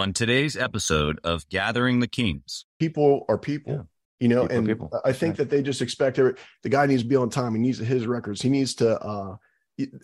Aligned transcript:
on 0.00 0.12
today's 0.12 0.56
episode 0.56 1.20
of 1.24 1.48
Gathering 1.48 2.00
the 2.00 2.08
Kings. 2.08 2.64
People 2.78 3.24
are 3.28 3.38
people. 3.38 3.72
Yeah. 3.74 3.82
You 4.18 4.28
know, 4.28 4.42
People 4.42 4.56
and 4.58 4.66
people. 4.66 5.00
I 5.04 5.12
think 5.12 5.34
Yeah. 5.34 5.44
that 5.44 5.50
they 5.50 5.62
just 5.62 5.80
expect 5.80 6.18
every, 6.18 6.34
the 6.62 6.68
guy 6.68 6.84
needs 6.86 7.02
to 7.02 7.08
be 7.08 7.16
on 7.16 7.30
time. 7.30 7.54
He 7.54 7.60
needs 7.60 7.78
his 7.78 8.06
records. 8.06 8.42
He 8.42 8.48
needs 8.48 8.74
to. 8.76 8.98
uh 9.00 9.36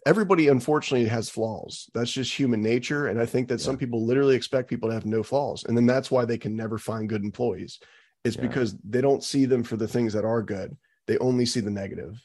Everybody, 0.07 0.49
unfortunately, 0.49 1.07
has 1.09 1.29
flaws. 1.29 1.91
That's 1.93 2.11
just 2.11 2.33
human 2.33 2.63
nature, 2.63 3.09
and 3.09 3.21
I 3.21 3.27
think 3.27 3.49
that 3.49 3.61
some 3.61 3.77
people 3.77 4.07
literally 4.07 4.35
expect 4.35 4.71
people 4.71 4.89
to 4.89 4.95
have 4.95 5.05
no 5.05 5.23
flaws, 5.23 5.65
and 5.65 5.77
then 5.77 5.85
that's 5.85 6.11
why 6.11 6.25
they 6.25 6.39
can 6.39 6.57
never 6.57 6.79
find 6.79 7.11
good 7.11 7.23
employees. 7.23 7.79
It's 8.25 8.37
Yeah. 8.37 8.43
because 8.43 8.75
they 8.89 9.03
don't 9.03 9.23
see 9.23 9.45
them 9.45 9.63
for 9.63 9.77
the 9.77 9.87
things 9.87 10.15
that 10.15 10.25
are 10.25 10.43
good. 10.43 10.79
They 11.07 11.19
only 11.19 11.45
see 11.45 11.61
the 11.61 11.71
negative. 11.71 12.19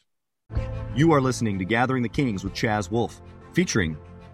You 0.95 1.11
are 1.11 1.19
listening 1.19 1.59
to 1.59 1.65
Gathering 1.65 2.03
the 2.03 2.09
Kings 2.09 2.45
with 2.45 2.53
Chaz 2.53 2.89
Wolfe, 2.89 3.21
featuring 3.51 3.97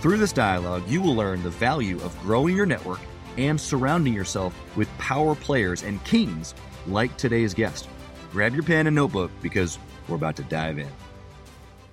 Through 0.00 0.18
this 0.18 0.32
dialogue, 0.32 0.84
you 0.88 1.02
will 1.02 1.14
learn 1.16 1.42
the 1.42 1.50
value 1.50 1.96
of 2.02 2.16
growing 2.20 2.56
your 2.56 2.66
network 2.66 3.00
and 3.36 3.60
surrounding 3.60 4.12
yourself 4.14 4.54
with 4.76 4.88
power 4.98 5.34
players 5.34 5.82
and 5.82 6.02
kings 6.04 6.54
like 6.86 7.16
today's 7.16 7.54
guest. 7.54 7.88
Grab 8.32 8.54
your 8.54 8.62
pen 8.62 8.86
and 8.86 8.94
notebook 8.94 9.30
because 9.42 9.78
we're 10.08 10.16
about 10.16 10.36
to 10.36 10.42
dive 10.44 10.78
in. 10.78 10.88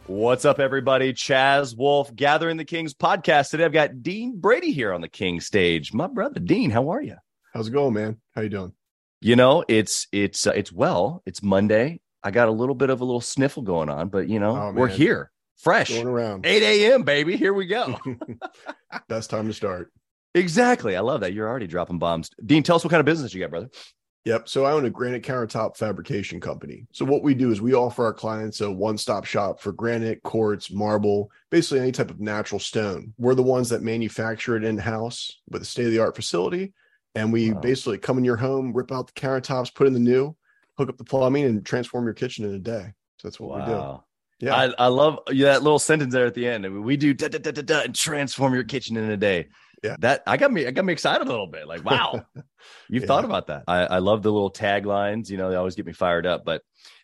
What's 0.07 0.45
up, 0.45 0.59
everybody? 0.59 1.13
Chaz 1.13 1.75
Wolfe, 1.75 2.15
Gathering 2.15 2.57
the 2.57 2.65
Kings 2.65 2.93
podcast. 2.93 3.49
Today, 3.49 3.65
I've 3.65 3.73
got 3.73 4.03
Dean 4.03 4.39
Brady 4.39 4.71
here 4.71 4.93
on 4.93 5.01
the 5.01 5.09
King 5.09 5.39
stage. 5.39 5.91
My 5.93 6.05
brother, 6.05 6.39
Dean, 6.39 6.69
how 6.69 6.89
are 6.89 7.01
you? 7.01 7.15
How's 7.53 7.69
it 7.69 7.71
going, 7.71 7.95
man? 7.95 8.17
How 8.35 8.41
you 8.41 8.49
doing? 8.49 8.73
You 9.21 9.35
know, 9.35 9.63
it's 9.67 10.07
it's 10.11 10.45
uh, 10.45 10.51
it's 10.51 10.71
well. 10.71 11.23
It's 11.25 11.41
Monday. 11.41 12.01
I 12.21 12.29
got 12.29 12.49
a 12.49 12.51
little 12.51 12.75
bit 12.75 12.91
of 12.91 13.01
a 13.01 13.05
little 13.05 13.21
sniffle 13.21 13.63
going 13.63 13.89
on, 13.89 14.09
but 14.09 14.29
you 14.29 14.39
know, 14.39 14.55
Oh, 14.55 14.71
we're 14.75 14.87
here, 14.87 15.31
fresh. 15.57 15.89
Going 15.89 16.07
around. 16.07 16.45
8 16.45 16.63
a.m. 16.63 17.03
baby. 17.03 17.37
Here 17.37 17.53
we 17.53 17.65
go. 17.67 17.97
Best 19.07 19.29
time 19.29 19.47
to 19.47 19.53
start. 19.53 19.91
exactly. 20.33 20.95
I 20.95 21.01
love 21.01 21.21
that. 21.21 21.33
You're 21.33 21.47
already 21.47 21.67
dropping 21.67 21.99
bombs. 21.99 22.29
Dean, 22.45 22.63
tell 22.63 22.75
us 22.75 22.83
what 22.83 22.89
kind 22.91 22.99
of 22.99 23.05
business 23.05 23.33
you 23.33 23.39
got, 23.41 23.49
brother. 23.51 23.69
Yep. 24.25 24.49
So 24.49 24.65
I 24.65 24.71
own 24.71 24.85
a 24.85 24.89
granite 24.89 25.21
countertop 25.23 25.77
fabrication 25.77 26.41
company. 26.41 26.87
So 26.91 27.05
what 27.05 27.21
we 27.21 27.35
do 27.35 27.51
is 27.51 27.61
we 27.61 27.75
offer 27.75 28.05
our 28.05 28.13
clients 28.13 28.59
a 28.61 28.71
one-stop 28.71 29.23
shop 29.25 29.59
for 29.61 29.71
granite, 29.71 30.23
quartz, 30.23 30.71
marble, 30.71 31.29
basically 31.51 31.81
any 31.81 31.91
type 31.91 32.09
of 32.09 32.19
natural 32.19 32.59
stone. 32.59 33.13
We're 33.19 33.35
the 33.35 33.43
ones 33.43 33.69
that 33.69 33.83
manufacture 33.83 34.55
it 34.57 34.63
in-house 34.63 35.41
with 35.51 35.61
a 35.61 35.65
state-of-the-art 35.65 36.15
facility. 36.15 36.73
And 37.13 37.31
we 37.31 37.51
Wow. 37.51 37.59
basically 37.61 37.99
come 37.99 38.17
in 38.17 38.25
your 38.25 38.35
home, 38.35 38.73
rip 38.73 38.91
out 38.91 39.05
the 39.07 39.13
countertops, 39.13 39.73
put 39.75 39.85
in 39.85 39.93
the 39.93 39.99
new, 39.99 40.35
hook 40.77 40.89
up 40.89 40.97
the 40.97 41.03
plumbing, 41.03 41.45
and 41.45 41.63
transform 41.63 42.05
your 42.05 42.13
kitchen 42.15 42.45
in 42.45 42.55
a 42.55 42.59
day. 42.59 42.93
So 43.19 43.27
that's 43.27 43.39
what 43.39 43.59
we 43.59 43.65
do. 43.65 43.77
Yeah. 44.45 44.55
I, 44.55 44.85
I 44.85 44.87
love 44.87 45.19
that 45.27 45.63
little 45.63 45.79
sentence 45.79 46.13
there 46.13 46.25
at 46.27 46.35
the 46.35 46.47
end. 46.47 46.83
We 46.83 46.97
do 46.97 47.13
da, 47.13 47.29
da, 47.29 47.39
da, 47.39 47.51
da, 47.51 47.61
da, 47.63 47.81
and 47.81 47.95
transform 47.95 48.53
your 48.53 48.63
kitchen 48.63 48.95
in 48.95 49.09
a 49.09 49.17
day. 49.17 49.47
Yeah. 49.83 49.95
That 49.99 50.23
I 50.27 50.37
got 50.37 50.51
me 50.53 50.65
I 50.67 50.71
got 50.71 50.85
me 50.85 50.93
excited 50.93 51.27
a 51.27 51.29
little 51.29 51.47
bit. 51.47 51.67
Like, 51.67 51.83
wow, 51.89 52.23
you've 52.89 53.03
Yeah. 53.03 53.07
thought 53.07 53.25
about 53.25 53.47
that. 53.47 53.63
I, 53.67 53.85
I 53.85 53.97
love 53.99 54.21
the 54.21 54.31
little 54.31 54.51
taglines, 54.51 55.29
you 55.29 55.37
know, 55.37 55.49
they 55.49 55.55
always 55.55 55.75
get 55.75 55.85
me 55.85 55.93
fired 55.93 56.25
up. 56.27 56.45
But 56.45 56.61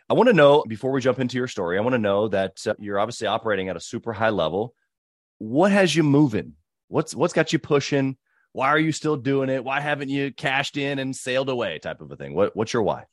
I 0.09 0.14
want 0.14 0.28
to 0.28 0.34
know 0.34 0.64
before 0.67 0.92
we 0.92 1.02
jump 1.02 1.19
into 1.19 1.38
your 1.38 1.47
story, 1.47 1.78
I 1.78 1.81
want 1.81 1.94
to 1.94 2.00
know 2.00 2.28
that 2.28 2.58
uh, 2.67 2.75
you're 2.80 3.00
obviously 3.00 3.28
operating 3.28 3.69
at 3.69 3.75
a 3.75 3.79
super 3.81 4.13
high 4.13 4.29
level. 4.29 4.75
What 5.40 5.72
has 5.72 5.96
you 5.96 6.03
moving? 6.03 6.53
What's 6.90 7.16
what's 7.16 7.34
got 7.34 7.52
you 7.53 7.59
pushing? 7.59 8.18
Why 8.53 8.68
are 8.68 8.79
you 8.79 8.91
still 8.91 9.16
doing 9.16 9.50
it? 9.50 9.63
Why 9.63 9.79
haven't 9.79 10.09
you 10.09 10.31
cashed 10.31 10.78
in 10.78 11.00
and 11.00 11.16
sailed 11.16 11.50
away? 11.50 11.79
Type 11.79 12.02
of 12.02 12.12
a 12.12 12.16
thing. 12.16 12.35
What 12.35 12.56
what's 12.56 12.73
your 12.73 12.84
why? 12.84 13.06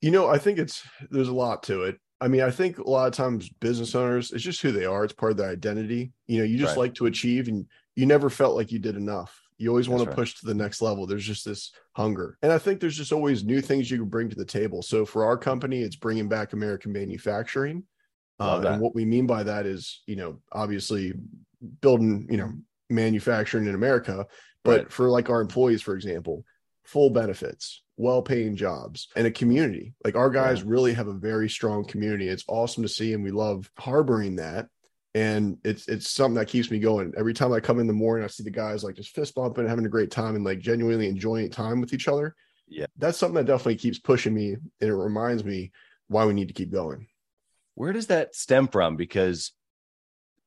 You 0.00 0.10
know, 0.10 0.28
I 0.28 0.38
think 0.38 0.58
it's 0.58 0.82
there's 1.10 1.28
a 1.28 1.34
lot 1.34 1.64
to 1.64 1.82
it. 1.84 1.98
I 2.22 2.28
mean, 2.28 2.40
I 2.42 2.50
think 2.50 2.78
a 2.78 2.88
lot 2.88 3.08
of 3.08 3.14
times 3.14 3.48
business 3.60 3.94
owners, 3.96 4.30
it's 4.30 4.44
just 4.44 4.62
who 4.62 4.70
they 4.70 4.84
are. 4.84 5.02
It's 5.02 5.12
part 5.12 5.32
of 5.32 5.38
their 5.38 5.50
identity. 5.50 6.12
You 6.28 6.38
know, 6.38 6.44
you 6.44 6.56
just 6.56 6.76
Right. 6.76 6.82
like 6.84 6.94
to 6.94 7.06
achieve 7.06 7.48
and 7.48 7.66
you 7.96 8.06
never 8.06 8.30
felt 8.30 8.54
like 8.54 8.70
you 8.70 8.78
did 8.78 8.96
enough. 8.96 9.40
You 9.58 9.70
always 9.70 9.88
want 9.88 10.00
That's 10.00 10.06
to 10.06 10.10
right. 10.10 10.16
push 10.16 10.34
to 10.40 10.46
the 10.46 10.54
next 10.54 10.80
level. 10.82 11.06
There's 11.06 11.26
just 11.26 11.44
this 11.44 11.72
hunger. 11.96 12.38
And 12.42 12.52
I 12.52 12.58
think 12.58 12.80
there's 12.80 12.96
just 12.96 13.12
always 13.12 13.44
new 13.44 13.60
things 13.60 13.90
you 13.90 13.98
can 13.98 14.08
bring 14.08 14.28
to 14.28 14.36
the 14.36 14.44
table. 14.44 14.82
So 14.82 15.04
for 15.04 15.24
our 15.24 15.36
company, 15.36 15.82
it's 15.82 15.96
bringing 15.96 16.28
back 16.28 16.52
American 16.52 16.92
manufacturing. 16.92 17.84
Uh, 18.38 18.62
and 18.66 18.80
what 18.80 18.94
we 18.94 19.04
mean 19.04 19.26
by 19.26 19.42
that 19.42 19.66
is, 19.66 20.02
you 20.06 20.16
know, 20.16 20.40
obviously 20.52 21.12
building, 21.80 22.26
you 22.30 22.36
know, 22.36 22.52
manufacturing 22.88 23.66
in 23.66 23.74
America. 23.74 24.26
But 24.64 24.80
Right. 24.80 24.92
for 24.92 25.08
like 25.10 25.28
our 25.28 25.40
employees, 25.40 25.82
for 25.82 25.94
example, 25.94 26.44
full 26.84 27.10
benefits, 27.10 27.82
well-paying 28.02 28.56
jobs, 28.56 29.08
and 29.16 29.26
a 29.26 29.30
community. 29.30 29.94
Like 30.04 30.16
our 30.16 30.28
guys 30.30 30.62
really 30.62 30.92
have 30.94 31.08
a 31.08 31.14
very 31.14 31.48
strong 31.48 31.84
community. 31.86 32.28
It's 32.28 32.44
awesome 32.48 32.82
to 32.82 32.88
see, 32.88 33.14
and 33.14 33.24
we 33.24 33.30
love 33.30 33.70
harboring 33.78 34.36
that. 34.36 34.66
And 35.14 35.58
it's 35.64 35.88
it's 35.88 36.10
something 36.10 36.36
that 36.36 36.48
keeps 36.48 36.70
me 36.70 36.78
going. 36.78 37.12
Every 37.16 37.34
time 37.34 37.52
I 37.52 37.60
come 37.60 37.78
in 37.80 37.86
the 37.86 37.92
morning, 37.92 38.24
I 38.24 38.28
see 38.28 38.42
the 38.44 38.50
guys 38.50 38.82
like 38.84 38.96
just 38.96 39.14
fist 39.14 39.34
bumping, 39.34 39.68
having 39.68 39.86
a 39.86 39.90
great 39.96 40.10
time, 40.10 40.36
and 40.36 40.44
like 40.44 40.58
genuinely 40.58 41.08
enjoying 41.08 41.50
time 41.50 41.80
with 41.80 41.92
each 41.94 42.08
other. 42.08 42.34
Yeah. 42.68 42.86
that's 42.96 43.18
something 43.18 43.34
that 43.36 43.46
definitely 43.46 43.76
keeps 43.76 43.98
pushing 43.98 44.32
me, 44.34 44.52
and 44.54 44.90
it 44.90 44.94
reminds 44.94 45.44
me 45.44 45.72
why 46.08 46.24
we 46.24 46.32
need 46.34 46.48
to 46.48 46.54
keep 46.54 46.70
going. 46.72 47.06
where 47.74 47.92
does 47.92 48.06
that 48.08 48.34
stem 48.34 48.68
from 48.68 48.96
because 48.96 49.52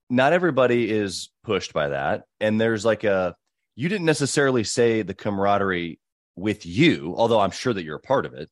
not 0.10 0.34
everybody 0.34 0.90
is 0.92 1.30
pushed 1.44 1.74
by 1.74 1.90
that 1.90 2.24
and 2.40 2.60
there's 2.62 2.86
like 2.86 3.04
a 3.04 3.36
you 3.76 3.90
didn't 3.90 4.06
necessarily 4.06 4.64
say 4.64 5.02
the 5.02 5.14
camaraderie 5.14 6.00
with 6.36 6.66
you 6.66 7.14
although 7.18 7.40
i'm 7.40 7.52
sure 7.52 7.74
that 7.74 7.84
you're 7.84 7.96
a 7.98 8.00
part 8.00 8.26
of 8.26 8.34
it 8.34 8.50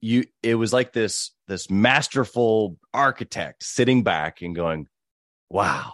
you 0.00 0.24
it 0.42 0.54
was 0.54 0.72
like 0.72 0.92
this 0.92 1.32
this 1.48 1.70
masterful 1.70 2.76
architect 2.94 3.62
sitting 3.62 4.02
back 4.02 4.40
and 4.42 4.54
going 4.54 4.86
wow 5.48 5.92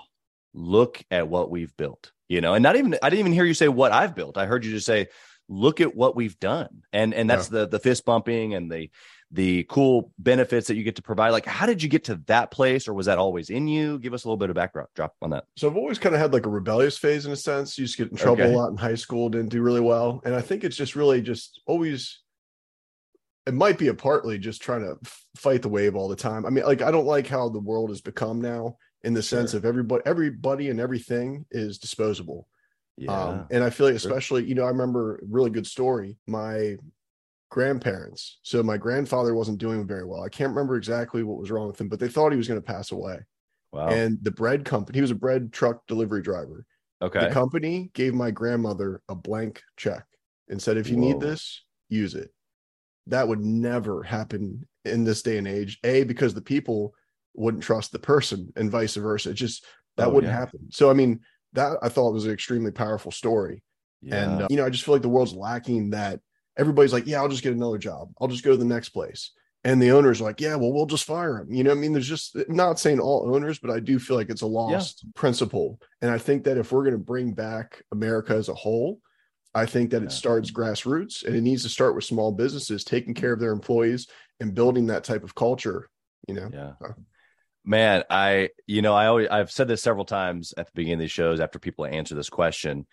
look 0.55 1.03
at 1.11 1.29
what 1.29 1.51
we've 1.51 1.77
built 1.77 2.13
you 2.29 2.41
know? 2.41 2.55
And 2.55 2.63
not 2.63 2.77
even 2.77 2.97
i 3.03 3.11
didn't 3.11 3.21
even 3.21 3.33
hear 3.33 3.45
you 3.45 3.55
say 3.55 3.69
what 3.69 3.93
i've 3.93 4.15
built. 4.15 4.37
I 4.37 4.47
heard 4.47 4.65
you 4.65 4.73
just 4.73 4.87
say 4.87 5.09
look 5.49 5.81
at 5.81 5.95
what 5.95 6.17
we've 6.17 6.39
done. 6.39 6.83
And 6.93 7.15
and 7.15 7.31
that's 7.31 7.49
the 7.49 7.67
the 7.67 7.79
fist 7.79 8.05
bumping 8.05 8.55
and 8.55 8.71
the 8.71 8.91
the 9.33 9.65
cool 9.69 10.13
benefits 10.19 10.69
that 10.69 10.77
you 10.77 10.85
get 10.85 10.95
to 10.97 11.03
provide 11.03 11.31
like 11.31 11.45
how 11.47 11.67
did 11.67 11.83
you 11.83 11.89
get 11.89 12.05
to 12.05 12.15
that 12.27 12.51
place 12.53 12.87
or 12.87 12.95
was 12.95 13.07
that 13.07 13.19
always 13.19 13.51
in 13.51 13.67
you 13.67 13.99
give 13.99 14.15
us 14.15 14.25
a 14.25 14.29
little 14.29 14.37
bit 14.37 14.51
of 14.51 14.55
background 14.57 14.89
drop 14.95 15.15
on 15.21 15.31
that 15.31 15.45
So 15.57 15.69
I've 15.69 15.77
always 15.77 15.99
kind 15.99 16.15
of 16.15 16.21
had 16.21 16.33
like 16.33 16.47
a 16.47 16.49
rebellious 16.51 16.97
phase 16.97 17.27
in 17.27 17.33
a 17.33 17.37
sense. 17.37 17.77
You 17.77 17.85
just 17.87 17.99
get 17.99 18.11
in 18.11 18.17
trouble 18.17 18.45
Okay. 18.45 18.53
a 18.53 18.57
lot 18.57 18.71
in 18.71 18.77
high 18.77 18.95
school, 18.95 19.29
didn't 19.29 19.49
do 19.49 19.63
really 19.63 19.81
well. 19.81 20.23
And 20.25 20.33
I 20.35 20.41
think 20.41 20.63
it's 20.63 20.77
just 20.77 20.95
really 20.95 21.21
just 21.23 21.61
always 21.67 22.21
it 23.47 23.55
might 23.55 23.79
be 23.79 23.89
a 23.89 23.95
partly 23.95 24.39
just 24.39 24.61
trying 24.63 24.83
to 24.83 24.97
fight 25.37 25.63
the 25.63 25.69
wave 25.69 25.95
all 25.97 26.09
the 26.09 26.17
time. 26.17 26.45
I 26.47 26.51
mean, 26.51 26.65
like 26.65 26.83
I 26.83 26.91
don't 26.91 27.07
like 27.07 27.27
how 27.27 27.49
the 27.49 27.61
world 27.61 27.91
has 27.91 28.01
become 28.01 28.41
now 28.41 28.77
in 29.05 29.13
the 29.15 29.23
sense 29.23 29.53
Sure. 29.53 29.59
of 29.59 29.65
everybody 29.65 30.03
everybody 30.07 30.69
and 30.71 30.81
everything 30.81 31.47
is 31.51 31.79
disposable. 31.79 32.49
yeah 32.97 33.13
Um, 33.29 33.47
and 33.51 33.63
I 33.65 33.71
feel 33.71 33.87
like 33.87 33.97
especially, 33.97 34.45
you 34.45 34.55
know, 34.55 34.65
I 34.65 34.69
remember 34.71 35.17
a 35.17 35.19
really 35.29 35.51
good 35.51 35.67
story. 35.67 36.17
My 36.27 36.77
grandparents. 37.51 38.39
So 38.43 38.63
my 38.63 38.77
grandfather 38.77 39.35
wasn't 39.35 39.59
doing 39.59 39.87
very 39.87 40.05
well. 40.05 40.23
I 40.23 40.29
can't 40.29 40.51
remember 40.51 40.77
exactly 40.77 41.23
what 41.23 41.39
was 41.39 41.51
wrong 41.51 41.69
with 41.69 41.81
him, 41.81 41.89
but 41.89 42.01
they 42.01 42.09
thought 42.09 42.33
he 42.33 42.39
was 42.39 42.49
going 42.49 42.61
to 42.61 42.67
pass 42.67 42.93
away. 42.93 43.19
wow 43.73 43.89
And 43.89 44.19
the 44.23 44.31
bread 44.31 44.65
company, 44.65 44.97
he 44.97 45.03
was 45.03 45.11
a 45.11 45.17
bread 45.17 45.53
truck 45.53 45.87
delivery 45.87 46.23
driver. 46.23 46.65
okay 47.03 47.29
The 47.29 47.35
company 47.35 47.91
gave 47.95 48.15
my 48.15 48.31
grandmother 48.31 49.03
a 49.09 49.15
blank 49.15 49.63
check 49.77 50.05
and 50.49 50.61
said, 50.61 50.77
if 50.77 50.89
you 50.89 50.97
need 50.97 51.21
this, 51.21 51.65
use 51.89 52.15
it. 52.15 52.31
That 53.09 53.29
would 53.29 53.41
never 53.41 54.03
happen 54.03 54.67
in 54.85 55.05
this 55.05 55.23
day 55.23 55.39
and 55.39 55.47
age. 55.47 55.79
A, 55.85 56.03
because 56.05 56.35
the 56.35 56.41
people 56.41 56.95
wouldn't 57.35 57.63
trust 57.63 57.93
the 57.93 57.99
person 57.99 58.53
and 58.57 58.71
vice 58.71 58.97
versa. 58.97 59.31
It 59.31 59.35
just 59.35 59.65
that 59.97 60.09
Oh, 60.09 60.11
wouldn't 60.11 60.33
yeah. 60.33 60.39
happen. 60.39 60.61
So, 60.73 60.91
I 60.91 60.95
mean, 60.95 61.21
that 61.53 61.79
I 61.83 61.89
thought 61.89 62.13
was 62.13 62.27
an 62.27 62.33
extremely 62.33 62.71
powerful 62.73 63.13
story. 63.13 63.63
yeah. 64.03 64.23
And, 64.23 64.43
uh, 64.43 64.47
you 64.51 64.57
know, 64.57 64.67
I 64.67 64.71
just 64.71 64.85
feel 64.85 64.95
like 64.95 65.03
the 65.03 65.09
world's 65.09 65.35
lacking 65.35 65.91
that 65.91 66.21
everybody's 66.57 66.93
like, 66.93 67.07
yeah, 67.07 67.21
I'll 67.21 67.29
just 67.29 67.43
get 67.43 67.55
another 67.55 67.79
job. 67.79 68.11
I'll 68.21 68.29
just 68.29 68.45
go 68.45 68.53
to 68.53 68.57
the 68.57 68.65
next 68.65 68.91
place. 68.91 69.33
And 69.65 69.83
the 69.83 69.91
owners 69.91 70.21
are 70.21 70.25
like, 70.25 70.41
yeah, 70.41 70.55
well, 70.55 70.73
we'll 70.73 70.87
just 70.87 71.05
fire 71.05 71.39
him. 71.39 71.53
You 71.53 71.65
know, 71.65 71.73
I 71.73 71.75
mean, 71.75 71.93
there's 71.93 72.09
just 72.09 72.37
not 72.49 72.79
saying 72.79 73.01
all 73.01 73.35
owners, 73.35 73.59
but 73.59 73.71
I 73.71 73.81
do 73.81 73.99
feel 73.99 74.17
like 74.17 74.31
it's 74.31 74.43
a 74.43 74.47
lost 74.47 75.05
principle. 75.17 75.81
And 76.01 76.11
I 76.11 76.19
think 76.19 76.45
that 76.45 76.57
if 76.57 76.71
we're 76.71 76.85
going 76.85 76.93
to 76.93 76.99
bring 76.99 77.33
back 77.33 77.83
America 77.91 78.35
as 78.35 78.49
a 78.49 78.55
whole, 78.55 79.01
I 79.55 79.67
think 79.67 79.91
that 79.91 80.03
it 80.03 80.13
starts 80.13 80.53
grassroots 80.53 81.25
and 81.25 81.35
it 81.35 81.41
needs 81.41 81.63
to 81.63 81.69
start 81.69 81.97
with 81.97 82.05
small 82.05 82.31
businesses 82.31 82.85
taking 82.85 83.15
care 83.15 83.33
of 83.33 83.41
their 83.41 83.53
employees 83.53 84.07
and 84.39 84.55
building 84.55 84.87
that 84.87 85.03
type 85.03 85.25
of 85.25 85.35
culture. 85.35 85.89
You 86.29 86.35
know, 86.35 86.51
Yeah. 86.53 86.73
Uh, 86.85 86.93
Man, 87.69 88.05
I, 88.09 88.51
you 88.69 88.81
know, 88.81 88.95
I 88.95 89.07
always, 89.07 89.27
I've 89.27 89.51
said 89.51 89.67
this 89.67 89.83
several 89.83 90.05
times 90.05 90.55
at 90.57 90.67
the 90.67 90.73
beginning 90.73 90.95
of 90.95 91.01
these 91.01 91.11
shows 91.11 91.41
after 91.41 91.59
people 91.59 91.85
answer 91.85 92.15
this 92.15 92.31
question. 92.31 92.87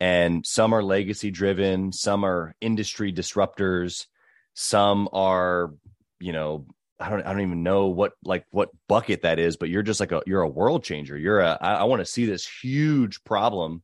And 0.00 0.46
some 0.46 0.72
are 0.72 0.82
legacy 0.82 1.30
driven, 1.30 1.92
some 1.92 2.24
are 2.24 2.54
industry 2.60 3.12
disruptors, 3.12 4.06
some 4.54 5.08
are, 5.12 5.74
you 6.20 6.32
know, 6.32 6.66
I 7.00 7.10
don't 7.10 7.24
I 7.24 7.32
don't 7.32 7.42
even 7.42 7.62
know 7.62 7.86
what 7.86 8.12
like 8.24 8.44
what 8.50 8.70
bucket 8.88 9.22
that 9.22 9.38
is, 9.38 9.56
but 9.56 9.68
you're 9.68 9.82
just 9.82 10.00
like 10.00 10.12
a 10.12 10.22
you're 10.26 10.42
a 10.42 10.48
world 10.48 10.82
changer. 10.82 11.16
You're 11.16 11.40
a 11.40 11.56
I, 11.60 11.74
I 11.74 11.84
want 11.84 12.00
to 12.00 12.06
see 12.06 12.26
this 12.26 12.46
huge 12.46 13.22
problem 13.24 13.82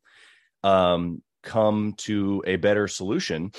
um 0.63 1.23
come 1.43 1.95
to 1.99 2.43
a 2.47 2.57
better 2.57 2.89
solution. 2.89 3.53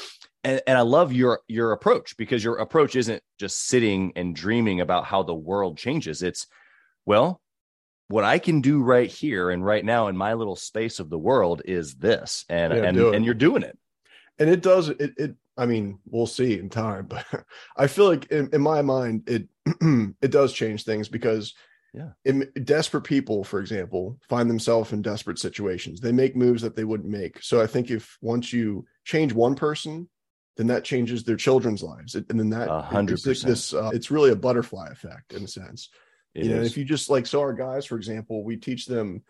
And 0.44 0.62
and 0.68 0.78
I 0.78 0.82
love 0.82 1.14
your 1.14 1.40
your 1.48 1.72
approach 1.72 2.18
because 2.18 2.44
your 2.44 2.58
approach 2.58 2.96
isn't 2.96 3.24
just 3.40 3.66
sitting 3.68 4.12
and 4.16 4.36
dreaming 4.36 4.82
about 4.82 5.06
how 5.06 5.24
the 5.24 5.34
world 5.34 5.78
changes. 5.78 6.22
It's 6.22 6.48
well, 7.06 7.40
what 8.08 8.24
I 8.24 8.40
can 8.40 8.62
do 8.62 8.82
right 8.82 9.10
here 9.10 9.50
and 9.50 9.66
right 9.66 9.84
now 9.84 10.08
in 10.08 10.18
my 10.18 10.34
little 10.34 10.56
space 10.56 11.00
of 11.00 11.10
the 11.10 11.18
world 11.18 11.62
is 11.66 11.96
this. 11.96 12.46
And 12.50 12.74
Yeah, 12.74 12.84
and 12.84 12.98
and 12.98 13.26
you're 13.26 13.34
doing 13.34 13.64
it. 13.64 13.78
and 14.40 14.50
it 14.50 14.62
does 14.62 14.90
it 14.90 15.14
it 15.18 15.36
i 15.58 15.66
mean 15.66 15.98
we'll 16.06 16.28
see 16.28 16.60
in 16.60 16.70
time 16.70 17.06
but 17.10 17.26
i 17.78 17.88
feel 17.88 18.08
like 18.10 18.26
in, 18.32 18.50
in 18.54 18.62
my 18.62 18.82
mind 18.82 19.24
it 19.28 19.48
it 20.22 20.32
does 20.32 20.52
change 20.54 20.84
things 20.84 21.08
because 21.08 21.54
Yeah. 21.94 22.10
in, 22.26 22.52
desperate 22.66 23.06
people 23.06 23.44
for 23.46 23.60
example 23.62 24.18
find 24.28 24.50
themselves 24.50 24.92
in 24.92 25.02
desperate 25.02 25.40
situations 25.40 26.02
they 26.02 26.12
make 26.12 26.36
moves 26.36 26.62
that 26.64 26.76
they 26.76 26.84
wouldn't 26.84 27.10
make 27.10 27.42
so 27.42 27.62
i 27.62 27.68
think 27.68 27.90
if 27.90 28.18
once 28.22 28.52
you 28.52 28.86
change 29.06 29.32
one 29.34 29.56
person 29.56 30.10
then 30.58 30.68
that 30.68 30.84
changes 30.84 31.24
their 31.24 31.38
children's 31.38 31.82
lives 31.82 32.16
and 32.16 32.38
then 32.40 32.50
that 32.50 32.68
hundred 32.68 33.24
percent. 33.24 33.48
this 33.50 33.74
uh, 33.74 33.92
it's 33.94 34.12
really 34.12 34.32
a 34.32 34.36
butterfly 34.36 34.88
effect 34.92 35.34
in 35.34 35.44
a 35.44 35.48
sense 35.48 35.90
It 36.36 36.46
you 36.46 36.54
know 36.54 36.62
if 36.62 36.78
you 36.78 36.84
just 36.84 37.10
like 37.10 37.26
so 37.26 37.40
our 37.40 37.54
guys 37.54 37.86
for 37.86 37.96
example 37.96 38.44
we 38.44 38.58
teach 38.58 38.86
them 38.86 39.24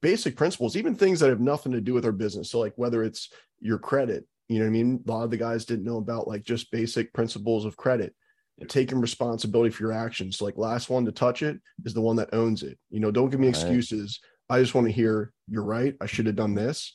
basic 0.00 0.36
principles 0.36 0.76
even 0.76 0.94
things 0.94 1.20
that 1.20 1.28
have 1.28 1.40
nothing 1.40 1.72
to 1.72 1.80
do 1.80 1.92
with 1.94 2.04
our 2.04 2.12
business. 2.12 2.50
So 2.50 2.58
like 2.60 2.72
whether 2.76 3.02
it's 3.02 3.30
your 3.60 3.78
credit 3.78 4.26
you 4.48 4.58
know 4.60 4.64
what 4.66 4.68
i 4.68 4.72
mean? 4.72 5.02
A 5.06 5.10
lot 5.10 5.24
of 5.24 5.30
the 5.30 5.36
guys 5.36 5.64
didn't 5.64 5.84
know 5.84 5.96
about 5.98 6.28
like 6.28 6.44
just 6.44 6.70
basic 6.70 7.12
principles 7.12 7.64
of 7.64 7.76
credit 7.76 8.14
Yeah. 8.58 8.66
taking 8.68 9.00
responsibility 9.00 9.70
for 9.70 9.82
your 9.82 9.92
actions. 9.92 10.40
Like 10.40 10.56
last 10.56 10.88
one 10.88 11.04
to 11.06 11.12
touch 11.12 11.42
it 11.42 11.58
is 11.84 11.94
the 11.94 12.00
one 12.00 12.16
that 12.16 12.32
owns 12.32 12.62
it. 12.62 12.78
You 12.90 13.00
know 13.00 13.10
don't 13.10 13.30
give 13.30 13.40
me 13.40 13.48
Right. 13.48 13.56
excuses. 13.56 14.20
I 14.48 14.60
just 14.60 14.74
want 14.74 14.86
to 14.86 14.92
hear 14.92 15.32
you're 15.48 15.64
right. 15.64 15.94
I 16.00 16.06
should 16.06 16.26
have 16.26 16.36
done 16.36 16.54
this. 16.54 16.92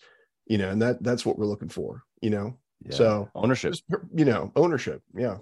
You 0.48 0.58
know 0.60 0.70
and 0.70 0.82
that 0.82 1.04
that's 1.04 1.26
what 1.26 1.38
we're 1.38 1.46
looking 1.46 1.70
for 1.70 2.04
you 2.22 2.30
know? 2.30 2.58
Yeah. 2.86 2.96
so 2.96 3.30
ownership. 3.36 3.74
just 3.74 3.84
you 4.16 4.26
know 4.26 4.52
ownership. 4.56 5.02
Yeah 5.14 5.38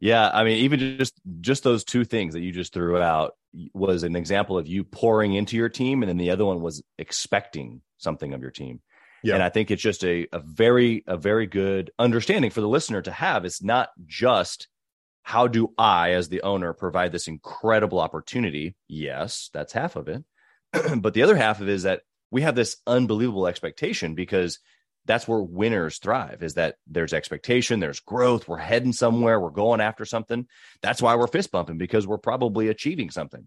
Yeah, 0.00 0.30
I 0.32 0.44
mean, 0.44 0.58
even 0.58 0.98
just 0.98 1.14
just 1.40 1.62
those 1.62 1.84
two 1.84 2.04
things 2.04 2.34
that 2.34 2.40
you 2.40 2.52
just 2.52 2.72
threw 2.72 2.98
out 2.98 3.34
was 3.72 4.02
an 4.02 4.14
example 4.14 4.58
of 4.58 4.66
you 4.66 4.84
pouring 4.84 5.34
into 5.34 5.56
your 5.56 5.70
team, 5.70 6.02
and 6.02 6.08
then 6.08 6.18
the 6.18 6.30
other 6.30 6.44
one 6.44 6.60
was 6.60 6.82
expecting 6.98 7.80
something 7.96 8.34
of 8.34 8.42
your 8.42 8.50
team. 8.50 8.80
Yeah. 9.22 9.34
And 9.34 9.42
I 9.42 9.48
think 9.48 9.70
it's 9.70 9.82
just 9.82 10.04
a 10.04 10.26
a 10.32 10.38
very 10.40 11.02
a 11.06 11.16
very 11.16 11.46
good 11.46 11.90
understanding 11.98 12.50
for 12.50 12.60
the 12.60 12.68
listener 12.68 13.00
to 13.02 13.10
have. 13.10 13.44
It's 13.44 13.62
not 13.62 13.88
just 14.06 14.68
how 15.22 15.48
do 15.48 15.72
I, 15.76 16.12
as 16.12 16.28
the 16.28 16.42
owner, 16.42 16.72
provide 16.72 17.10
this 17.10 17.26
incredible 17.26 17.98
opportunity. 17.98 18.76
Yes, 18.86 19.50
that's 19.52 19.72
half 19.72 19.96
of 19.96 20.08
it, 20.08 20.22
but 21.00 21.14
the 21.14 21.22
other 21.22 21.36
half 21.36 21.60
of 21.60 21.68
it 21.68 21.72
is 21.72 21.84
that 21.84 22.02
we 22.30 22.42
have 22.42 22.54
this 22.54 22.76
unbelievable 22.86 23.46
expectation 23.46 24.14
because 24.14 24.58
that's 25.06 25.26
where 25.26 25.40
winners 25.40 25.98
thrive 25.98 26.42
is 26.42 26.54
that 26.54 26.76
there's 26.86 27.12
expectation 27.12 27.80
there's 27.80 28.00
growth 28.00 28.48
we're 28.48 28.58
heading 28.58 28.92
somewhere 28.92 29.40
we're 29.40 29.50
going 29.50 29.80
after 29.80 30.04
something. 30.04 30.46
That's 30.82 31.00
why 31.00 31.16
we're 31.16 31.26
fist 31.26 31.50
bumping 31.50 31.78
because 31.78 32.06
we're 32.06 32.18
probably 32.18 32.68
achieving 32.68 33.10
something. 33.10 33.46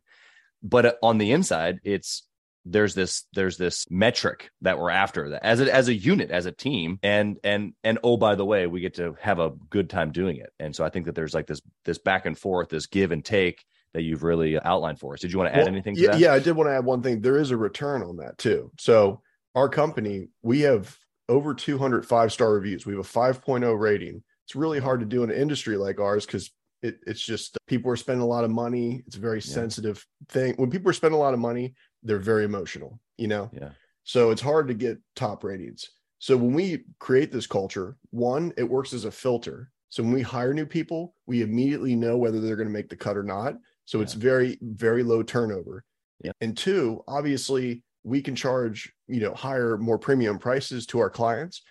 But 0.64 0.86
uh, 0.86 0.94
on 1.04 1.18
the 1.18 1.32
inside 1.32 1.80
it's 1.84 2.24
there's 2.66 2.94
this 2.94 3.26
there's 3.34 3.58
this 3.58 3.86
metric 3.90 4.52
that 4.62 4.78
we're 4.78 4.90
after 4.90 5.30
that 5.30 5.46
as 5.46 5.62
a 5.62 5.74
as 5.74 5.88
a 5.88 5.94
unit 5.94 6.30
as 6.30 6.46
a 6.46 6.52
team 6.52 7.00
and 7.02 7.38
and 7.44 7.74
and 7.84 8.00
oh 8.04 8.18
by 8.18 8.36
the 8.36 8.46
way 8.46 8.68
we 8.68 8.82
get 8.82 8.96
to 8.96 9.16
have 9.22 9.40
a 9.40 9.52
good 9.70 9.90
time 9.90 10.12
doing 10.12 10.38
it. 10.38 10.52
And 10.60 10.76
so 10.76 10.84
i 10.84 10.90
think 10.90 11.06
that 11.06 11.16
there's 11.16 11.34
like 11.34 11.48
this 11.48 11.62
this 11.86 11.98
back 11.98 12.26
and 12.26 12.38
forth 12.38 12.70
this 12.70 12.88
give 12.88 13.12
and 13.12 13.24
take 13.24 13.66
that 13.94 14.04
you've 14.04 14.24
really 14.24 14.60
outlined 14.60 15.00
for 15.00 15.14
us. 15.14 15.22
Did 15.22 15.32
you 15.32 15.40
want 15.40 15.52
to 15.52 15.56
add 15.56 15.60
Well, 15.62 15.70
anything 15.70 15.96
to 15.96 16.02
yeah, 16.02 16.12
that? 16.12 16.20
Yeah, 16.20 16.34
I 16.34 16.40
did 16.40 16.56
want 16.56 16.70
to 16.70 16.76
add 16.76 16.86
one 16.86 17.02
thing. 17.02 17.22
There 17.22 17.38
is 17.38 17.52
a 17.52 17.58
return 17.58 18.04
on 18.04 18.18
that 18.18 18.38
too. 18.38 18.72
So 18.80 19.22
our 19.56 19.70
company, 19.70 20.30
we 20.42 20.62
have 20.62 20.96
over 21.30 21.54
200 21.54 22.06
five-star 22.06 22.52
reviews. 22.54 22.86
We 22.86 22.94
have 22.96 23.06
a 23.06 23.08
5.0 23.08 23.80
rating. 23.80 24.24
It's 24.46 24.56
really 24.56 24.80
hard 24.80 25.00
to 25.00 25.06
do 25.06 25.24
in 25.24 25.30
an 25.30 25.38
industry 25.38 25.78
like 25.78 26.00
ours 26.00 26.26
because 26.26 26.52
it, 26.82 27.00
it's 27.06 27.22
just 27.22 27.58
people 27.68 27.92
are 27.92 27.96
spending 27.96 28.24
a 28.24 28.28
lot 28.28 28.44
of 28.44 28.52
money. 28.52 29.04
It's 29.06 29.16
a 29.16 29.20
very 29.20 29.38
Yeah. 29.38 29.54
sensitive 29.54 30.06
thing. 30.30 30.56
When 30.58 30.70
people 30.72 30.90
are 30.90 30.94
spending 30.94 31.18
a 31.18 31.22
lot 31.22 31.34
of 31.34 31.40
money, 31.40 31.76
they're 32.04 32.20
very 32.20 32.46
emotional, 32.46 33.00
you 33.18 33.28
know? 33.28 33.50
yeah 33.54 33.72
So 34.04 34.32
it's 34.32 34.42
hard 34.42 34.68
to 34.70 34.74
get 34.74 34.98
top 35.16 35.44
ratings. 35.44 35.88
So 36.18 36.36
when 36.36 36.54
we 36.54 36.86
create 37.00 37.32
this 37.32 37.48
culture, 37.48 37.98
one, 38.10 38.54
it 38.58 38.64
works 38.64 38.92
as 38.94 39.06
a 39.06 39.12
filter. 39.12 39.72
So 39.90 40.04
when 40.04 40.12
we 40.14 40.22
hire 40.22 40.54
new 40.54 40.66
people, 40.66 41.16
we 41.28 41.42
immediately 41.42 41.96
know 41.96 42.18
whether 42.18 42.40
they're 42.42 42.56
going 42.56 42.68
to 42.68 42.74
make 42.74 42.90
the 42.90 42.96
cut 42.96 43.18
or 43.18 43.24
not. 43.24 43.56
So 43.86 44.02
it's 44.02 44.14
very, 44.14 44.58
very 44.62 45.04
low 45.04 45.24
turnover. 45.24 45.84
Yeah. 46.24 46.32
And 46.42 46.56
two, 46.58 47.04
obviously, 47.08 47.84
we 48.04 48.22
can 48.22 48.36
charge, 48.36 48.92
you 49.08 49.20
know, 49.20 49.34
higher, 49.34 49.78
more 49.78 49.98
premium 49.98 50.40
prices 50.40 50.86
to 50.88 51.00
our 51.00 51.10
clients 51.10 51.62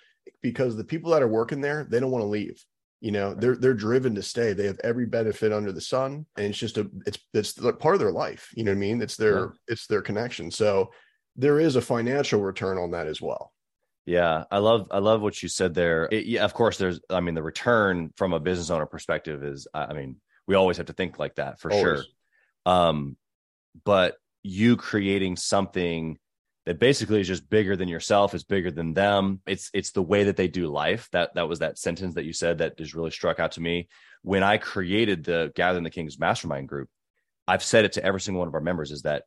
because 0.43 0.77
the 0.77 0.85
people 0.85 1.11
that 1.13 1.23
are 1.23 1.29
working 1.29 1.61
there, 1.61 1.87
they 1.89 2.01
don't 2.01 2.11
want 2.11 2.23
to 2.23 2.29
leave. 2.29 2.63
You 3.01 3.13
know, 3.13 3.33
they're 3.33 3.55
they're 3.57 3.75
driven 3.75 4.15
to 4.17 4.23
stay. 4.23 4.53
They 4.53 4.67
have 4.67 4.81
every 4.83 5.07
benefit 5.07 5.53
under 5.53 5.71
the 5.71 5.81
sun, 5.81 6.27
and 6.37 6.47
it's 6.47 6.59
just 6.59 6.79
a 6.79 6.91
it's 7.07 7.19
it's 7.33 7.53
part 7.53 7.95
of 7.95 8.01
their 8.01 8.11
life. 8.11 8.51
You 8.57 8.65
know 8.65 8.73
what 8.73 8.77
I 8.79 8.81
mean? 8.81 9.01
It's 9.01 9.17
their 9.17 9.39
Yeah. 9.39 9.47
it's 9.69 9.87
their 9.87 10.03
connection. 10.03 10.51
So 10.51 10.91
there 11.37 11.61
is 11.61 11.77
a 11.77 11.81
financial 11.81 12.41
return 12.41 12.77
on 12.77 12.91
that 12.91 13.07
as 13.07 13.21
well. 13.23 13.53
Yeah, 14.05 14.45
I 14.51 14.59
love 14.59 14.89
I 14.91 14.99
love 14.99 15.21
what 15.23 15.41
you 15.43 15.49
said 15.49 15.75
there. 15.75 16.09
It- 16.11 16.27
yeah, 16.27 16.45
of 16.45 16.55
course, 16.55 16.77
there's 16.77 17.01
I 17.09 17.21
mean 17.21 17.35
the 17.37 17.43
return 17.43 18.13
from 18.17 18.33
a 18.33 18.41
business 18.41 18.69
owner 18.71 18.87
perspective 18.87 19.45
is 19.45 19.69
I 19.73 19.85
I 19.85 19.93
mean 19.95 20.17
we 20.49 20.57
always 20.57 20.79
have 20.79 20.87
to 20.87 20.93
think 20.93 21.21
like 21.21 21.37
that 21.37 21.61
for 21.61 21.71
sure. 21.71 22.03
Um, 22.67 23.17
but 23.85 24.17
you 24.43 24.77
creating 24.77 25.37
something 25.37 26.19
that 26.67 26.79
basically 26.79 27.21
is 27.21 27.27
just 27.27 27.49
bigger 27.49 27.77
than 27.77 27.89
yourself, 27.89 28.35
is 28.35 28.45
bigger 28.45 28.71
than 28.71 28.95
them. 28.95 29.41
It's 29.47 29.71
it's 29.73 29.93
the 29.93 30.03
way 30.03 30.25
that 30.25 30.37
they 30.37 30.49
do 30.49 30.69
life. 30.69 31.09
That 31.13 31.35
that 31.35 31.49
was 31.49 31.61
that 31.61 31.79
sentence 31.79 32.15
that 32.15 32.25
you 32.25 32.33
said 32.33 32.59
that 32.59 32.77
just 32.77 32.95
really 32.95 33.11
struck 33.11 33.41
out 33.41 33.53
to 33.53 33.61
me 33.61 33.89
when 34.23 34.43
I 34.43 34.59
created 34.59 35.25
the 35.25 35.53
Gathering 35.55 35.85
the 35.85 35.91
Kings 35.91 36.19
Mastermind 36.19 36.69
group. 36.69 36.89
I've 37.47 37.63
said 37.63 37.85
it 37.85 37.93
to 37.93 38.05
every 38.05 38.21
single 38.21 38.41
one 38.41 38.49
of 38.49 38.55
our 38.55 38.61
members 38.61 38.91
is 38.91 39.03
that 39.03 39.25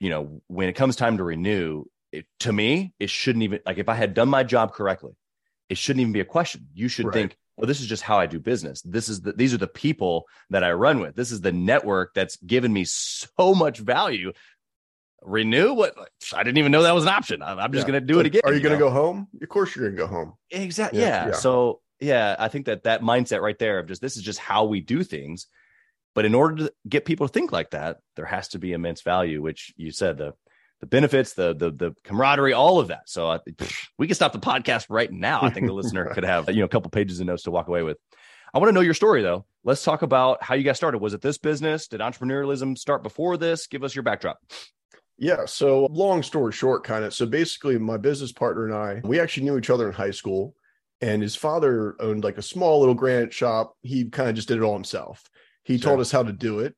you 0.00 0.10
know 0.10 0.40
when 0.46 0.68
it 0.68 0.74
comes 0.74 0.96
time 0.96 1.16
to 1.16 1.24
renew 1.24 1.84
it, 2.12 2.26
to 2.40 2.52
me 2.52 2.92
it 2.98 3.10
shouldn't 3.10 3.42
even 3.42 3.60
like 3.66 3.78
if 3.78 3.88
i 3.88 3.94
had 3.94 4.14
done 4.14 4.28
my 4.28 4.42
job 4.42 4.72
correctly 4.72 5.12
it 5.68 5.78
shouldn't 5.78 6.00
even 6.02 6.12
be 6.12 6.20
a 6.20 6.24
question 6.24 6.66
you 6.74 6.88
should 6.88 7.06
Right. 7.06 7.14
think 7.14 7.36
well 7.56 7.66
this 7.66 7.80
is 7.80 7.86
just 7.86 8.02
how 8.02 8.18
i 8.18 8.26
do 8.26 8.38
business 8.38 8.82
this 8.82 9.08
is 9.08 9.20
the 9.22 9.32
these 9.32 9.54
are 9.54 9.58
the 9.58 9.66
people 9.66 10.26
that 10.50 10.62
i 10.64 10.72
run 10.72 11.00
with 11.00 11.14
this 11.16 11.30
is 11.30 11.40
the 11.40 11.52
network 11.52 12.12
that's 12.14 12.36
given 12.36 12.72
me 12.72 12.84
so 12.84 13.54
much 13.54 13.78
value 13.78 14.32
renew 15.22 15.72
what 15.72 15.94
i 16.34 16.42
didn't 16.42 16.58
even 16.58 16.70
know 16.70 16.82
that 16.82 16.94
was 16.94 17.04
an 17.04 17.10
option 17.10 17.42
i'm, 17.42 17.58
I'm 17.58 17.72
just 17.72 17.86
Yeah. 17.86 17.92
going 17.92 18.02
to 18.02 18.06
do 18.06 18.20
it 18.20 18.26
again 18.26 18.42
Are 18.44 18.52
you, 18.52 18.60
going 18.60 18.78
to 18.78 18.78
go 18.78 18.90
home? 18.90 19.28
Of 19.42 19.48
course, 19.48 19.74
you're 19.74 19.86
going 19.90 19.96
to 19.96 20.02
go 20.02 20.06
home. 20.06 20.34
Exactly. 20.50 21.00
Yeah, 21.00 21.06
Yeah, 21.06 21.26
yeah. 21.28 21.34
So 21.34 21.80
yeah, 22.00 22.36
I 22.38 22.48
think 22.48 22.66
that 22.66 22.84
that 22.84 23.00
mindset 23.02 23.40
right 23.40 23.58
there 23.58 23.78
of 23.78 23.86
just 23.86 24.02
this 24.02 24.16
is 24.16 24.22
just 24.22 24.38
how 24.38 24.64
we 24.66 24.80
do 24.80 25.02
things. 25.02 25.46
But 26.14 26.24
in 26.26 26.34
order 26.34 26.56
to 26.66 26.72
get 26.88 27.04
people 27.04 27.26
to 27.26 27.32
think 27.32 27.52
like 27.52 27.70
that, 27.70 27.98
there 28.16 28.24
has 28.26 28.48
to 28.48 28.58
be 28.58 28.72
immense 28.72 29.02
value, 29.02 29.42
which 29.42 29.72
you 29.76 29.90
said 29.90 30.16
the 30.18 30.34
the 30.80 30.86
benefits, 30.86 31.34
the 31.34 31.54
the 31.54 31.70
the 31.70 31.94
camaraderie, 32.04 32.52
all 32.52 32.78
of 32.78 32.88
that. 32.88 33.08
So 33.08 33.30
I, 33.30 33.38
we 33.98 34.06
can 34.06 34.14
stop 34.14 34.32
the 34.32 34.38
podcast 34.38 34.86
right 34.88 35.10
now. 35.10 35.40
I 35.42 35.50
think 35.50 35.66
the 35.66 35.72
listener 35.72 36.04
could 36.14 36.24
have 36.24 36.48
you 36.50 36.56
know 36.60 36.64
a 36.64 36.68
couple 36.68 36.90
pages 36.90 37.20
of 37.20 37.26
notes 37.26 37.44
to 37.44 37.50
walk 37.50 37.68
away 37.68 37.82
with. 37.82 37.98
I 38.54 38.58
want 38.58 38.68
to 38.68 38.72
know 38.72 38.80
your 38.80 38.94
story 38.94 39.22
though. 39.22 39.46
Let's 39.64 39.82
talk 39.82 40.02
about 40.02 40.42
how 40.42 40.54
you 40.54 40.64
got 40.64 40.76
started. 40.76 40.98
Was 40.98 41.14
it 41.14 41.20
this 41.20 41.38
business? 41.38 41.88
Did 41.88 42.00
entrepreneurialism 42.00 42.78
start 42.78 43.02
before 43.02 43.36
this? 43.36 43.66
Give 43.66 43.82
us 43.82 43.94
your 43.94 44.02
backdrop. 44.04 44.38
Yeah. 45.18 45.46
So, 45.46 45.86
long 45.90 46.22
story 46.22 46.52
short, 46.52 46.84
kind 46.84 47.04
of. 47.04 47.14
So, 47.14 47.26
basically, 47.26 47.78
my 47.78 47.96
business 47.96 48.32
partner 48.32 48.66
and 48.66 48.74
I, 48.74 49.00
we 49.02 49.18
actually 49.18 49.44
knew 49.44 49.58
each 49.58 49.70
other 49.70 49.88
in 49.88 49.94
high 49.94 50.10
school, 50.10 50.54
and 51.00 51.22
his 51.22 51.34
father 51.34 51.96
owned 52.00 52.22
like 52.22 52.38
a 52.38 52.42
small 52.42 52.80
little 52.80 52.94
granite 52.94 53.32
shop. 53.32 53.74
He 53.82 54.08
kind 54.10 54.28
of 54.28 54.34
just 54.36 54.48
did 54.48 54.58
it 54.58 54.62
all 54.62 54.74
himself. 54.74 55.24
He 55.64 55.78
Sure. 55.78 55.90
told 55.90 56.00
us 56.00 56.12
how 56.12 56.22
to 56.22 56.32
do 56.32 56.60
it. 56.60 56.76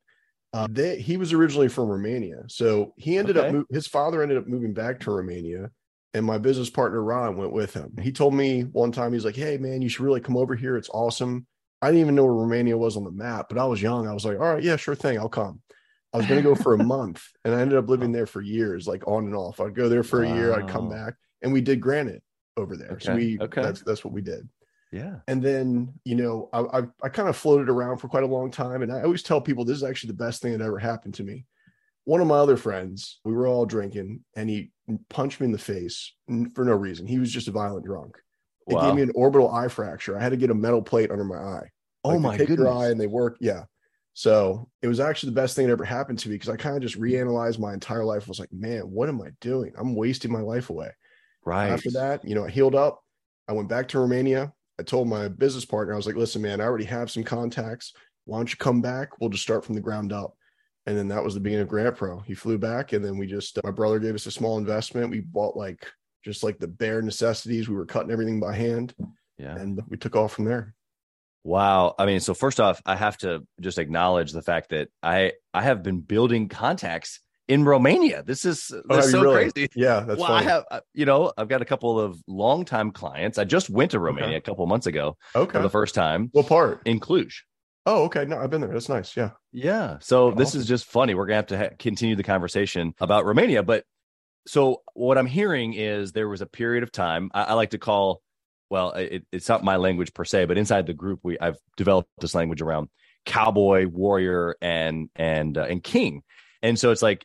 Uh, 0.53 0.67
they, 0.71 1.01
he 1.01 1.17
was 1.17 1.33
originally 1.33 1.69
from 1.69 1.89
Romania, 1.89 2.43
so 2.47 2.95
he 2.97 3.19
ended 3.19 3.37
Okay. 3.37 3.59
up. 3.59 3.67
His 3.71 3.87
father 3.87 4.23
ended 4.23 4.39
up 4.39 4.47
moving 4.47 4.73
back 4.73 4.99
to 5.01 5.11
Romania, 5.11 5.71
and 6.15 6.25
my 6.25 6.39
business 6.39 6.71
partner 6.71 7.03
Ron 7.03 7.37
went 7.37 7.53
with 7.53 7.75
him. 7.75 7.93
He 8.01 8.13
told 8.13 8.33
me 8.35 8.63
one 8.63 8.91
time, 8.91 9.13
he's 9.13 9.27
like, 9.27 9.37
"Hey, 9.37 9.59
man, 9.59 9.83
you 9.83 9.89
should 9.91 10.05
really 10.05 10.21
come 10.21 10.37
over 10.37 10.55
here. 10.55 10.77
It's 10.77 10.89
awesome." 10.91 11.47
I 11.83 11.89
didn't 11.89 12.01
even 12.01 12.15
know 12.15 12.25
where 12.25 12.33
Romania 12.33 12.77
was 12.79 12.97
on 12.97 13.05
the 13.05 13.11
map, 13.11 13.47
but 13.49 13.59
I 13.59 13.65
was 13.67 13.81
young. 13.83 14.09
I 14.09 14.15
was 14.15 14.25
like, 14.25 14.41
"All 14.41 14.55
right, 14.55 14.63
yeah, 14.63 14.77
sure 14.77 14.95
thing, 14.95 15.19
I'll 15.19 15.29
come." 15.29 15.61
I 16.15 16.17
was 16.17 16.27
going 16.27 16.43
to 16.43 16.49
go 16.49 16.55
for 16.55 16.73
a 16.75 16.79
month, 16.85 17.23
and 17.45 17.55
I 17.55 17.61
ended 17.61 17.77
up 17.79 17.89
living 17.89 18.13
there 18.13 18.27
for 18.27 18.41
years, 18.41 18.89
like 18.89 19.07
on 19.07 19.27
and 19.27 19.37
off. 19.37 19.61
I'd 19.61 19.75
go 19.75 19.91
there 19.91 20.03
for 20.03 20.23
a 20.23 20.29
year, 20.29 20.55
I'd 20.55 20.67
come 20.67 20.89
back, 20.89 21.15
and 21.43 21.53
we 21.53 21.61
did 21.61 21.81
granite 21.81 22.23
over 22.57 22.77
there. 22.77 22.99
So 23.01 23.15
we 23.15 23.39
okay. 23.39 23.61
that's 23.61 23.83
that's 23.83 24.03
what 24.05 24.15
we 24.15 24.23
did. 24.23 24.49
Yeah. 24.91 25.21
And 25.27 25.43
then 25.43 25.95
you 26.05 26.15
know, 26.15 26.49
I 26.53 26.61
I, 26.61 26.83
I 27.03 27.09
kind 27.09 27.29
of 27.29 27.37
floated 27.37 27.69
around 27.69 27.99
for 27.99 28.09
quite 28.09 28.23
a 28.23 28.29
long 28.29 28.51
time, 28.51 28.83
and 28.83 28.93
I 28.93 29.03
always 29.03 29.23
tell 29.23 29.41
people 29.41 29.65
this 29.65 29.77
is 29.77 29.85
actually 29.85 30.09
the 30.09 30.25
best 30.25 30.41
thing 30.43 30.53
that 30.53 30.65
ever 30.65 30.79
happened 30.79 31.15
to 31.15 31.25
me. 31.25 31.47
One 32.05 32.21
of 32.23 32.27
my 32.27 32.37
other 32.39 32.57
friends, 32.57 33.21
we 33.25 33.33
were 33.33 33.47
all 33.47 33.67
drinking, 33.67 34.25
and 34.35 34.49
he 34.49 34.73
punched 35.11 35.41
me 35.41 35.47
in 35.47 35.53
the 35.53 35.59
face 35.59 36.15
for 36.55 36.65
no 36.65 36.75
reason. 36.75 37.07
He 37.07 37.19
was 37.19 37.31
just 37.33 37.49
a 37.49 37.53
violent 37.53 37.85
drunk. 37.87 38.17
It 38.69 38.75
Wow. 38.75 38.81
gave 38.81 38.95
me 38.95 39.03
an 39.03 39.13
orbital 39.15 39.51
eye 39.51 39.69
fracture. 39.69 40.17
I 40.19 40.23
had 40.23 40.31
to 40.31 40.37
get 40.39 40.51
a 40.51 40.55
metal 40.55 40.83
plate 40.83 41.11
under 41.11 41.25
my 41.25 41.37
eye. 41.37 41.71
Oh 42.05 42.11
Like, 42.15 42.21
my 42.21 42.37
take 42.39 42.49
goodness. 42.49 42.59
Your 42.59 42.73
eye 42.73 42.89
and 42.91 43.01
they 43.01 43.07
work. 43.07 43.37
Yeah. 43.41 43.65
So 44.15 44.71
it 44.83 44.89
was 44.89 45.01
actually 45.01 45.31
the 45.31 45.41
best 45.41 45.55
thing 45.55 45.67
that 45.67 45.73
ever 45.73 45.85
happened 45.85 46.19
to 46.21 46.29
me 46.29 46.35
because 46.35 46.49
I 46.49 46.57
kind 46.57 46.77
of 46.77 46.83
just 46.83 46.99
reanalyzed 46.99 47.59
my 47.59 47.73
entire 47.75 48.05
life. 48.05 48.25
I 48.25 48.29
was 48.29 48.41
like, 48.41 48.53
man, 48.53 48.83
what 48.91 49.09
am 49.09 49.21
I 49.23 49.31
doing? 49.41 49.73
I'm 49.77 49.95
wasting 49.95 50.33
my 50.33 50.41
life 50.41 50.71
away. 50.71 50.91
Right. 51.45 51.69
After 51.71 51.91
that, 51.93 52.25
you 52.27 52.35
know, 52.35 52.45
I 52.47 52.51
healed 52.51 52.75
up. 52.75 53.03
I 53.49 53.53
went 53.53 53.69
back 53.69 53.89
to 53.89 54.01
Romania. 54.01 54.53
I 54.79 54.83
told 54.83 55.09
my 55.09 55.29
business 55.29 55.65
partner, 55.65 55.95
I 55.95 55.97
was 55.97 56.07
like, 56.07 56.17
listen, 56.17 56.43
man, 56.43 56.61
I 56.61 56.65
already 56.65 56.85
have 56.85 57.11
some 57.11 57.25
contacts. 57.25 57.93
Why 58.25 58.39
don't 58.39 58.51
you 58.51 58.57
come 58.57 58.81
back? 58.81 59.21
We'll 59.21 59.31
just 59.31 59.43
start 59.43 59.65
from 59.65 59.75
the 59.75 59.81
ground 59.81 60.13
up. 60.13 60.35
And 60.87 60.97
then 60.97 61.09
that 61.09 61.23
was 61.23 61.35
the 61.35 61.41
beginning 61.41 61.65
of 61.65 61.69
GranitePro. 61.69 62.25
He 62.25 62.35
flew 62.35 62.57
back, 62.59 62.93
and 62.93 63.05
then 63.05 63.19
we 63.19 63.27
just, 63.27 63.59
uh, 63.59 63.63
my 63.65 63.71
brother 63.71 63.99
gave 63.99 64.15
us 64.15 64.27
a 64.27 64.31
small 64.31 64.57
investment. 64.59 65.11
We 65.11 65.21
bought 65.21 65.57
like 65.57 65.87
just 66.25 66.43
like 66.43 66.59
the 66.59 66.69
bare 66.69 67.03
necessities. 67.03 67.69
We 67.69 67.75
were 67.75 67.87
cutting 67.87 68.11
everything 68.11 68.41
by 68.41 68.55
hand, 68.55 68.95
Yeah. 69.37 69.55
and 69.57 69.81
we 69.89 69.97
took 69.97 70.17
off 70.17 70.33
from 70.33 70.45
there. 70.47 70.75
Wow. 71.45 71.95
I 71.99 72.07
mean, 72.07 72.21
so 72.21 72.35
first 72.35 72.61
off, 72.61 72.81
I 72.87 72.97
have 72.97 73.17
to 73.19 73.47
just 73.61 73.79
acknowledge 73.79 74.33
the 74.33 74.43
fact 74.43 74.71
that 74.71 74.89
I 75.03 75.33
I 75.55 75.63
have 75.63 75.83
been 75.83 76.01
building 76.01 76.49
contacts 76.49 77.21
in 77.49 77.65
Romania. 77.65 78.23
This 78.23 78.45
is 78.45 78.71
Oh, 78.91 78.97
this 78.97 79.07
is 79.07 79.13
so 79.13 79.23
really? 79.23 79.51
crazy. 79.51 79.69
Yeah, 79.75 80.01
that's 80.01 80.21
well, 80.21 80.31
I 80.31 80.43
have, 80.43 80.65
uh, 80.71 80.81
you 80.95 81.07
know, 81.07 81.33
I've 81.37 81.49
got 81.49 81.63
a 81.63 81.65
couple 81.65 81.99
of 81.99 82.23
longtime 82.27 82.93
clients. 82.93 83.39
I 83.39 83.45
just 83.45 83.71
went 83.71 83.91
to 83.93 83.99
Romania 83.99 84.29
Okay. 84.29 84.37
a 84.37 84.41
couple 84.43 84.67
months 84.67 84.87
ago 84.87 85.17
okay. 85.35 85.53
for 85.53 85.63
the 85.63 85.71
first 85.71 85.95
time 85.95 86.29
what 86.33 86.47
part? 86.47 86.83
in 86.85 87.01
Cluj. 87.01 87.33
Oh, 87.87 88.05
okay. 88.05 88.27
No, 88.27 88.39
I've 88.39 88.51
been 88.51 88.61
there. 88.61 88.73
That's 88.73 88.91
nice. 88.91 89.17
Yeah. 89.17 89.31
Yeah. 89.51 89.97
So 90.01 90.31
this 90.31 90.55
is 90.55 90.67
just 90.67 90.85
funny. 90.85 91.15
We're 91.15 91.25
gonna 91.27 91.37
have 91.37 91.47
to 91.47 91.59
ha- 91.59 91.75
continue 91.79 92.17
the 92.17 92.23
conversation 92.23 92.93
about 93.01 93.25
Romania, 93.25 93.63
but 93.63 93.85
so 94.47 94.83
what 94.95 95.17
I'm 95.19 95.27
hearing 95.27 95.75
is 95.75 96.13
there 96.13 96.29
was 96.29 96.41
a 96.43 96.47
period 96.47 96.83
of 96.83 96.93
time 96.93 97.31
I, 97.35 97.45
I 97.45 97.53
like 97.55 97.71
to 97.71 97.79
call, 97.79 98.23
well, 98.71 98.93
it, 98.93 99.25
it's 99.33 99.49
not 99.49 99.65
my 99.65 99.77
language 99.77 100.13
per 100.13 100.25
se, 100.25 100.45
but 100.47 100.59
inside 100.59 100.87
the 100.87 100.93
group 100.93 101.21
we 101.23 101.39
I've 101.39 101.57
developed 101.79 102.11
this 102.21 102.35
language 102.35 102.61
around 102.61 102.89
cowboy, 103.25 103.87
warrior, 103.87 104.57
and 104.61 105.09
and 105.17 105.57
uh, 105.57 105.63
and 105.63 105.83
king, 105.83 106.23
and 106.63 106.79
so 106.79 106.91
it's 106.91 107.03
like 107.03 107.25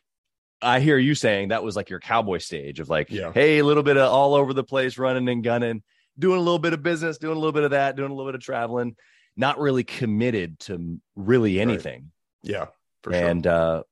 I 0.62 0.80
hear 0.80 0.96
you 0.98 1.14
saying 1.14 1.48
that 1.48 1.62
was 1.62 1.76
like 1.76 1.90
your 1.90 2.00
cowboy 2.00 2.38
stage 2.38 2.80
of 2.80 2.88
like, 2.88 3.10
Yeah. 3.10 3.32
hey, 3.32 3.58
a 3.58 3.64
little 3.64 3.82
bit 3.82 3.96
of 3.96 4.10
all 4.10 4.34
over 4.34 4.52
the 4.54 4.64
place, 4.64 4.96
running 4.98 5.28
and 5.28 5.42
gunning, 5.44 5.82
doing 6.18 6.38
a 6.38 6.42
little 6.42 6.58
bit 6.58 6.72
of 6.72 6.82
business, 6.82 7.18
doing 7.18 7.36
a 7.36 7.38
little 7.38 7.52
bit 7.52 7.64
of 7.64 7.72
that, 7.72 7.96
doing 7.96 8.10
a 8.10 8.14
little 8.14 8.30
bit 8.30 8.34
of 8.36 8.40
traveling, 8.40 8.96
not 9.36 9.58
really 9.58 9.84
committed 9.84 10.58
to 10.60 10.98
really 11.16 11.60
anything 11.60 12.10
Yeah. 12.42 12.66
For 13.02 13.12
sure. 13.12 13.28
and 13.28 13.46
uh 13.46 13.82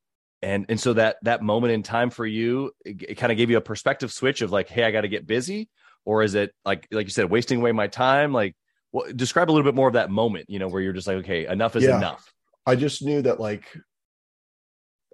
and 0.40 0.66
and 0.68 0.80
so 0.80 0.94
that 0.94 1.16
that 1.22 1.42
moment 1.42 1.72
in 1.72 1.82
time 1.82 2.10
for 2.10 2.24
you 2.26 2.72
it, 2.84 3.02
it 3.10 3.14
kind 3.16 3.30
of 3.30 3.36
gave 3.38 3.50
you 3.50 3.58
a 3.58 3.60
perspective 3.60 4.10
switch 4.12 4.40
of 4.42 4.50
like 4.50 4.68
hey 4.68 4.82
i 4.84 4.90
got 4.90 5.02
to 5.02 5.08
get 5.08 5.26
busy 5.26 5.68
or 6.04 6.22
is 6.22 6.34
it 6.34 6.52
like 6.64 6.88
like 6.90 7.06
you 7.06 7.10
said 7.10 7.28
wasting 7.30 7.58
away 7.60 7.70
my 7.72 7.86
time 7.88 8.32
like 8.32 8.56
what 8.90 9.14
describe 9.16 9.50
a 9.50 9.52
little 9.52 9.64
bit 9.70 9.74
more 9.76 9.86
of 9.88 9.94
that 9.94 10.10
moment 10.10 10.46
you 10.48 10.58
know 10.58 10.66
where 10.68 10.80
you're 10.80 10.92
just 10.94 11.06
like 11.06 11.18
okay 11.18 11.46
enough 11.46 11.76
is 11.76 11.84
Yeah. 11.84 11.96
enough 11.98 12.32
I 12.66 12.74
just 12.76 13.02
knew 13.02 13.20
that 13.22 13.38
like 13.38 13.64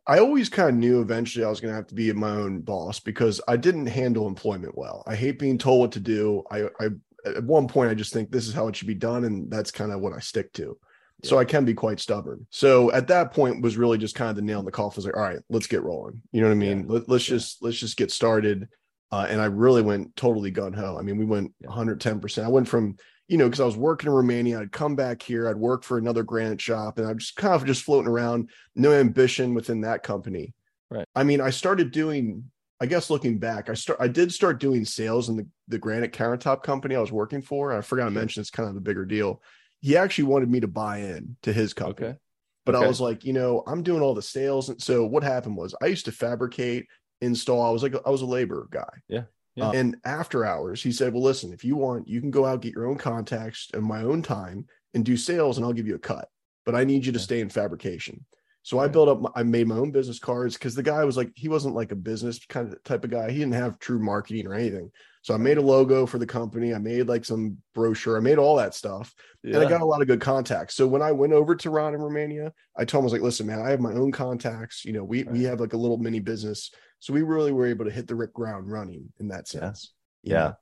I 0.08 0.18
always 0.20 0.48
kind 0.48 0.70
of 0.70 0.74
knew 0.76 1.02
eventually 1.02 1.44
I 1.44 1.50
was 1.50 1.60
going 1.60 1.70
to 1.70 1.76
have 1.76 1.86
to 1.88 1.94
be 1.94 2.10
my 2.12 2.30
own 2.30 2.60
boss 2.62 2.98
because 2.98 3.40
I 3.46 3.58
didn't 3.58 3.86
handle 3.86 4.26
employment 4.26 4.76
well. 4.76 5.04
I 5.06 5.14
hate 5.14 5.38
being 5.38 5.58
told 5.58 5.80
what 5.80 5.92
to 5.92 6.00
do. 6.00 6.42
I, 6.50 6.62
I 6.80 6.88
at 7.26 7.44
one 7.44 7.68
point 7.68 7.90
I 7.90 7.94
just 7.94 8.12
think 8.12 8.30
this 8.30 8.48
is 8.48 8.54
how 8.54 8.68
it 8.68 8.74
should 8.76 8.88
be 8.88 8.94
done, 8.94 9.24
and 9.24 9.50
that's 9.50 9.70
kind 9.70 9.92
of 9.92 10.00
what 10.00 10.14
I 10.14 10.20
stick 10.20 10.52
to. 10.54 10.78
So 11.24 11.36
I 11.38 11.44
can 11.44 11.64
be 11.64 11.74
quite 11.74 11.98
stubborn. 12.00 12.46
So 12.50 12.92
at 12.92 13.08
that 13.08 13.32
point 13.32 13.60
was 13.60 13.76
really 13.76 13.98
just 13.98 14.14
kind 14.14 14.30
of 14.30 14.36
the 14.36 14.42
nail 14.42 14.60
in 14.60 14.64
the 14.64 14.70
coffin. 14.70 14.98
I 14.98 15.00
was 15.00 15.06
like, 15.06 15.16
all 15.16 15.22
right, 15.22 15.40
let's 15.50 15.66
get 15.66 15.82
rolling. 15.82 16.22
You 16.32 16.40
know 16.40 16.46
what 16.46 16.52
I 16.52 16.56
mean? 16.58 16.80
Yeah. 16.80 16.92
Let, 16.94 17.08
let's 17.08 17.28
Yeah. 17.28 17.36
just 17.36 17.62
let's 17.62 17.76
just 17.78 17.96
get 17.96 18.10
started. 18.12 18.68
Uh, 19.10 19.26
and 19.28 19.40
I 19.40 19.46
really 19.46 19.82
went 19.82 20.14
totally 20.16 20.50
gun 20.52 20.72
ho. 20.72 20.96
I 20.98 21.02
mean, 21.02 21.18
we 21.18 21.24
went 21.24 21.52
Yeah. 21.60 21.68
110. 21.68 22.20
percent 22.20 22.46
I 22.46 22.50
went 22.50 22.68
from 22.68 22.96
you 23.28 23.36
know 23.36 23.46
because 23.46 23.60
I 23.60 23.66
was 23.66 23.76
working 23.76 24.08
in 24.08 24.14
Romania. 24.14 24.60
I'd 24.60 24.72
come 24.72 24.96
back 24.96 25.22
here. 25.22 25.48
I'd 25.48 25.56
work 25.56 25.84
for 25.84 25.98
another 25.98 26.22
granite 26.22 26.60
shop, 26.60 26.98
and 26.98 27.06
I'm 27.06 27.18
just 27.18 27.36
kind 27.36 27.54
of 27.54 27.64
just 27.64 27.84
floating 27.84 28.10
around. 28.10 28.50
No 28.74 28.92
ambition 28.92 29.54
within 29.54 29.82
that 29.82 30.02
company. 30.02 30.54
Right. 30.90 31.06
I 31.14 31.24
mean, 31.24 31.40
I 31.40 31.50
started 31.50 31.92
doing. 31.92 32.50
I 32.80 32.86
guess 32.86 33.10
looking 33.10 33.38
back, 33.38 33.68
I 33.68 33.74
start. 33.74 33.98
I 34.00 34.08
did 34.08 34.32
start 34.32 34.60
doing 34.60 34.84
sales 34.84 35.28
in 35.28 35.36
the 35.36 35.46
the 35.68 35.78
granite 35.78 36.12
countertop 36.12 36.62
company 36.62 36.96
I 36.96 37.00
was 37.00 37.12
working 37.12 37.42
for. 37.42 37.72
I 37.72 37.80
forgot 37.82 38.06
to 38.06 38.10
mention 38.10 38.40
it's 38.40 38.50
kind 38.50 38.68
of 38.68 38.74
the 38.74 38.80
bigger 38.80 39.04
deal. 39.04 39.42
He 39.80 39.96
actually 39.96 40.24
wanted 40.24 40.50
me 40.50 40.60
to 40.60 40.68
buy 40.68 40.98
in 40.98 41.36
to 41.42 41.52
his 41.52 41.74
company. 41.74 42.08
okay 42.08 42.18
But 42.64 42.74
I 42.74 42.86
was 42.86 43.00
like, 43.00 43.24
you 43.24 43.32
know, 43.32 43.62
I'm 43.66 43.82
doing 43.82 44.02
all 44.02 44.14
the 44.14 44.22
sales. 44.22 44.68
And 44.68 44.80
so 44.80 45.06
what 45.06 45.22
happened 45.22 45.56
was 45.56 45.74
I 45.82 45.86
used 45.86 46.06
to 46.06 46.12
fabricate, 46.12 46.86
install. 47.20 47.62
I 47.62 47.70
was 47.70 47.82
like, 47.82 47.94
I 48.04 48.10
was 48.10 48.22
a 48.22 48.26
labor 48.26 48.68
guy. 48.70 48.88
Yeah, 49.08 49.24
yeah. 49.58 49.68
Uh, 49.68 49.72
and 49.72 49.96
after 50.04 50.44
hours, 50.44 50.82
he 50.82 50.92
said, 50.92 51.12
well, 51.12 51.22
listen, 51.22 51.52
if 51.52 51.64
you 51.64 51.76
want, 51.76 52.08
you 52.08 52.20
can 52.20 52.30
go 52.30 52.44
out, 52.46 52.62
get 52.62 52.74
your 52.74 52.86
own 52.86 52.98
contacts 52.98 53.68
and 53.74 53.82
my 53.82 54.02
own 54.02 54.22
time 54.22 54.66
and 54.94 55.04
do 55.04 55.16
sales 55.16 55.56
and 55.58 55.66
I'll 55.66 55.72
give 55.72 55.86
you 55.86 55.96
a 55.96 56.00
cut. 56.00 56.28
But 56.64 56.74
I 56.74 56.84
need 56.84 57.04
you 57.06 57.12
to 57.12 57.18
Yeah. 57.18 57.24
stay 57.24 57.40
in 57.40 57.48
fabrication. 57.48 58.24
So 58.62 58.78
I 58.78 58.88
built 58.88 59.08
up, 59.08 59.20
my, 59.22 59.30
I 59.34 59.42
made 59.44 59.66
my 59.66 59.76
own 59.76 59.92
business 59.92 60.18
cards 60.18 60.54
because 60.54 60.74
the 60.74 60.82
guy 60.82 61.02
was 61.04 61.16
like, 61.16 61.30
he 61.34 61.48
wasn't 61.48 61.74
like 61.74 61.90
a 61.90 61.96
business 61.96 62.38
kind 62.46 62.70
of 62.72 62.84
type 62.84 63.02
of 63.04 63.10
guy. 63.10 63.30
He 63.30 63.38
didn't 63.38 63.54
have 63.54 63.78
true 63.78 63.98
marketing 63.98 64.46
or 64.46 64.52
anything. 64.54 64.90
So 65.22 65.32
I 65.34 65.38
made 65.38 65.56
a 65.58 65.62
logo 65.62 66.04
for 66.06 66.18
the 66.18 66.26
company. 66.26 66.74
I 66.74 66.78
made 66.78 67.08
like 67.08 67.24
some 67.24 67.58
brochure. 67.74 68.16
I 68.16 68.20
made 68.20 68.38
all 68.38 68.56
that 68.56 68.74
stuff 68.74 69.14
and 69.54 69.62
I 69.62 69.68
got 69.68 69.80
a 69.80 69.86
lot 69.86 70.02
of 70.02 70.06
good 70.08 70.20
contacts. 70.20 70.74
So 70.74 70.86
when 70.86 71.02
I 71.02 71.12
went 71.12 71.32
over 71.32 71.54
to 71.56 71.70
Ron 71.70 71.94
in 71.94 72.00
Romania, 72.00 72.52
I 72.76 72.84
told 72.84 73.00
him 73.00 73.04
I 73.04 73.06
was 73.06 73.12
like, 73.14 73.22
"Listen, 73.22 73.46
man, 73.46 73.60
I 73.60 73.70
have 73.70 73.80
my 73.80 73.92
own 73.94 74.12
contacts. 74.12 74.84
You 74.84 74.92
know, 74.92 75.04
we 75.04 75.24
we 75.24 75.42
have 75.44 75.60
like 75.60 75.72
a 75.72 75.78
little 75.78 75.98
mini 75.98 76.20
business, 76.20 76.70
so 77.00 77.12
we 77.12 77.22
really 77.22 77.52
were 77.52 77.66
able 77.66 77.84
to 77.84 77.90
hit 77.90 78.06
the 78.06 78.14
Rick 78.14 78.32
ground 78.34 78.70
running 78.70 79.12
in 79.18 79.28
that 79.28 79.48
sense." 79.48 79.92
yeah 80.22 80.34
know? 80.48 80.54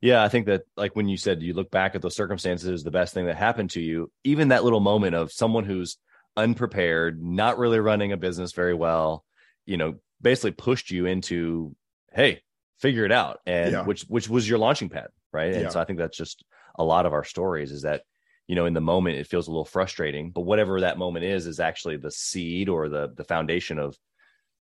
yeah 0.00 0.22
i 0.24 0.28
think 0.28 0.46
that 0.46 0.62
like 0.76 0.96
when 0.96 1.06
you 1.06 1.16
said 1.18 1.42
you 1.42 1.52
look 1.52 1.70
back 1.70 1.94
at 1.94 2.00
those 2.00 2.16
circumstances 2.16 2.82
the 2.82 2.90
best 2.90 3.12
thing 3.12 3.26
that 3.26 3.36
happened 3.36 3.68
to 3.70 3.80
you 3.80 4.10
even 4.24 4.48
that 4.48 4.64
little 4.64 4.80
moment 4.80 5.14
of 5.14 5.30
someone 5.30 5.64
who's 5.64 5.98
unprepared 6.36 7.22
not 7.22 7.58
really 7.58 7.78
running 7.78 8.12
a 8.12 8.16
business 8.16 8.52
very 8.52 8.72
well 8.74 9.22
you 9.66 9.76
know 9.76 9.94
basically 10.22 10.50
pushed 10.52 10.90
you 10.90 11.04
into 11.06 11.76
hey 12.12 12.40
figure 12.78 13.04
it 13.04 13.12
out 13.12 13.40
and 13.46 13.72
Yeah. 13.72 13.84
which 13.84 14.02
which 14.08 14.28
was 14.30 14.48
your 14.48 14.58
launching 14.58 14.88
pad 14.88 15.08
right 15.32 15.52
and 15.52 15.62
Yeah. 15.62 15.68
so 15.68 15.80
i 15.80 15.84
think 15.84 15.98
that's 15.98 16.16
just 16.16 16.42
a 16.78 16.84
lot 16.84 17.04
of 17.06 17.12
our 17.12 17.24
stories 17.24 17.70
is 17.70 17.82
that 17.82 18.02
you 18.46 18.54
know 18.54 18.64
in 18.64 18.72
the 18.74 18.80
moment 18.80 19.16
it 19.18 19.26
feels 19.26 19.46
a 19.46 19.50
little 19.50 19.64
frustrating 19.64 20.30
but 20.30 20.42
whatever 20.42 20.80
that 20.80 20.96
moment 20.98 21.24
is 21.26 21.46
is 21.46 21.60
actually 21.60 21.96
the 21.98 22.10
seed 22.10 22.68
or 22.70 22.88
the 22.88 23.12
the 23.16 23.24
foundation 23.24 23.78
of 23.78 23.96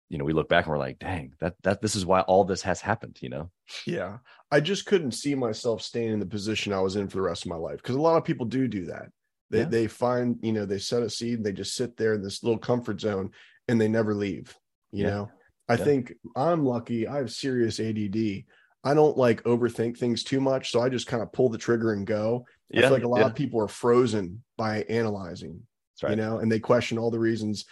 you 0.10 0.18
know 0.18 0.24
we 0.26 0.34
look 0.34 0.48
back 0.50 0.66
and 0.66 0.72
we're 0.72 0.78
like 0.78 1.00
dang 1.00 1.34
that 1.40 1.56
that 1.64 1.82
this 1.82 1.96
is 1.96 2.06
why 2.06 2.22
all 2.22 2.44
this 2.44 2.62
has 2.62 2.82
happened 2.82 3.18
you 3.22 3.30
know 3.30 3.50
Yeah. 3.88 4.20
I 4.52 4.60
just 4.60 4.86
couldn't 4.86 5.12
see 5.12 5.34
myself 5.36 5.82
staying 5.82 6.14
in 6.14 6.20
the 6.20 6.26
position 6.26 6.72
I 6.72 6.80
was 6.80 6.96
in 6.96 7.08
for 7.10 7.18
the 7.18 7.24
rest 7.24 7.46
of 7.46 7.50
my 7.50 7.56
life 7.58 7.78
because 7.78 7.96
a 7.96 8.02
lot 8.02 8.18
of 8.18 8.24
people 8.24 8.46
do 8.46 8.68
do 8.68 8.86
that. 8.86 9.08
They 9.50 9.60
Yeah. 9.60 9.66
they 9.66 9.88
find, 9.88 10.38
you 10.44 10.54
know, 10.54 10.66
they 10.66 10.78
set 10.78 11.02
a 11.04 11.10
seed, 11.10 11.38
and 11.38 11.46
they 11.46 11.52
just 11.52 11.74
sit 11.76 11.98
there 11.98 12.14
in 12.14 12.22
this 12.22 12.44
little 12.44 12.60
comfort 12.60 13.02
zone 13.02 13.32
and 13.68 13.82
they 13.82 13.88
never 13.88 14.14
leave, 14.14 14.56
you 14.92 15.04
Yeah. 15.04 15.10
know. 15.10 15.32
I 15.68 15.74
Yeah. 15.76 15.84
think 15.84 16.14
I'm 16.36 16.64
lucky. 16.64 17.08
I 17.08 17.18
have 17.18 17.32
serious 17.32 17.80
ADD. 17.80 18.46
I 18.84 18.94
don't 18.94 19.18
like 19.18 19.44
overthink 19.44 19.98
things 19.98 20.24
too 20.24 20.40
much, 20.40 20.70
so 20.72 20.80
I 20.80 20.90
just 20.90 21.08
kind 21.08 21.24
of 21.24 21.34
pull 21.34 21.50
the 21.50 21.58
trigger 21.58 21.94
and 21.94 22.06
go. 22.06 22.46
I 22.74 22.82
feel 22.82 22.92
like 22.92 23.04
a 23.04 23.08
lot 23.08 23.22
yeah, 23.22 23.26
of 23.28 23.36
people 23.36 23.60
are 23.62 23.68
frozen 23.68 24.44
by 24.58 24.84
analyzing 24.84 25.66
that's 25.92 26.04
right 26.04 26.12
you 26.12 26.18
know, 26.18 26.38
and 26.40 26.52
they 26.52 26.60
question 26.60 26.98
all 27.00 27.10
the 27.10 27.20
reasons. 27.20 27.66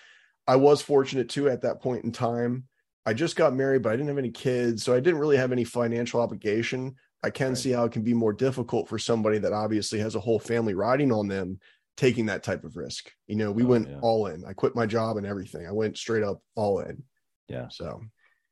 I 0.48 0.56
was 0.58 0.82
fortunate 0.82 1.30
too 1.30 1.50
at 1.50 1.62
that 1.62 1.82
point 1.82 2.04
in 2.04 2.12
time. 2.12 2.66
I 3.06 3.14
just 3.14 3.36
got 3.36 3.54
married, 3.54 3.82
but 3.82 3.90
I 3.90 3.94
didn't 3.96 4.08
have 4.10 4.18
any 4.18 4.32
kids, 4.32 4.84
so 4.84 4.94
I 4.94 5.00
didn't 5.00 5.20
really 5.20 5.38
have 5.38 5.52
any 5.52 5.64
financial 5.64 6.22
obligation. 6.22 6.96
I 7.22 7.30
can 7.30 7.50
Right. 7.50 7.58
see 7.58 7.72
how 7.72 7.86
it 7.86 7.92
can 7.92 8.02
be 8.04 8.14
more 8.14 8.34
difficult 8.34 8.88
for 8.90 8.98
somebody 8.98 9.38
that 9.40 9.54
obviously 9.54 10.00
has 10.00 10.16
a 10.16 10.20
whole 10.20 10.40
family 10.40 10.74
riding 10.74 11.12
on 11.12 11.28
them 11.28 11.60
taking 11.96 12.26
that 12.26 12.44
type 12.44 12.64
of 12.64 12.76
risk. 12.76 13.12
You 13.28 13.36
know, 13.36 13.52
we 13.52 13.64
Oh, 13.64 13.68
went 13.68 13.90
yeah. 13.90 14.00
all 14.02 14.28
in. 14.28 14.44
I 14.46 14.54
quit 14.54 14.76
my 14.76 14.86
job 14.86 15.18
and 15.18 15.26
everything. 15.28 15.68
I 15.68 15.72
went 15.72 15.98
straight 15.98 16.24
up 16.24 16.42
all 16.56 16.80
in. 16.80 17.04
Yeah. 17.48 17.68
So 17.70 18.02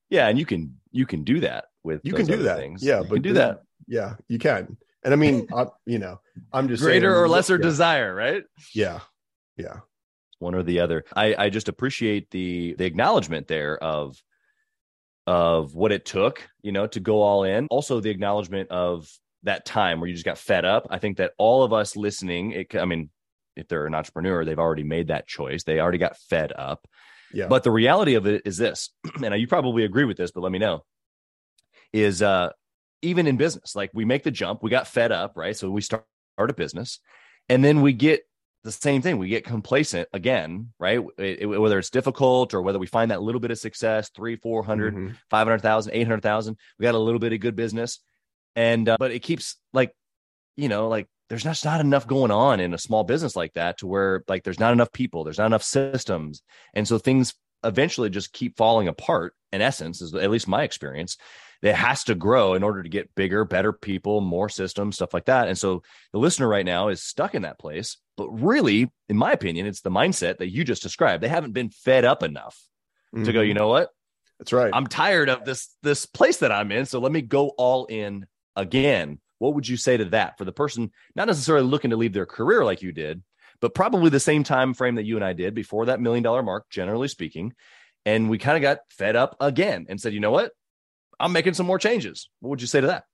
Yeah, 0.10 0.28
and 0.28 0.38
you 0.38 0.46
can 0.46 0.80
you 0.92 1.06
can 1.06 1.24
do 1.24 1.40
that 1.42 1.66
with 1.84 2.02
you 2.04 2.14
can 2.14 2.26
do 2.26 2.44
that. 2.44 2.58
Things. 2.58 2.84
Yeah, 2.84 2.98
you 3.00 3.04
but 3.08 3.14
can 3.16 3.22
do 3.24 3.34
that. 3.34 3.62
yeah, 3.88 4.16
you 4.28 4.38
can. 4.40 4.78
And 5.04 5.14
I 5.14 5.18
mean, 5.18 5.48
I, 5.56 5.68
you 5.86 6.00
know, 6.00 6.20
I'm 6.54 6.68
just 6.68 6.84
Greater 6.84 7.12
saying, 7.12 7.24
or 7.24 7.28
lesser 7.30 7.56
yeah, 7.56 7.62
desire, 7.64 8.14
right? 8.14 8.44
Yeah. 8.76 9.00
Yeah. 9.58 9.80
One 10.42 10.56
or 10.56 10.64
the 10.64 10.80
other. 10.80 11.06
I 11.16 11.36
I 11.38 11.50
just 11.50 11.70
appreciate 11.70 12.30
the 12.32 12.76
the 12.78 12.86
acknowledgement 12.86 13.48
there 13.48 13.78
of 13.78 14.22
of 15.28 15.76
what 15.76 15.92
it 15.92 16.04
took, 16.04 16.48
you 16.64 16.72
know, 16.72 16.88
to 16.88 17.00
go 17.00 17.22
all 17.22 17.44
in. 17.44 17.68
Also, 17.70 18.00
the 18.00 18.10
acknowledgement 18.10 18.70
of 18.72 19.08
that 19.44 19.66
time 19.66 20.00
where 20.00 20.08
you 20.08 20.16
just 20.16 20.26
got 20.26 20.38
fed 20.38 20.66
up. 20.66 20.88
I 20.90 20.98
think 20.98 21.18
that 21.18 21.34
all 21.38 21.64
of 21.64 21.74
us 21.74 21.96
listening, 21.96 22.52
it, 22.52 22.76
I 22.76 22.86
mean, 22.86 23.10
if 23.56 23.68
they're 23.68 23.86
an 23.86 23.96
entrepreneur, 23.96 24.44
they've 24.44 24.60
already 24.60 24.84
made 24.84 25.08
that 25.08 25.28
choice. 25.28 25.64
They 25.64 25.80
already 25.80 25.98
got 25.98 26.18
fed 26.18 26.52
up. 26.56 26.88
Yeah. 27.34 27.48
But 27.48 27.64
the 27.64 27.72
reality 27.72 28.16
of 28.16 28.26
it 28.28 28.42
is 28.46 28.58
this, 28.58 28.90
and 29.24 29.40
you 29.40 29.48
probably 29.48 29.84
agree 29.84 30.06
with 30.06 30.18
this, 30.18 30.32
but 30.32 30.42
let 30.42 30.52
me 30.52 30.60
know. 30.60 30.84
Is 31.94 32.22
uh 32.22 32.50
even 33.02 33.28
in 33.28 33.38
business, 33.38 33.76
like 33.76 33.90
we 33.94 34.06
make 34.06 34.24
the 34.24 34.32
jump, 34.32 34.64
we 34.64 34.70
got 34.70 34.88
fed 34.88 35.12
up, 35.12 35.34
right? 35.36 35.56
So 35.58 35.70
we 35.70 35.82
start, 35.82 36.06
start 36.36 36.50
a 36.50 36.54
business, 36.54 37.00
and 37.50 37.64
then 37.64 37.82
we 37.82 37.94
get 37.94 38.22
the 38.64 38.72
same 38.72 39.02
thing. 39.02 39.18
We 39.18 39.30
get 39.30 39.46
complacent 39.46 40.08
again, 40.14 40.74
right? 40.80 41.00
It, 41.18 41.42
it, 41.42 41.46
whether 41.46 41.80
it's 41.80 41.90
difficult 41.90 42.54
or 42.54 42.62
whether 42.62 42.80
we 42.80 42.88
find 42.88 43.12
that 43.12 43.22
little 43.22 43.42
bit 43.42 43.52
of 43.52 43.58
success, 43.58 44.10
three, 44.10 44.36
400, 44.36 44.96
mm-hmm. 44.96 45.14
500,000, 45.30 45.94
800,000, 45.94 46.58
we 46.78 46.84
got 46.84 46.96
a 46.96 47.00
little 47.00 47.20
bit 47.20 47.34
of 47.34 47.40
good 47.40 47.56
business. 47.56 48.00
And, 48.56 48.88
uh, 48.88 48.98
but 49.00 49.12
it 49.12 49.20
keeps 49.20 49.58
like, 49.74 49.94
you 50.58 50.70
know, 50.70 50.90
like 50.90 51.08
there's 51.30 51.44
just 51.44 51.66
not 51.66 51.82
enough 51.82 52.06
going 52.06 52.32
on 52.32 52.60
in 52.60 52.74
a 52.74 52.78
small 52.78 53.04
business 53.04 53.36
like 53.36 53.54
that 53.54 53.80
to 53.80 53.88
where 53.88 54.24
like 54.28 54.44
there's 54.44 54.60
not 54.60 54.74
enough 54.74 54.92
people, 54.92 55.24
there's 55.24 55.40
not 55.40 55.48
enough 55.48 55.64
systems. 55.64 56.44
And 56.74 56.88
so 56.88 56.98
things 56.98 57.34
eventually 57.64 58.10
just 58.10 58.34
keep 58.34 58.58
falling 58.58 58.88
apart 58.88 59.34
in 59.52 59.62
essence, 59.62 60.02
is 60.02 60.14
at 60.14 60.30
least 60.30 60.48
my 60.48 60.64
experience 60.64 61.18
it 61.62 61.76
has 61.76 62.04
to 62.06 62.16
grow 62.16 62.56
in 62.56 62.64
order 62.64 62.82
to 62.82 62.90
get 62.90 63.14
bigger, 63.16 63.46
better 63.46 63.72
people, 63.72 64.20
more 64.22 64.50
systems, 64.50 64.96
stuff 64.96 65.14
like 65.14 65.26
that. 65.26 65.48
And 65.48 65.58
so 65.58 65.84
the 66.12 66.20
listener 66.20 66.48
right 66.48 66.66
now 66.66 66.88
is 66.88 67.04
stuck 67.04 67.36
in 67.36 67.44
that 67.44 67.60
place. 67.60 67.98
But 68.22 68.40
really, 68.40 68.88
in 69.10 69.18
my 69.18 69.32
opinion, 69.32 69.66
it's 69.66 69.82
the 69.82 69.90
mindset 69.90 70.38
that 70.38 70.52
you 70.52 70.64
just 70.64 70.84
described. 70.84 71.24
They 71.24 71.28
haven't 71.28 71.54
been 71.54 71.72
fed 71.72 72.06
up 72.06 72.22
enough 72.22 72.56
mm-hmm. 73.16 73.24
to 73.24 73.34
go, 73.34 73.42
you 73.42 73.56
know 73.56 73.68
what? 73.68 73.90
That's 74.38 74.54
right. 74.54 74.70
I'm 74.72 74.86
tired 74.86 75.28
of 75.28 75.44
this 75.44 75.76
this 75.82 76.06
place 76.06 76.38
that 76.38 76.52
I'm 76.52 76.72
in. 76.72 76.86
So 76.86 77.00
let 77.00 77.12
me 77.12 77.24
go 77.24 77.50
all 77.58 77.88
in 77.88 78.28
again. 78.56 79.20
What 79.40 79.56
would 79.56 79.68
you 79.68 79.76
say 79.76 79.98
to 79.98 80.06
that 80.06 80.38
for 80.38 80.46
the 80.46 80.52
person 80.52 80.92
not 81.16 81.26
necessarily 81.26 81.66
looking 81.66 81.90
to 81.90 81.98
leave 81.98 82.14
their 82.14 82.28
career 82.28 82.64
like 82.64 82.84
you 82.84 82.92
did, 82.92 83.24
but 83.60 83.74
probably 83.74 84.12
the 84.12 84.20
same 84.20 84.44
time 84.44 84.76
frame 84.76 84.94
that 84.96 85.06
you 85.06 85.16
and 85.16 85.26
I 85.26 85.34
did 85.34 85.56
before 85.56 85.88
that 85.88 86.00
million 86.00 86.22
dollar 86.22 86.44
mark, 86.44 86.70
generally 86.70 87.08
speaking. 87.08 87.54
And 88.06 88.30
we 88.30 88.38
kind 88.38 88.56
of 88.56 88.62
got 88.62 88.82
fed 88.92 89.16
up 89.16 89.36
again 89.40 89.88
and 89.90 90.00
said, 90.00 90.14
you 90.14 90.20
know 90.20 90.30
what? 90.30 90.52
I'm 91.20 91.32
making 91.32 91.56
some 91.56 91.66
more 91.66 91.80
changes. 91.80 92.30
What 92.40 92.52
would 92.52 92.62
you 92.62 92.68
say 92.68 92.82
to 92.82 92.88
that? 92.88 93.06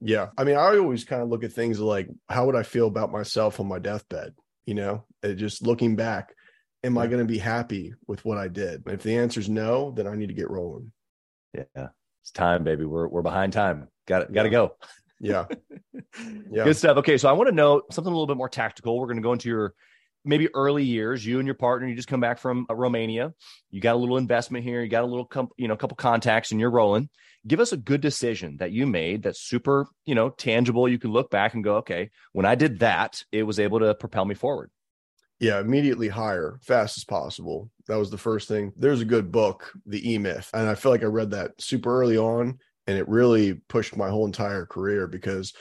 Yeah. 0.00 0.30
I 0.36 0.42
mean, 0.42 0.56
I 0.56 0.76
always 0.76 1.04
kind 1.04 1.22
of 1.22 1.28
look 1.28 1.44
at 1.44 1.52
things 1.52 1.78
like 1.78 2.08
how 2.28 2.46
would 2.46 2.56
I 2.56 2.64
feel 2.64 2.88
about 2.88 3.12
myself 3.12 3.60
on 3.60 3.68
my 3.68 3.78
deathbed? 3.78 4.34
You 4.66 4.74
know, 4.74 5.04
uh, 5.22 5.32
just 5.32 5.66
looking 5.66 5.96
back, 5.96 6.34
am 6.82 6.98
I 6.98 7.06
going 7.06 7.24
to 7.24 7.32
be 7.32 7.38
happy 7.38 7.94
with 8.06 8.24
what 8.24 8.38
I 8.38 8.48
did? 8.48 8.82
If 8.86 9.02
the 9.02 9.16
answer 9.16 9.40
is 9.40 9.48
no, 9.48 9.92
then 9.92 10.06
I 10.06 10.14
need 10.14 10.28
to 10.28 10.34
get 10.34 10.50
rolling. 10.50 10.92
Yeah. 11.54 11.88
It's 12.22 12.32
time, 12.32 12.64
baby. 12.64 12.84
We're 12.84 13.06
we're 13.06 13.22
behind 13.22 13.52
time. 13.52 13.88
Got 14.06 14.22
it. 14.22 14.32
Got 14.32 14.42
to 14.42 14.48
yeah. 14.48 14.52
go. 14.52 14.76
Yeah. 15.20 15.44
yeah. 16.50 16.64
Good 16.64 16.76
stuff. 16.76 16.96
Okay. 16.98 17.16
So 17.16 17.28
I 17.28 17.32
want 17.32 17.48
to 17.48 17.54
know 17.54 17.82
something 17.90 18.12
a 18.12 18.14
little 18.14 18.26
bit 18.26 18.36
more 18.36 18.48
tactical. 18.48 18.98
We're 18.98 19.06
going 19.06 19.18
to 19.18 19.22
go 19.22 19.32
into 19.32 19.48
your 19.48 19.74
maybe 20.26 20.48
early 20.54 20.84
years, 20.84 21.24
you 21.24 21.38
and 21.38 21.46
your 21.46 21.54
partner, 21.54 21.88
you 21.88 21.94
just 21.94 22.08
come 22.08 22.20
back 22.20 22.38
from 22.38 22.66
uh, 22.68 22.74
Romania, 22.74 23.32
you 23.70 23.80
got 23.80 23.94
a 23.94 23.98
little 23.98 24.18
investment 24.18 24.64
here, 24.64 24.82
you 24.82 24.88
got 24.88 25.04
a 25.04 25.06
little, 25.06 25.24
com- 25.24 25.48
you 25.56 25.68
know, 25.68 25.74
a 25.74 25.78
couple 25.78 25.96
contacts, 25.96 26.50
and 26.50 26.60
you're 26.60 26.70
rolling. 26.70 27.08
Give 27.46 27.60
us 27.60 27.72
a 27.72 27.76
good 27.76 28.00
decision 28.00 28.56
that 28.58 28.72
you 28.72 28.86
made 28.86 29.22
that's 29.22 29.40
super, 29.40 29.86
you 30.04 30.16
know, 30.16 30.30
tangible. 30.30 30.88
You 30.88 30.98
can 30.98 31.12
look 31.12 31.30
back 31.30 31.54
and 31.54 31.62
go, 31.62 31.76
okay, 31.76 32.10
when 32.32 32.44
I 32.44 32.56
did 32.56 32.80
that, 32.80 33.22
it 33.30 33.44
was 33.44 33.60
able 33.60 33.78
to 33.78 33.94
propel 33.94 34.24
me 34.24 34.34
forward. 34.34 34.70
Yeah, 35.38 35.60
immediately 35.60 36.08
hire 36.08 36.58
fast 36.62 36.98
as 36.98 37.04
possible. 37.04 37.70
That 37.86 37.98
was 37.98 38.10
the 38.10 38.18
first 38.18 38.48
thing. 38.48 38.72
There's 38.76 39.00
a 39.00 39.06
good 39.06 39.30
book, 39.30 39.72
The 39.86 40.14
E 40.14 40.18
Myth, 40.18 40.50
and 40.52 40.68
I 40.68 40.74
feel 40.74 40.90
like 40.90 41.02
I 41.02 41.06
read 41.06 41.30
that 41.30 41.52
super 41.60 42.00
early 42.00 42.18
on, 42.18 42.58
and 42.88 42.98
it 42.98 43.08
really 43.08 43.54
pushed 43.54 43.96
my 43.96 44.08
whole 44.08 44.26
entire 44.26 44.66
career 44.66 45.06
because 45.06 45.52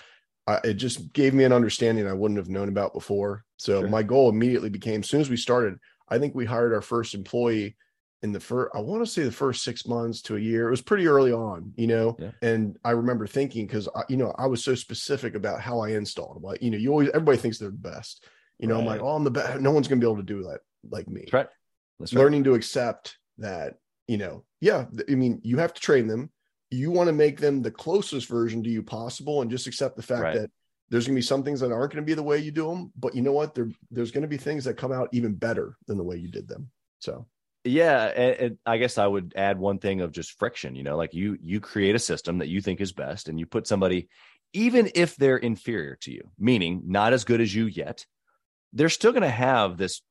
I, 0.48 0.62
it 0.64 0.74
just 0.76 1.14
gave 1.14 1.34
me 1.36 1.44
an 1.44 1.54
understanding 1.54 2.08
I 2.08 2.14
wouldn't 2.14 2.40
have 2.40 2.50
known 2.50 2.70
about 2.70 2.94
before. 2.94 3.45
So 3.58 3.82
sure. 3.82 3.90
my 3.90 4.04
goal 4.04 4.30
immediately 4.30 4.70
became 4.70 5.02
as 5.02 5.10
soon 5.10 5.22
as 5.22 5.30
we 5.30 5.38
started, 5.38 5.76
I 6.10 6.20
think 6.20 6.36
we 6.36 6.46
hired 6.46 6.74
our 6.74 6.82
first 6.82 7.14
employee 7.14 7.76
in 8.22 8.32
the 8.32 8.40
first, 8.40 8.72
I 8.76 8.80
want 8.80 9.06
to 9.06 9.12
say 9.12 9.24
the 9.24 9.32
first 9.32 9.64
six 9.64 9.86
months 9.86 10.22
to 10.24 10.36
a 10.36 10.40
year. 10.40 10.68
It 10.68 10.72
was 10.72 10.82
pretty 10.82 11.08
early 11.08 11.32
on, 11.32 11.74
you 11.76 11.88
know. 11.88 12.16
Yeah. 12.18 12.32
And 12.42 12.78
I 12.84 12.92
remember 12.92 13.28
thinking 13.28 13.68
because 13.68 13.88
you 14.10 14.18
know 14.18 14.34
I 14.38 14.48
was 14.48 14.64
so 14.64 14.74
specific 14.74 15.36
about 15.36 15.62
how 15.62 15.80
I 15.80 15.90
installed. 15.90 16.42
Like 16.42 16.62
you 16.62 16.72
know, 16.72 16.78
you 16.78 16.92
always 16.92 17.10
everybody 17.10 17.38
thinks 17.38 17.60
they're 17.60 17.70
the 17.70 17.78
best. 17.78 18.26
You 18.58 18.68
know, 18.68 18.76
right. 18.76 18.82
I'm 18.82 18.88
like, 18.88 19.02
oh, 19.02 19.10
I'm 19.10 19.24
the 19.26 19.32
best. 19.32 19.60
No 19.60 19.72
one's 19.72 19.88
gonna 19.88 20.02
be 20.02 20.08
able 20.08 20.18
to 20.18 20.24
do 20.24 20.44
that 20.44 20.62
like 20.90 21.08
me. 21.08 21.22
That's 21.22 21.34
right. 21.34 21.48
That's 22.00 22.14
Learning 22.14 22.42
right. 22.42 22.50
to 22.50 22.56
accept 22.56 23.18
that, 23.38 23.76
you 24.08 24.18
know, 24.18 24.44
yeah. 24.60 24.86
I 25.10 25.16
mean, 25.16 25.40
you 25.44 25.58
have 25.58 25.74
to 25.74 25.82
train 25.82 26.08
them 26.08 26.32
you 26.72 26.92
want 26.92 27.08
to 27.08 27.14
make 27.14 27.40
them 27.40 27.62
the 27.62 27.72
closest 27.72 28.28
version 28.28 28.64
to 28.64 28.70
you 28.70 28.84
possible 28.84 29.42
and 29.42 29.52
just 29.52 29.68
accept 29.68 29.96
the 29.96 30.04
fact 30.04 30.22
right. 30.22 30.36
that 30.36 30.52
there's 30.90 31.08
going 31.08 31.16
to 31.16 31.20
be 31.20 31.26
some 31.26 31.44
things 31.44 31.60
that 31.60 31.72
aren't 31.72 31.94
going 31.94 32.04
to 32.04 32.08
be 32.08 32.14
the 32.14 32.24
way 32.24 32.38
you 32.38 32.52
do 32.52 32.70
them 32.70 32.92
but 32.98 33.16
you 33.16 33.22
know 33.22 33.32
what? 33.32 33.56
There, 33.56 33.70
there's 33.92 34.12
going 34.12 34.24
to 34.24 34.28
be 34.28 34.38
things 34.38 34.64
that 34.66 34.76
come 34.76 34.92
out 34.92 35.10
even 35.12 35.34
better 35.34 35.78
than 35.88 35.98
the 35.98 36.04
way 36.04 36.18
you 36.18 36.30
did 36.30 36.48
them 36.48 36.70
so. 37.00 37.26
Yeah 37.64 38.06
and, 38.06 38.36
and, 38.36 38.58
i 38.66 38.78
guess 38.78 39.00
i 39.00 39.08
would 39.08 39.34
add 39.36 39.58
one 39.58 39.80
thing 39.80 40.02
of 40.02 40.12
just 40.12 40.38
friction 40.38 40.76
you 40.76 40.84
know 40.84 40.98
like 40.98 41.16
you 41.16 41.38
you 41.42 41.60
create 41.60 41.96
a 41.96 42.00
system 42.00 42.38
that 42.38 42.48
you 42.48 42.62
think 42.62 42.80
is 42.80 42.94
best 42.94 43.28
and 43.28 43.40
you 43.40 43.48
put 43.48 43.66
somebody 43.66 44.08
even 44.54 44.92
if 44.94 45.16
they're 45.16 45.38
inferior 45.38 45.98
to 46.02 46.12
you 46.12 46.30
meaning 46.38 46.84
not 46.86 47.12
as 47.12 47.24
good 47.24 47.42
as 47.42 47.54
you 47.54 47.66
yet 47.66 48.06
they're 48.74 48.90
still 48.90 49.12
going 49.12 49.24
to 49.24 49.30
have 49.30 49.78
this 49.78 50.02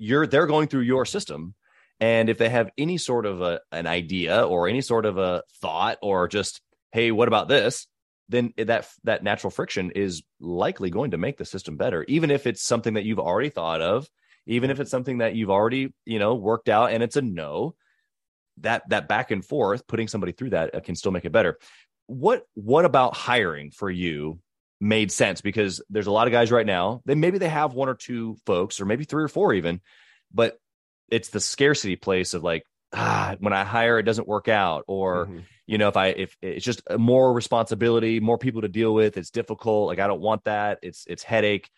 you're 0.00 0.26
they're 0.26 0.46
going 0.46 0.66
through 0.66 0.80
your 0.80 1.04
system. 1.04 1.54
And 2.00 2.30
if 2.30 2.38
they 2.38 2.48
have 2.48 2.70
any 2.78 2.96
sort 2.96 3.26
of 3.26 3.42
a, 3.42 3.60
an 3.70 3.86
idea 3.86 4.42
or 4.42 4.66
any 4.66 4.80
sort 4.80 5.04
of 5.04 5.18
a 5.18 5.42
thought 5.60 5.98
or 6.00 6.26
just, 6.26 6.62
hey, 6.92 7.10
what 7.10 7.28
about 7.28 7.46
this? 7.46 7.86
Then 8.30 8.54
that 8.56 8.86
that 9.04 9.24
natural 9.24 9.50
friction 9.50 9.90
is 9.90 10.22
likely 10.38 10.88
going 10.88 11.10
to 11.10 11.18
make 11.18 11.36
the 11.36 11.44
system 11.44 11.76
better, 11.76 12.04
even 12.06 12.30
if 12.30 12.46
it's 12.46 12.62
something 12.62 12.94
that 12.94 13.04
you've 13.04 13.18
already 13.18 13.50
thought 13.50 13.82
of, 13.82 14.08
even 14.46 14.70
if 14.70 14.78
it's 14.78 14.90
something 14.90 15.18
that 15.18 15.34
you've 15.34 15.50
already 15.50 15.92
you 16.06 16.20
know 16.20 16.36
worked 16.36 16.68
out 16.68 16.92
and 16.92 17.02
it's 17.02 17.16
a 17.16 17.22
no. 17.22 17.74
That 18.58 18.88
that 18.90 19.08
back 19.08 19.30
and 19.30 19.44
forth, 19.44 19.86
putting 19.86 20.06
somebody 20.06 20.32
through 20.32 20.50
that 20.50 20.74
uh, 20.74 20.80
can 20.80 20.94
still 20.94 21.12
make 21.12 21.24
it 21.24 21.32
better. 21.32 21.58
What 22.06 22.44
what 22.54 22.84
about 22.84 23.16
hiring 23.16 23.72
for 23.72 23.90
you 23.90 24.38
made 24.80 25.10
sense? 25.10 25.40
Because 25.40 25.82
there's 25.90 26.06
a 26.06 26.12
lot 26.12 26.28
of 26.28 26.32
guys 26.32 26.52
right 26.52 26.66
now. 26.66 27.00
They 27.06 27.16
maybe 27.16 27.38
they 27.38 27.48
have 27.48 27.74
one 27.74 27.88
or 27.88 27.94
two 27.94 28.36
folks, 28.46 28.80
or 28.80 28.84
maybe 28.84 29.04
three 29.04 29.24
or 29.24 29.28
four 29.28 29.54
even, 29.54 29.80
but 30.32 30.56
it's 31.10 31.30
the 31.30 31.40
scarcity 31.40 31.96
place 31.96 32.34
of 32.34 32.44
like 32.44 32.64
ah 32.92 33.36
when 33.38 33.52
i 33.52 33.62
hire 33.62 33.98
it 33.98 34.02
doesn't 34.02 34.26
work 34.26 34.48
out 34.48 34.84
or 34.88 35.26
mm-hmm. 35.26 35.38
you 35.66 35.78
know 35.78 35.88
if 35.88 35.96
i 35.96 36.08
if 36.08 36.36
it's 36.42 36.64
just 36.64 36.82
more 36.98 37.32
responsibility 37.32 38.18
more 38.18 38.38
people 38.38 38.62
to 38.62 38.68
deal 38.68 38.92
with 38.92 39.16
it's 39.16 39.30
difficult 39.30 39.86
like 39.86 40.00
i 40.00 40.06
don't 40.06 40.20
want 40.20 40.42
that 40.44 40.78
it's 40.82 41.04
it's 41.06 41.22
headache. 41.22 41.68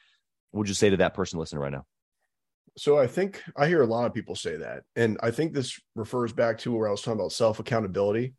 What 0.50 0.60
would 0.60 0.68
you 0.68 0.74
say 0.74 0.90
to 0.90 0.98
that 0.98 1.14
person 1.14 1.38
listening 1.38 1.62
right 1.62 1.72
now? 1.72 1.86
So 2.78 2.98
i 2.98 3.06
think 3.06 3.42
i 3.56 3.66
hear 3.66 3.82
a 3.82 3.86
lot 3.86 4.06
of 4.06 4.14
people 4.14 4.34
say 4.34 4.56
that 4.56 4.84
and 4.96 5.18
i 5.22 5.30
think 5.30 5.52
this 5.52 5.78
refers 5.94 6.32
back 6.32 6.58
to 6.58 6.72
where 6.72 6.88
i 6.88 6.90
was 6.90 7.02
talking 7.02 7.20
about 7.20 7.32
self 7.32 7.58
accountability 7.58 8.34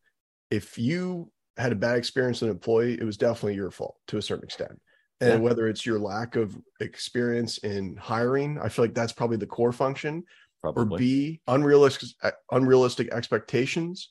if 0.49 0.77
you 0.77 1.31
had 1.57 1.71
a 1.71 1.75
bad 1.75 1.97
experience 1.97 2.41
with 2.41 2.49
an 2.49 2.55
employee 2.55 2.93
it 2.93 3.03
was 3.03 3.17
definitely 3.17 3.55
your 3.55 3.69
fault 3.69 3.95
to 4.07 4.17
a 4.17 4.21
certain 4.21 4.43
extent. 4.43 4.79
And 5.21 5.33
yeah. 5.33 5.39
whether 5.39 5.67
it's 5.67 5.86
your 5.86 5.99
lack 5.99 6.36
of 6.36 6.57
experience 6.79 7.59
in 7.59 7.95
hiring 7.97 8.59
i 8.59 8.67
feel 8.69 8.86
like 8.86 8.95
that's 8.95 9.13
probably 9.13 9.38
the 9.38 9.45
core 9.45 9.71
function 9.71 10.23
Probably. 10.63 10.95
Or 10.95 10.97
B, 10.97 11.41
unrealistic 11.47 12.10
unrealistic 12.52 13.12
expectations, 13.12 14.10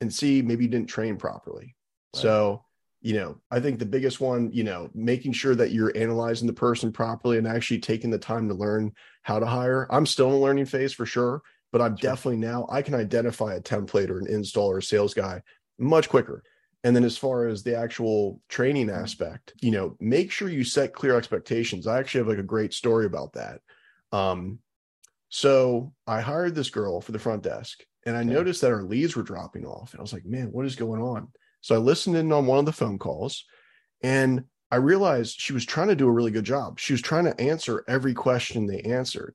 and 0.00 0.12
C, 0.12 0.42
maybe 0.42 0.64
you 0.64 0.70
didn't 0.70 0.88
train 0.88 1.16
properly. 1.16 1.76
Right. 2.14 2.22
So, 2.22 2.64
you 3.00 3.14
know, 3.14 3.40
I 3.50 3.60
think 3.60 3.78
the 3.78 3.86
biggest 3.86 4.20
one, 4.20 4.50
you 4.52 4.64
know, 4.64 4.90
making 4.92 5.34
sure 5.34 5.54
that 5.54 5.70
you're 5.70 5.96
analyzing 5.96 6.48
the 6.48 6.52
person 6.52 6.90
properly 6.90 7.38
and 7.38 7.46
actually 7.46 7.78
taking 7.78 8.10
the 8.10 8.18
time 8.18 8.48
to 8.48 8.54
learn 8.54 8.92
how 9.22 9.38
to 9.38 9.46
hire. 9.46 9.86
I'm 9.88 10.04
still 10.04 10.28
in 10.30 10.34
a 10.34 10.38
learning 10.38 10.66
phase 10.66 10.92
for 10.92 11.06
sure, 11.06 11.42
but 11.70 11.80
I'm 11.80 11.96
sure. 11.96 12.10
definitely 12.10 12.38
now 12.38 12.66
I 12.68 12.82
can 12.82 12.94
identify 12.94 13.54
a 13.54 13.60
templater 13.60 14.10
or 14.10 14.18
an 14.18 14.26
installer 14.26 14.74
or 14.74 14.78
a 14.78 14.82
sales 14.82 15.14
guy 15.14 15.42
much 15.78 16.08
quicker. 16.08 16.42
And 16.82 16.94
then 16.94 17.04
as 17.04 17.16
far 17.16 17.46
as 17.46 17.62
the 17.62 17.78
actual 17.78 18.40
training 18.48 18.88
mm-hmm. 18.88 19.02
aspect, 19.02 19.54
you 19.62 19.70
know, 19.70 19.96
make 20.00 20.32
sure 20.32 20.48
you 20.48 20.64
set 20.64 20.92
clear 20.92 21.16
expectations. 21.16 21.86
I 21.86 22.00
actually 22.00 22.22
have 22.22 22.28
like 22.28 22.38
a 22.38 22.42
great 22.42 22.74
story 22.74 23.06
about 23.06 23.34
that. 23.34 23.60
Um, 24.12 24.58
so 25.28 25.92
I 26.06 26.20
hired 26.20 26.54
this 26.54 26.70
girl 26.70 27.00
for 27.00 27.12
the 27.12 27.18
front 27.18 27.42
desk 27.42 27.84
and 28.06 28.16
I 28.16 28.20
okay. 28.20 28.30
noticed 28.30 28.60
that 28.60 28.72
our 28.72 28.82
leads 28.82 29.16
were 29.16 29.22
dropping 29.22 29.64
off. 29.64 29.92
And 29.92 30.00
I 30.00 30.02
was 30.02 30.12
like, 30.12 30.24
man, 30.24 30.52
what 30.52 30.66
is 30.66 30.76
going 30.76 31.02
on? 31.02 31.28
So 31.60 31.74
I 31.74 31.78
listened 31.78 32.16
in 32.16 32.32
on 32.32 32.46
one 32.46 32.58
of 32.58 32.66
the 32.66 32.72
phone 32.72 32.98
calls 32.98 33.44
and 34.02 34.44
I 34.70 34.76
realized 34.76 35.40
she 35.40 35.52
was 35.52 35.64
trying 35.64 35.88
to 35.88 35.96
do 35.96 36.08
a 36.08 36.12
really 36.12 36.30
good 36.30 36.44
job. 36.44 36.78
She 36.78 36.92
was 36.92 37.02
trying 37.02 37.24
to 37.24 37.40
answer 37.40 37.84
every 37.88 38.14
question 38.14 38.66
they 38.66 38.80
answered. 38.80 39.34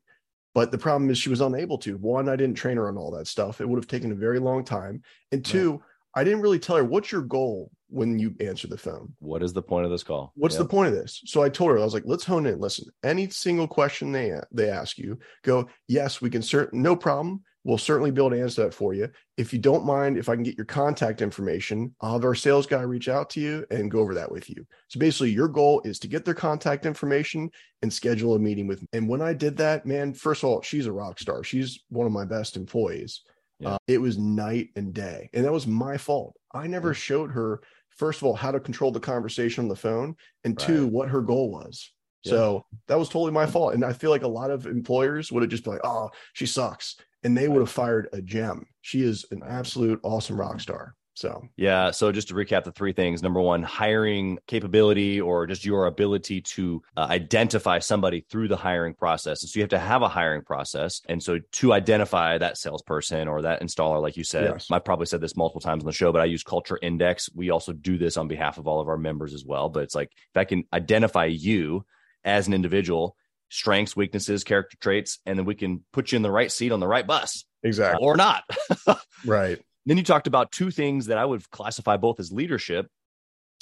But 0.54 0.71
the 0.71 0.78
problem 0.78 1.10
is 1.10 1.17
she 1.17 1.30
was 1.30 1.41
unable 1.41 1.78
to. 1.80 1.97
One, 1.97 2.28
I 2.28 2.36
didn't 2.36 2.58
train 2.58 2.78
her 2.78 2.88
on 2.88 2.97
all 2.97 3.12
that 3.12 3.28
stuff. 3.28 3.62
It 3.62 3.69
would 3.69 3.78
have 3.78 3.88
taken 3.88 4.12
a 4.12 4.15
very 4.15 4.39
long 4.39 4.65
time. 4.65 5.04
And 5.32 5.45
two, 5.45 5.82
I 6.15 6.23
didn't 6.23 6.41
really 6.41 6.60
tell 6.60 6.75
her 6.75 6.84
what's 6.84 7.12
your 7.12 7.21
goal 7.21 7.71
when 7.89 8.19
you 8.19 8.36
answer 8.39 8.67
the 8.67 8.78
phone. 8.78 9.13
What 9.19 9.43
is 9.43 9.54
the 9.54 9.62
point 9.62 9.86
of 9.86 9.91
this 9.91 10.04
call? 10.04 10.32
What's 10.36 10.56
yep. 10.56 10.63
the 10.63 10.69
point 10.69 10.89
of 10.89 10.95
this? 10.95 11.21
So 11.25 11.41
I 11.41 11.49
told 11.49 11.71
her 11.71 11.80
I 11.80 11.84
was 11.84 11.93
like, 11.93 12.04
let's 12.06 12.23
hone 12.23 12.45
in. 12.45 12.60
Listen, 12.60 12.88
any 13.04 13.30
single 13.30 13.67
question 13.67 14.12
they 14.12 14.34
they 14.52 14.69
ask 14.69 14.97
you, 14.97 15.19
go 15.43 15.67
yes, 15.88 16.21
we 16.21 16.30
can 16.30 16.41
certain 16.41 16.82
no 16.82 16.95
problem. 16.95 17.43
We'll 17.65 17.78
certainly 17.78 18.10
be 18.10 18.21
able 18.21 18.30
to 18.32 18.41
answer 18.41 18.63
that 18.63 18.73
for 18.73 18.93
you. 18.93 19.10
If 19.36 19.52
you 19.52 19.60
don't 19.60 19.86
mind, 19.86 20.17
if 20.17 20.30
I 20.30 20.36
can 20.36 20.43
get 20.43 20.58
your 20.58 20.65
contact 20.65 21.21
information, 21.21 21.93
I'll 21.99 22.13
have 22.13 22.23
our 22.23 22.34
sales 22.34 22.65
guy 22.65 22.82
reach 22.82 23.10
out 23.10 23.30
to 23.32 23.41
you 23.41 23.65
and 23.69 23.91
go 23.91 23.99
over 23.99 24.13
that 24.15 24.32
with 24.32 24.49
you. 24.49 24.65
So 24.88 24.97
basically, 24.97 25.32
your 25.32 25.49
goal 25.49 25.82
is 25.84 25.99
to 25.99 26.08
get 26.08 26.23
their 26.23 26.34
contact 26.34 26.86
information 26.86 27.52
and 27.82 27.91
schedule 27.91 28.34
a 28.36 28.39
meeting 28.39 28.65
with. 28.65 28.82
Me. 28.82 28.88
And 28.93 29.10
when 29.10 29.21
I 29.21 29.34
did 29.34 29.58
that, 29.58 29.86
man, 29.86 30.13
first 30.13 30.41
of 30.41 30.49
all, 30.49 30.62
she's 30.62 30.86
a 30.86 30.91
rock 30.91 31.19
star. 31.19 31.43
She's 31.43 31.84
one 31.89 32.08
of 32.08 32.13
my 32.13 32.25
best 32.25 32.56
employees. 32.56 33.21
Yeah. 33.60 33.71
Uh, 33.71 33.78
it 33.88 33.99
was 33.99 34.17
night 34.17 34.69
and 34.78 34.93
day. 34.93 35.30
And 35.34 35.43
that 35.43 35.52
was 35.52 35.67
my 35.67 35.97
fault. 35.97 36.38
I 36.54 36.67
never 36.67 36.89
yeah. 36.89 36.93
showed 36.93 37.32
her, 37.32 37.62
first 37.89 38.21
of 38.21 38.28
all, 38.28 38.36
how 38.36 38.52
to 38.52 38.60
control 38.60 38.91
the 38.91 38.99
conversation 38.99 39.63
on 39.63 39.69
the 39.69 39.75
phone, 39.75 40.15
and 40.43 40.60
right. 40.60 40.67
two, 40.67 40.88
what 40.88 41.10
her 41.10 41.21
goal 41.21 41.52
was. 41.52 41.91
Yeah. 42.23 42.32
So 42.32 42.65
that 42.88 42.99
was 42.99 43.10
totally 43.10 43.32
my 43.32 43.45
fault. 43.45 43.73
And 43.73 43.86
I 43.86 43.93
feel 43.93 44.12
like 44.12 44.23
a 44.23 44.28
lot 44.28 44.52
of 44.52 44.65
employers 44.65 45.32
would 45.32 45.43
have 45.43 45.49
just 45.49 45.63
been 45.63 45.73
like, 45.73 45.86
oh, 45.86 46.10
she 46.34 46.45
sucks. 46.45 46.97
And 47.23 47.38
they 47.38 47.47
would 47.47 47.60
have 47.60 47.69
fired 47.69 48.10
a 48.13 48.21
gem. 48.21 48.65
She 48.82 49.04
is 49.04 49.25
an 49.32 49.41
absolute 49.45 49.99
awesome 50.04 50.39
rock 50.39 50.60
star. 50.60 50.95
So 51.19 51.49
Yeah. 51.58 51.91
So 51.91 52.13
just 52.13 52.29
to 52.29 52.34
recap 52.34 52.63
the 52.63 52.71
three 52.71 52.93
things 52.93 53.21
number 53.21 53.41
one, 53.41 53.62
hiring 53.62 54.39
capability 54.47 55.19
or 55.19 55.47
just 55.47 55.65
your 55.65 55.86
ability 55.86 56.39
to 56.41 56.82
uh, 56.95 57.08
identify 57.10 57.79
somebody 57.79 58.21
through 58.21 58.47
the 58.47 58.55
hiring 58.55 58.93
process. 58.93 59.41
And 59.41 59.49
so 59.49 59.60
you 59.60 59.63
have 59.63 59.71
to 59.71 59.79
have 59.79 60.01
a 60.01 60.08
hiring 60.08 60.43
process. 60.43 61.01
And 61.10 61.21
so 61.21 61.39
to 61.39 61.73
identify 61.73 62.38
that 62.38 62.58
salesperson 62.58 63.27
or 63.27 63.41
that 63.41 63.62
installer, 63.62 64.01
like 64.01 64.15
you 64.15 64.23
said, 64.23 64.51
Yes. 64.53 64.67
I've 64.71 64.86
probably 64.86 65.08
said 65.08 65.19
this 65.19 65.36
multiple 65.36 65.60
times 65.60 65.84
on 65.84 65.88
the 65.88 65.91
show, 65.91 66.13
but 66.13 66.21
I 66.21 66.25
use 66.25 66.41
Culture 66.41 66.79
Index. 66.82 67.29
We 67.36 67.49
also 67.49 67.73
do 67.73 67.97
this 67.97 68.15
on 68.15 68.29
behalf 68.29 68.58
of 68.58 68.65
all 68.65 68.79
of 68.79 68.88
our 68.88 68.97
members 68.97 69.34
as 69.34 69.43
well. 69.43 69.67
But 69.67 69.84
it's 69.84 69.95
like 69.95 70.12
if 70.13 70.38
I 70.38 70.45
can 70.45 70.63
identify 70.71 71.25
you 71.25 71.84
as 72.23 72.47
an 72.47 72.53
individual, 72.53 73.17
strengths, 73.49 73.93
weaknesses, 73.93 74.45
character 74.45 74.77
traits, 74.79 75.19
and 75.25 75.38
then 75.38 75.45
we 75.45 75.55
can 75.55 75.84
put 75.91 76.13
you 76.13 76.15
in 76.15 76.21
the 76.21 76.32
right 76.32 76.49
seat 76.51 76.71
on 76.71 76.79
the 76.79 76.88
right 76.88 77.05
bus 77.05 77.43
exactly. 77.62 78.05
or 78.05 78.15
not. 78.15 78.43
Right. 79.25 79.60
Then 79.86 79.98
you 79.98 80.04
talked 80.04 80.28
about 80.28 80.52
two 80.52 80.72
things 80.72 81.08
that 81.08 81.18
I 81.18 81.26
would 81.26 81.50
classify 81.52 81.98
both 81.98 82.20
as 82.20 82.32
leadership. 82.32 82.88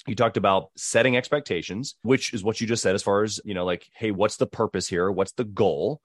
You 0.06 0.16
talked 0.16 0.38
about 0.38 0.70
setting 0.76 1.18
expectations, 1.18 1.96
which 2.02 2.34
is 2.34 2.44
what 2.44 2.60
you 2.62 2.68
just 2.68 2.84
said 2.84 2.96
as 2.96 3.04
far 3.04 3.24
as, 3.24 3.40
you 3.44 3.54
know, 3.54 3.66
like, 3.66 3.88
hey, 3.94 4.12
what's 4.12 4.38
the 4.38 4.48
purpose 4.48 4.88
here? 4.88 5.12
What's 5.12 5.34
the 5.34 5.44
goal? 5.44 6.02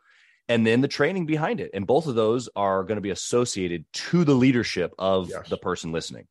And 0.48 0.66
then 0.66 0.81
the 0.81 0.88
training 0.88 1.27
behind 1.27 1.61
it. 1.61 1.70
And 1.72 1.87
both 1.87 2.07
of 2.07 2.14
those 2.14 2.48
are 2.57 2.83
going 2.83 2.96
to 2.96 3.03
be 3.03 3.11
associated 3.11 3.85
to 3.92 4.25
the 4.25 4.35
leadership 4.35 4.92
of 4.98 5.29
Yes. 5.29 5.48
the 5.48 5.57
person 5.57 5.92
listening. 5.92 6.27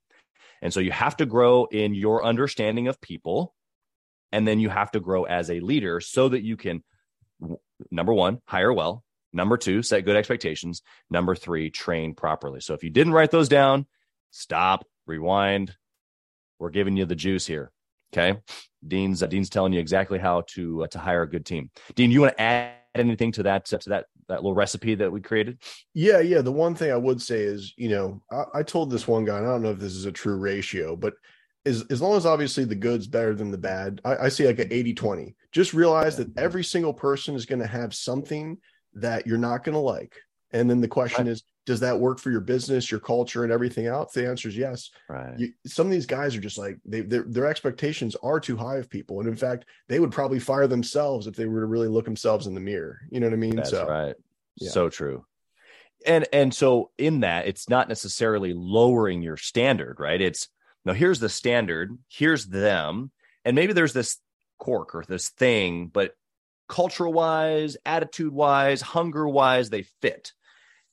And 0.62 0.74
so 0.74 0.80
you 0.80 0.92
have 0.92 1.18
to 1.18 1.26
grow 1.26 1.66
in 1.66 1.96
your 1.96 2.24
understanding 2.24 2.88
of 2.88 3.00
people. 3.02 3.56
And 4.32 4.48
then 4.48 4.60
you 4.60 4.70
have 4.70 4.92
to 4.92 5.00
grow 5.00 5.24
as 5.24 5.50
a 5.50 5.60
leader 5.60 6.00
so 6.02 6.30
that 6.30 6.44
you 6.44 6.56
can, 6.56 6.84
number 7.90 8.14
one, 8.14 8.40
hire 8.46 8.72
well. 8.72 9.04
Number 9.34 9.58
two, 9.58 9.82
set 9.82 10.06
good 10.06 10.16
expectations. 10.16 10.82
Number 11.10 11.36
three, 11.36 11.70
train 11.70 12.14
properly. 12.14 12.60
So 12.62 12.74
if 12.74 12.84
you 12.84 12.90
didn't 12.90 13.14
write 13.14 13.32
those 13.32 13.50
down, 13.50 13.86
stop, 14.32 14.86
rewind. 15.08 15.76
We're 16.60 16.70
giving 16.70 16.98
you 16.98 17.06
the 17.06 17.16
juice 17.16 17.46
here. 17.46 17.72
Okay. 18.14 18.40
Dean's 18.86 19.24
uh, 19.24 19.28
Dean's 19.28 19.50
telling 19.50 19.74
you 19.74 19.80
exactly 19.80 20.20
how 20.20 20.44
to 20.50 20.84
uh, 20.84 20.88
to 20.88 21.00
hire 21.00 21.24
a 21.24 21.30
good 21.30 21.46
team. 21.46 21.70
Dean, 21.96 22.12
you 22.12 22.22
want 22.22 22.36
to 22.36 22.42
add 22.42 22.74
anything 22.96 23.32
to 23.34 23.44
that 23.44 23.66
to 23.66 23.80
that 23.88 24.06
that 24.28 24.38
little 24.38 24.54
recipe 24.54 24.96
that 24.96 25.12
we 25.12 25.22
created? 25.22 25.62
Yeah, 25.94 26.20
yeah. 26.20 26.42
The 26.42 26.52
one 26.52 26.76
thing 26.76 26.92
I 26.92 26.98
would 26.98 27.22
say 27.22 27.42
is, 27.42 27.74
you 27.78 27.90
know, 27.90 28.22
I, 28.32 28.60
I 28.60 28.64
told 28.64 28.90
this 28.90 29.08
one 29.08 29.26
guy, 29.26 29.38
and 29.38 29.48
I 29.48 29.52
don't 29.52 29.62
know 29.62 29.72
if 29.72 29.80
this 29.80 29.96
is 29.96 30.06
a 30.06 30.12
true 30.12 30.38
ratio, 30.38 30.96
but 30.96 31.14
as, 31.66 31.84
as 31.90 32.02
long 32.02 32.18
as 32.18 32.26
obviously 32.26 32.64
the 32.64 32.76
good's 32.76 33.08
better 33.08 33.36
than 33.36 33.52
the 33.52 33.58
bad, 33.58 34.02
I, 34.04 34.16
I 34.16 34.30
see 34.30 34.48
like 34.48 34.60
an 34.60 34.72
80 34.72 34.94
20. 34.94 35.36
Just 35.52 35.74
realize 35.74 36.18
that 36.18 36.36
every 36.38 36.64
single 36.64 36.94
person 36.94 37.36
is 37.36 37.46
going 37.46 37.60
to 37.60 37.68
have 37.68 37.94
something 37.94 38.58
that 38.96 39.28
you're 39.28 39.38
not 39.38 39.64
going 39.64 39.74
to 39.74 39.80
like. 39.80 40.16
And 40.52 40.70
then 40.70 40.82
the 40.82 40.88
question 40.88 41.26
Right. 41.28 41.32
is, 41.32 41.44
does 41.66 41.80
that 41.82 42.00
work 42.00 42.20
for 42.20 42.32
your 42.32 42.42
business, 42.42 42.90
your 42.92 43.00
culture, 43.00 43.44
and 43.44 43.54
everything 43.54 43.86
else? 43.86 44.14
The 44.14 44.28
answer 44.28 44.50
is 44.50 44.58
yes. 44.58 44.90
Right. 45.08 45.38
You, 45.38 45.54
some 45.66 45.86
of 45.88 45.92
these 45.92 46.08
guys 46.08 46.36
are 46.36 46.42
just 46.42 46.58
like 46.58 46.78
they 46.84 47.02
their, 47.02 47.24
their 47.24 47.46
expectations 47.46 48.16
are 48.24 48.40
too 48.40 48.58
high 48.58 48.78
of 48.78 48.90
people, 48.90 49.20
and 49.20 49.30
in 49.30 49.36
fact, 49.36 49.66
they 49.88 50.00
would 50.00 50.12
probably 50.12 50.40
fire 50.40 50.68
themselves 50.68 51.28
if 51.28 51.36
they 51.36 51.46
were 51.46 51.62
to 51.62 51.68
really 51.68 51.88
look 51.88 52.06
themselves 52.06 52.48
in 52.48 52.56
the 52.56 52.60
mirror. 52.60 53.00
You 53.12 53.20
know 53.20 53.28
what 53.28 53.34
I 53.34 53.38
mean? 53.38 53.56
That's 53.58 53.70
so 53.70 53.88
right. 53.88 54.16
yeah. 54.58 54.72
So 54.72 54.90
true. 54.90 55.24
And 56.06 56.28
and 56.34 56.54
so 56.54 56.90
in 56.98 57.20
that, 57.20 57.48
it's 57.48 57.70
not 57.70 57.88
necessarily 57.88 58.54
lowering 58.54 59.22
your 59.22 59.38
standard, 59.38 60.00
right? 60.00 60.20
It's 60.20 60.50
no, 60.84 60.94
here's 60.94 61.20
the 61.20 61.30
standard, 61.30 61.96
here's 62.10 62.48
them, 62.48 63.12
and 63.46 63.56
maybe 63.56 63.74
there's 63.74 63.94
this 63.94 64.18
cork 64.58 64.96
or 64.96 65.06
this 65.08 65.30
thing, 65.30 65.88
but 65.88 66.16
cultural 66.72 67.12
wise, 67.14 67.76
attitude 67.86 68.32
wise, 68.34 68.82
hunger 68.82 69.28
wise, 69.28 69.70
they 69.70 69.84
fit. 70.02 70.32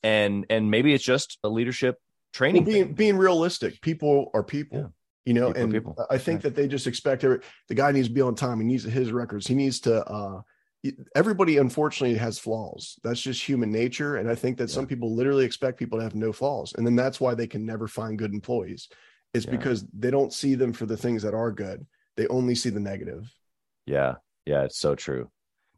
And 0.03 0.45
and 0.51 0.71
maybe 0.71 0.93
it's 0.93 1.05
just 1.05 1.39
a 1.45 1.49
leadership 1.49 1.95
well, 1.97 2.31
training. 2.35 2.65
being 2.65 2.85
thing. 2.87 2.93
being 2.95 3.17
realistic 3.17 3.81
people 3.81 4.31
are 4.35 4.43
people 4.45 4.79
Yeah. 4.79 4.87
you 5.25 5.35
know 5.35 5.49
People 5.49 5.63
and 5.63 5.73
people. 5.73 6.07
i 6.11 6.19
think 6.19 6.37
Right. 6.39 6.43
that 6.45 6.55
they 6.55 6.69
just 6.69 6.87
expect 6.87 7.25
every, 7.25 7.41
the 7.69 7.75
guy 7.75 7.91
needs 7.93 8.09
to 8.09 8.15
be 8.15 8.21
on 8.21 8.35
time 8.35 8.61
he 8.61 8.67
needs 8.67 8.85
to 8.85 8.91
hit 8.91 9.01
his 9.01 9.13
records 9.13 9.47
he 9.47 9.55
needs 9.55 9.81
to 9.81 10.05
uh 10.05 10.43
everybody 11.17 11.57
unfortunately 11.57 12.17
has 12.17 12.39
flaws 12.39 12.99
that's 13.03 13.21
just 13.21 13.43
human 13.43 13.71
nature 13.73 14.17
and 14.17 14.31
i 14.31 14.35
think 14.35 14.59
that 14.59 14.71
some 14.71 14.87
people 14.87 15.15
literally 15.15 15.45
expect 15.45 15.79
people 15.79 15.99
to 15.99 16.05
have 16.05 16.15
no 16.15 16.33
flaws 16.33 16.73
and 16.77 16.87
then 16.87 16.95
that's 16.95 17.21
why 17.21 17.35
they 17.35 17.47
can 17.49 17.65
never 17.67 17.89
find 17.89 18.19
good 18.19 18.33
employees 18.33 18.89
it's 19.35 19.47
Yeah. 19.47 19.53
because 19.57 19.85
they 19.99 20.11
don't 20.11 20.33
see 20.33 20.55
them 20.55 20.73
for 20.73 20.87
the 20.87 20.97
things 20.97 21.23
that 21.23 21.35
are 21.35 21.51
good 21.51 21.87
they 22.17 22.27
only 22.29 22.55
see 22.55 22.71
the 22.71 22.81
negative 22.93 23.23
Yeah. 23.87 24.17
Yeah, 24.47 24.63
it's 24.65 24.79
so 24.79 24.95
true. 24.95 25.31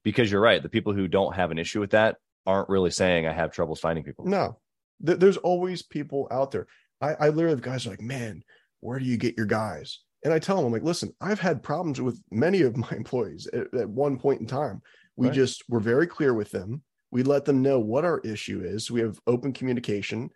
Because 0.02 0.30
you're 0.30 0.40
right. 0.40 0.62
The 0.62 0.68
people 0.68 0.92
who 0.94 1.08
don't 1.08 1.34
have 1.34 1.50
an 1.50 1.58
issue 1.58 1.80
with 1.80 1.90
that 1.90 2.16
aren't 2.46 2.68
really 2.68 2.90
saying 2.90 3.26
I 3.26 3.32
have 3.32 3.52
troubles 3.52 3.80
finding 3.80 4.04
people. 4.04 4.24
no. 4.26 4.58
Th- 5.04 5.18
there's 5.18 5.36
always 5.38 5.82
people 5.82 6.28
out 6.30 6.50
there. 6.50 6.66
I 7.00 7.14
i 7.14 7.28
literally 7.28 7.54
have 7.56 7.62
guys 7.62 7.86
like 7.86 8.00
man 8.02 8.42
where 8.80 8.98
do 8.98 9.04
you 9.04 9.16
get 9.16 9.36
your 9.36 9.46
guys? 9.46 10.00
And 10.24 10.32
i 10.34 10.38
tell 10.38 10.56
them 10.56 10.66
i'm 10.66 10.72
like 10.72 10.82
listen 10.82 11.14
i've 11.20 11.40
had 11.40 11.62
problems 11.62 12.00
with 12.00 12.20
many 12.30 12.60
of 12.62 12.76
my 12.76 12.90
employees 12.96 13.46
at, 13.52 13.72
at 13.74 13.88
one 13.88 14.18
point 14.18 14.40
in 14.40 14.46
time. 14.46 14.80
We 15.16 15.28
Right. 15.28 15.34
just 15.34 15.64
were 15.68 15.80
very 15.80 16.06
clear 16.06 16.32
with 16.34 16.50
them. 16.50 16.82
We 17.10 17.22
let 17.22 17.44
them 17.44 17.60
know 17.62 17.78
what 17.80 18.04
our 18.04 18.20
issue 18.20 18.62
is. 18.64 18.90
We 18.90 19.00
have 19.00 19.18
open 19.26 19.52
communication 19.52 20.30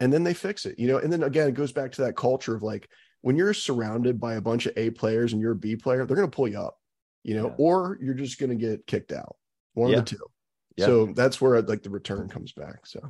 and 0.00 0.12
then 0.12 0.22
they 0.24 0.34
fix 0.34 0.64
it 0.66 0.78
you 0.78 0.86
know? 0.88 0.98
And 0.98 1.12
then 1.12 1.22
again 1.24 1.48
it 1.48 1.54
goes 1.54 1.72
back 1.72 1.90
to 1.92 2.02
that 2.02 2.16
culture 2.16 2.54
of 2.54 2.62
like 2.62 2.88
when 3.22 3.36
you're 3.36 3.54
surrounded 3.54 4.20
by 4.20 4.34
a 4.34 4.40
bunch 4.40 4.66
of 4.66 4.72
a 4.76 4.90
players 4.90 5.32
and 5.32 5.42
you're 5.42 5.52
a 5.52 5.56
b 5.56 5.74
player 5.76 6.04
they're 6.06 6.16
going 6.16 6.30
to 6.30 6.34
pull 6.36 6.48
you 6.48 6.58
up 6.60 6.77
you 7.24 7.34
know 7.36 7.46
Yeah. 7.48 7.54
or 7.58 7.98
you're 8.00 8.14
just 8.14 8.38
going 8.38 8.50
to 8.50 8.56
get 8.56 8.86
kicked 8.86 9.12
out 9.12 9.36
one 9.74 9.90
Yeah. 9.90 9.98
of 9.98 10.04
the 10.04 10.10
two 10.16 10.24
Yeah. 10.76 10.86
so 10.86 11.06
that's 11.14 11.40
where 11.40 11.60
like 11.62 11.82
the 11.82 11.90
return 11.90 12.28
comes 12.28 12.52
back 12.52 12.86
so 12.86 13.00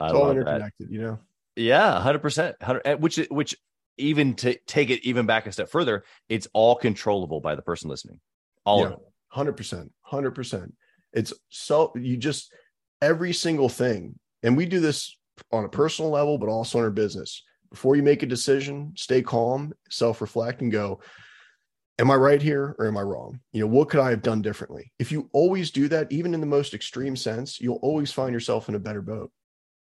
I 0.00 0.06
it's 0.06 0.14
all 0.14 0.22
love 0.26 0.34
that. 0.36 0.40
interconnected 0.42 0.90
you 0.90 1.00
know 1.00 1.18
Yeah, 1.56 2.00
hundred 2.00 2.20
percent. 2.22 2.56
Which 3.00 3.16
which 3.30 3.54
even 3.98 4.34
to 4.36 4.56
take 4.66 4.88
it 4.90 5.04
even 5.06 5.26
back 5.26 5.46
a 5.46 5.52
step 5.52 5.68
further, 5.68 6.02
it's 6.30 6.48
all 6.54 6.74
controllable 6.76 7.40
by 7.40 7.54
the 7.54 7.60
person 7.62 7.90
listening. 7.90 8.20
All 8.64 8.84
of 8.86 8.92
it. 8.92 8.98
Hundred 9.28 9.52
percent, 9.58 9.92
hundred 10.00 10.30
percent. 10.30 10.74
It's 11.12 11.32
so 11.50 11.92
you 11.94 12.16
just 12.16 12.50
every 13.02 13.34
single 13.34 13.68
thing, 13.68 14.18
and 14.42 14.56
we 14.56 14.64
do 14.64 14.80
this 14.80 15.14
on 15.50 15.64
a 15.64 15.68
personal 15.68 16.10
level, 16.10 16.38
but 16.38 16.48
also 16.48 16.78
in 16.78 16.84
our 16.84 16.90
business. 16.90 17.42
Before 17.70 17.94
you 17.96 18.02
make 18.02 18.22
a 18.22 18.26
decision, 18.26 18.92
stay 18.96 19.20
calm, 19.20 19.72
self-reflect, 19.90 20.62
and 20.62 20.72
go, 20.72 21.00
"Am 22.02 22.10
I 22.10 22.16
right 22.16 22.42
here 22.42 22.76
or 22.78 22.86
am 22.86 22.98
I 22.98 23.02
wrong? 23.02 23.40
You 23.52 23.60
know, 23.62 23.68
what 23.68 23.88
could 23.88 24.00
I 24.00 24.10
have 24.10 24.20
done 24.20 24.42
differently?" 24.42 24.92
If 24.98 25.10
you 25.10 25.30
always 25.32 25.70
do 25.70 25.88
that, 25.88 26.12
even 26.12 26.34
in 26.34 26.40
the 26.40 26.46
most 26.46 26.74
extreme 26.74 27.16
sense, 27.16 27.60
you'll 27.60 27.76
always 27.76 28.12
find 28.12 28.34
yourself 28.34 28.68
in 28.68 28.74
a 28.74 28.80
better 28.80 29.00
boat. 29.00 29.30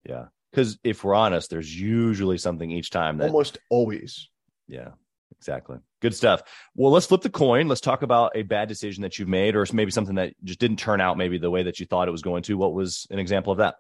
Yeah. 0.09 0.27
Because 0.51 0.79
if 0.85 1.03
we're 1.03 1.15
honest, 1.15 1.49
there's 1.49 1.75
usually 1.75 2.37
something 2.37 2.71
each 2.71 2.91
time 2.91 3.17
that 3.17 3.31
Almost 3.31 3.59
always. 3.71 4.29
Yeah, 4.69 4.91
exactly. 5.39 5.79
Good 6.01 6.15
stuff. 6.15 6.43
Well, 6.75 6.93
let's 6.93 7.07
flip 7.07 7.23
the 7.23 7.31
coin. 7.31 7.69
Let's 7.69 7.81
talk 7.81 8.03
about 8.03 8.33
a 8.35 8.43
bad 8.43 8.69
decision 8.69 9.03
that 9.03 9.19
you've 9.19 9.29
made, 9.29 9.57
or 9.57 9.67
maybe 9.73 9.91
something 9.91 10.17
that 10.17 10.35
just 10.45 10.61
didn't 10.61 10.77
turn 10.77 11.01
out 11.01 11.17
maybe 11.17 11.39
the 11.39 11.51
way 11.51 11.63
that 11.63 11.81
you 11.81 11.87
thought 11.87 12.07
it 12.07 12.13
was 12.13 12.21
going 12.21 12.43
to. 12.45 12.59
What 12.59 12.75
was 12.75 13.07
an 13.11 13.19
example 13.19 13.53
of 13.53 13.59
that? 13.59 13.77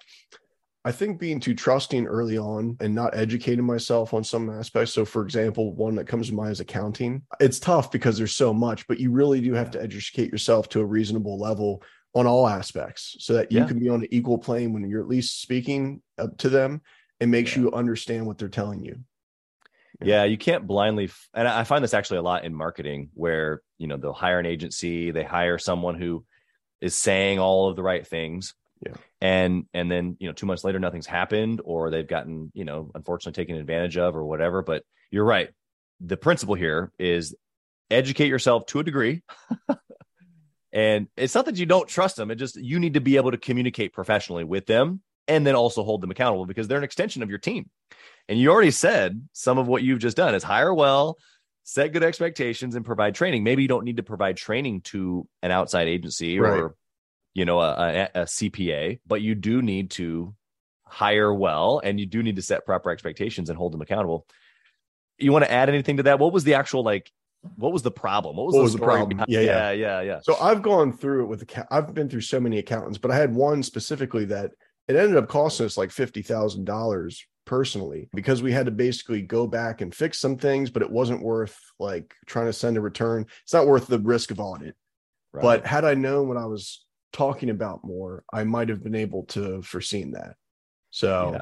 I 0.84 0.90
think 0.90 1.20
being 1.20 1.38
too 1.38 1.54
trusting 1.54 2.06
early 2.06 2.38
on 2.38 2.76
and 2.80 2.94
not 2.94 3.16
educating 3.16 3.64
myself 3.64 4.12
on 4.14 4.24
some 4.24 4.50
aspects. 4.50 4.92
So, 4.92 5.04
for 5.04 5.22
example, 5.22 5.72
one 5.74 5.94
that 5.94 6.08
comes 6.08 6.28
to 6.28 6.34
mind 6.34 6.52
is 6.52 6.60
accounting. 6.60 7.22
It's 7.38 7.60
tough 7.60 7.92
because 7.92 8.18
there's 8.18 8.34
so 8.34 8.52
much, 8.52 8.86
but 8.88 8.98
you 8.98 9.12
really 9.12 9.40
do 9.40 9.52
have 9.54 9.70
to 9.72 9.82
educate 9.82 10.32
yourself 10.32 10.68
to 10.70 10.80
a 10.80 10.84
reasonable 10.84 11.38
level 11.38 11.82
on 12.14 12.26
all 12.26 12.48
aspects 12.48 13.16
so 13.20 13.34
that 13.34 13.52
you 13.52 13.60
Yeah. 13.60 13.66
can 13.66 13.78
be 13.78 13.88
on 13.88 14.02
an 14.02 14.08
equal 14.10 14.38
plane 14.38 14.72
when 14.72 14.88
you're 14.88 15.00
at 15.00 15.08
least 15.08 15.40
speaking 15.40 16.02
uh, 16.18 16.26
to 16.38 16.48
them 16.48 16.82
and 17.20 17.30
makes 17.30 17.54
Yeah. 17.56 17.62
you 17.62 17.72
understand 17.72 18.26
what 18.26 18.38
they're 18.38 18.48
telling 18.48 18.84
you. 18.84 19.04
Yeah, 20.02 20.24
you 20.24 20.36
can't 20.36 20.66
blindly, 20.66 21.04
f- 21.04 21.28
and 21.32 21.46
I 21.46 21.62
find 21.62 21.84
this 21.84 21.94
actually 21.94 22.16
a 22.18 22.22
lot 22.22 22.44
in 22.44 22.52
marketing, 22.52 23.10
where 23.14 23.62
you 23.78 23.86
know 23.86 23.96
they'll 23.96 24.12
hire 24.12 24.40
an 24.40 24.46
agency, 24.46 25.12
they 25.12 25.22
hire 25.22 25.58
someone 25.58 25.94
who 25.94 26.24
is 26.80 26.96
saying 26.96 27.38
all 27.38 27.68
of 27.68 27.76
the 27.76 27.84
right 27.84 28.04
things, 28.04 28.54
Yeah. 28.84 28.94
and 29.20 29.66
and 29.72 29.90
then 29.90 30.16
you 30.20 30.26
know 30.26 30.32
two 30.32 30.46
months 30.46 30.64
later 30.64 30.78
nothing's 30.80 31.06
happened, 31.06 31.60
or 31.64 31.90
they've 31.90 32.06
gotten 32.06 32.50
you 32.54 32.64
know 32.64 32.90
unfortunately 32.94 33.40
taken 33.42 33.56
advantage 33.60 33.96
of, 33.96 34.16
or 34.16 34.24
whatever. 34.24 34.62
But 34.62 34.82
you're 35.10 35.24
right. 35.24 35.50
The 36.00 36.16
principle 36.16 36.54
here 36.54 36.90
is 36.98 37.34
educate 37.90 38.28
yourself 38.28 38.66
to 38.66 38.80
a 38.80 38.84
degree. 38.84 39.22
and 40.72 41.08
it's 41.16 41.34
not 41.34 41.44
that 41.46 41.56
you 41.56 41.66
don't 41.66 41.88
trust 41.88 42.16
them; 42.16 42.30
it 42.30 42.36
just 42.36 42.56
you 42.56 42.78
need 42.80 42.94
to 42.94 43.00
be 43.00 43.16
able 43.16 43.30
to 43.30 43.38
communicate 43.38 43.92
professionally 43.92 44.44
with 44.44 44.66
them, 44.66 45.02
and 45.28 45.46
then 45.46 45.54
also 45.54 45.82
hold 45.84 46.00
them 46.00 46.10
accountable 46.10 46.46
because 46.46 46.68
they're 46.68 46.78
an 46.78 46.84
extension 46.84 47.22
of 47.22 47.28
your 47.30 47.38
team. 47.38 47.68
And 48.28 48.38
you 48.38 48.50
already 48.50 48.70
said 48.70 49.26
some 49.32 49.58
of 49.58 49.68
what 49.68 49.82
you've 49.82 49.98
just 49.98 50.16
done 50.16 50.34
is 50.34 50.42
hire 50.42 50.72
well, 50.72 51.18
set 51.64 51.92
good 51.92 52.02
expectations, 52.02 52.74
and 52.74 52.84
provide 52.84 53.14
training. 53.14 53.44
Maybe 53.44 53.62
you 53.62 53.68
don't 53.68 53.84
need 53.84 53.98
to 53.98 54.02
provide 54.02 54.36
training 54.36 54.80
to 54.82 55.28
an 55.42 55.50
outside 55.50 55.88
agency 55.88 56.38
Right. 56.38 56.58
or, 56.58 56.74
you 57.34 57.44
know, 57.44 57.60
a, 57.60 57.72
a, 57.72 58.02
a 58.14 58.24
CPA, 58.24 59.00
but 59.06 59.22
you 59.22 59.34
do 59.34 59.62
need 59.62 59.90
to 59.92 60.34
hire 60.84 61.32
well 61.32 61.80
and 61.82 61.98
you 61.98 62.06
do 62.06 62.22
need 62.22 62.36
to 62.36 62.42
set 62.42 62.66
proper 62.66 62.90
expectations 62.90 63.48
and 63.48 63.56
hold 63.56 63.72
them 63.72 63.80
accountable. 63.80 64.26
You 65.18 65.32
want 65.32 65.44
to 65.44 65.50
add 65.50 65.68
anything 65.68 65.98
to 65.98 66.02
that? 66.04 66.18
What 66.18 66.32
was 66.32 66.44
the 66.44 66.54
actual 66.54 66.82
like 66.82 67.10
what 67.56 67.72
was 67.72 67.82
the 67.82 67.90
problem? 67.90 68.36
What 68.36 68.46
was, 68.46 68.54
What 68.54 68.58
the, 68.58 68.64
was 68.64 68.72
the 68.74 68.78
problem? 68.78 69.24
Yeah, 69.26 69.40
yeah. 69.40 69.70
yeah, 69.70 69.70
yeah, 69.70 70.00
yeah. 70.00 70.20
So 70.22 70.36
I've 70.40 70.62
gone 70.62 70.92
through 70.92 71.24
it 71.24 71.26
with 71.26 71.42
account. 71.42 71.66
I've 71.70 71.92
been 71.92 72.08
through 72.08 72.20
so 72.20 72.38
many 72.38 72.58
accountants, 72.58 72.98
but 72.98 73.10
I 73.10 73.16
had 73.16 73.34
one 73.34 73.62
specifically 73.62 74.26
that 74.26 74.52
it 74.86 74.96
ended 74.96 75.16
up 75.16 75.28
costing 75.28 75.66
us 75.66 75.76
like 75.76 75.90
fifty 75.90 76.22
thousand 76.22 76.66
dollars 76.66 77.26
personally 77.44 78.08
because 78.14 78.42
we 78.42 78.52
had 78.52 78.66
to 78.66 78.72
basically 78.72 79.22
go 79.22 79.46
back 79.46 79.80
and 79.80 79.94
fix 79.94 80.20
some 80.20 80.36
things, 80.36 80.70
but 80.70 80.82
it 80.82 80.90
wasn't 80.90 81.22
worth 81.22 81.58
like 81.80 82.14
trying 82.26 82.46
to 82.46 82.52
send 82.52 82.76
a 82.76 82.80
return. 82.80 83.26
It's 83.42 83.52
not 83.52 83.66
worth 83.66 83.88
the 83.88 83.98
risk 83.98 84.30
of 84.30 84.38
audit. 84.38 84.76
Right. 85.32 85.42
But 85.42 85.66
had 85.66 85.84
I 85.84 85.94
known 85.94 86.28
what 86.28 86.36
I 86.36 86.46
was 86.46 86.84
talking 87.12 87.50
about 87.50 87.84
more, 87.84 88.24
I 88.32 88.44
might 88.44 88.68
have 88.68 88.82
been 88.82 88.94
able 88.94 89.24
to 89.26 89.62
foreseen 89.62 90.12
that. 90.12 90.36
So 90.90 91.32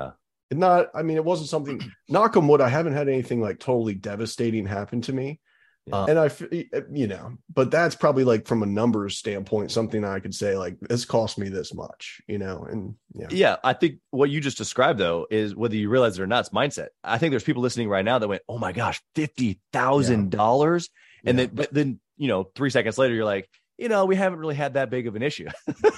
yeah. 0.51 0.57
not, 0.57 0.91
I 0.95 1.03
mean, 1.03 1.17
it 1.17 1.25
wasn't 1.25 1.49
something. 1.49 1.81
knock 2.09 2.37
on 2.37 2.49
wood, 2.49 2.61
I 2.61 2.69
haven't 2.69 2.95
had 2.95 3.09
anything 3.09 3.41
like 3.41 3.59
totally 3.59 3.95
devastating 3.95 4.67
happen 4.67 5.01
to 5.03 5.13
me. 5.13 5.41
Yeah. 5.87 5.97
Uh, 5.97 6.07
and 6.07 6.19
I, 6.19 6.27
uh, 6.27 6.83
you 6.93 7.07
know, 7.07 7.39
but 7.53 7.71
that's 7.71 7.95
probably 7.95 8.23
like 8.23 8.47
from 8.47 8.63
a 8.63 8.67
numbers 8.67 9.17
standpoint, 9.17 9.73
something 9.73 10.05
I 10.05 10.21
could 10.21 10.35
say 10.35 10.57
like 10.57 10.79
this 10.81 11.07
cost 11.07 11.39
me 11.39 11.49
this 11.49 11.73
much, 11.75 12.21
you 12.29 12.39
know, 12.39 12.67
and 12.71 12.95
yeah, 13.15 13.29
Yeah, 13.31 13.57
I 13.65 13.73
think 13.73 13.97
what 14.11 14.29
you 14.29 14.41
just 14.41 14.59
described 14.59 15.01
though 15.01 15.27
is 15.31 15.57
whether 15.57 15.77
you 15.77 15.89
realize 15.89 16.19
it 16.19 16.23
or 16.23 16.27
not, 16.27 16.41
it's 16.41 16.51
mindset. 16.51 16.89
I 17.03 17.17
think 17.17 17.33
there's 17.33 17.45
people 17.45 17.63
listening 17.63 17.89
right 17.89 18.05
now 18.05 18.19
that 18.19 18.29
went, 18.29 18.43
"Oh 18.49 18.59
my 18.59 18.73
gosh, 18.73 19.01
fifty 19.15 19.59
thousand 19.73 20.31
dollars," 20.31 20.91
and 21.25 21.39
Yeah. 21.39 21.47
then 21.47 21.55
but 21.55 21.73
then 21.73 22.01
you 22.19 22.29
know 22.29 22.45
three 22.55 22.71
seconds 22.71 22.99
later 22.99 23.15
you're 23.15 23.25
like, 23.25 23.49
you 23.81 23.89
know, 23.89 24.05
we 24.05 24.15
haven't 24.15 24.39
really 24.39 24.55
had 24.55 24.75
that 24.75 24.91
big 24.91 25.07
of 25.07 25.17
an 25.17 25.23
issue. 25.23 25.49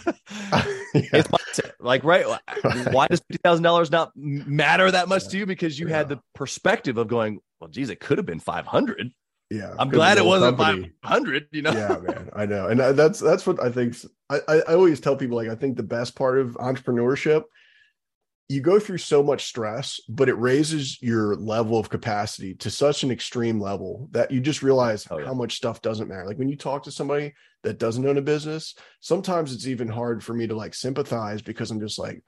Yeah. 0.94 1.22
Like 1.80 2.04
right? 2.04 2.26
Why 2.90 3.06
does 3.08 3.20
fifty 3.20 3.38
thousand 3.42 3.62
dollars 3.62 3.90
not 3.90 4.12
matter 4.14 4.90
that 4.90 5.08
much 5.08 5.28
to 5.28 5.38
you? 5.38 5.46
Because 5.46 5.78
you 5.78 5.86
had 5.86 6.08
the 6.10 6.20
perspective 6.34 6.98
of 6.98 7.08
going, 7.08 7.40
well, 7.60 7.68
geez, 7.70 7.88
it 7.88 7.98
could 7.98 8.18
have 8.18 8.26
been 8.26 8.40
five 8.40 8.66
hundred. 8.66 9.10
yeah. 9.50 9.74
I'm 9.78 9.88
glad 9.88 10.18
it 10.18 10.24
wasn't 10.24 10.58
five 10.58 10.84
hundred. 11.02 11.48
You 11.50 11.62
know? 11.62 11.72
yeah, 11.72 11.96
man, 11.98 12.30
I 12.36 12.44
know, 12.46 12.68
and 12.68 12.80
uh, 12.80 12.92
that's 12.92 13.20
that's 13.20 13.46
what 13.46 13.62
I 13.62 13.70
think. 13.70 13.96
I 14.28 14.40
I 14.48 14.60
always 14.74 15.00
tell 15.00 15.16
people 15.16 15.36
like 15.36 15.48
I 15.48 15.54
think 15.54 15.76
the 15.76 15.82
best 15.82 16.14
part 16.14 16.38
of 16.38 16.54
entrepreneurship, 16.56 17.44
you 18.52 18.60
go 18.60 18.78
through 18.78 18.98
so 18.98 19.22
much 19.22 19.46
stress, 19.46 20.00
but 20.08 20.28
it 20.28 20.34
raises 20.34 21.00
your 21.00 21.36
level 21.36 21.78
of 21.78 21.88
capacity 21.88 22.54
to 22.56 22.70
such 22.70 23.02
an 23.02 23.10
extreme 23.10 23.60
level 23.60 24.08
that 24.12 24.30
you 24.30 24.40
just 24.40 24.62
realize 24.62 25.06
Oh, 25.10 25.18
yeah. 25.18 25.26
how 25.26 25.34
much 25.34 25.56
stuff 25.56 25.80
doesn't 25.82 26.08
matter. 26.08 26.26
Like 26.26 26.38
when 26.38 26.48
you 26.48 26.56
talk 26.56 26.82
to 26.84 26.90
somebody 26.92 27.34
that 27.62 27.78
doesn't 27.78 28.06
own 28.06 28.18
a 28.18 28.22
business, 28.22 28.74
sometimes 29.00 29.52
it's 29.54 29.66
even 29.66 29.88
hard 29.88 30.22
for 30.22 30.34
me 30.34 30.46
to 30.46 30.54
like 30.54 30.74
sympathize 30.74 31.40
because 31.42 31.70
I'm 31.70 31.80
just 31.80 31.98
like, 31.98 32.22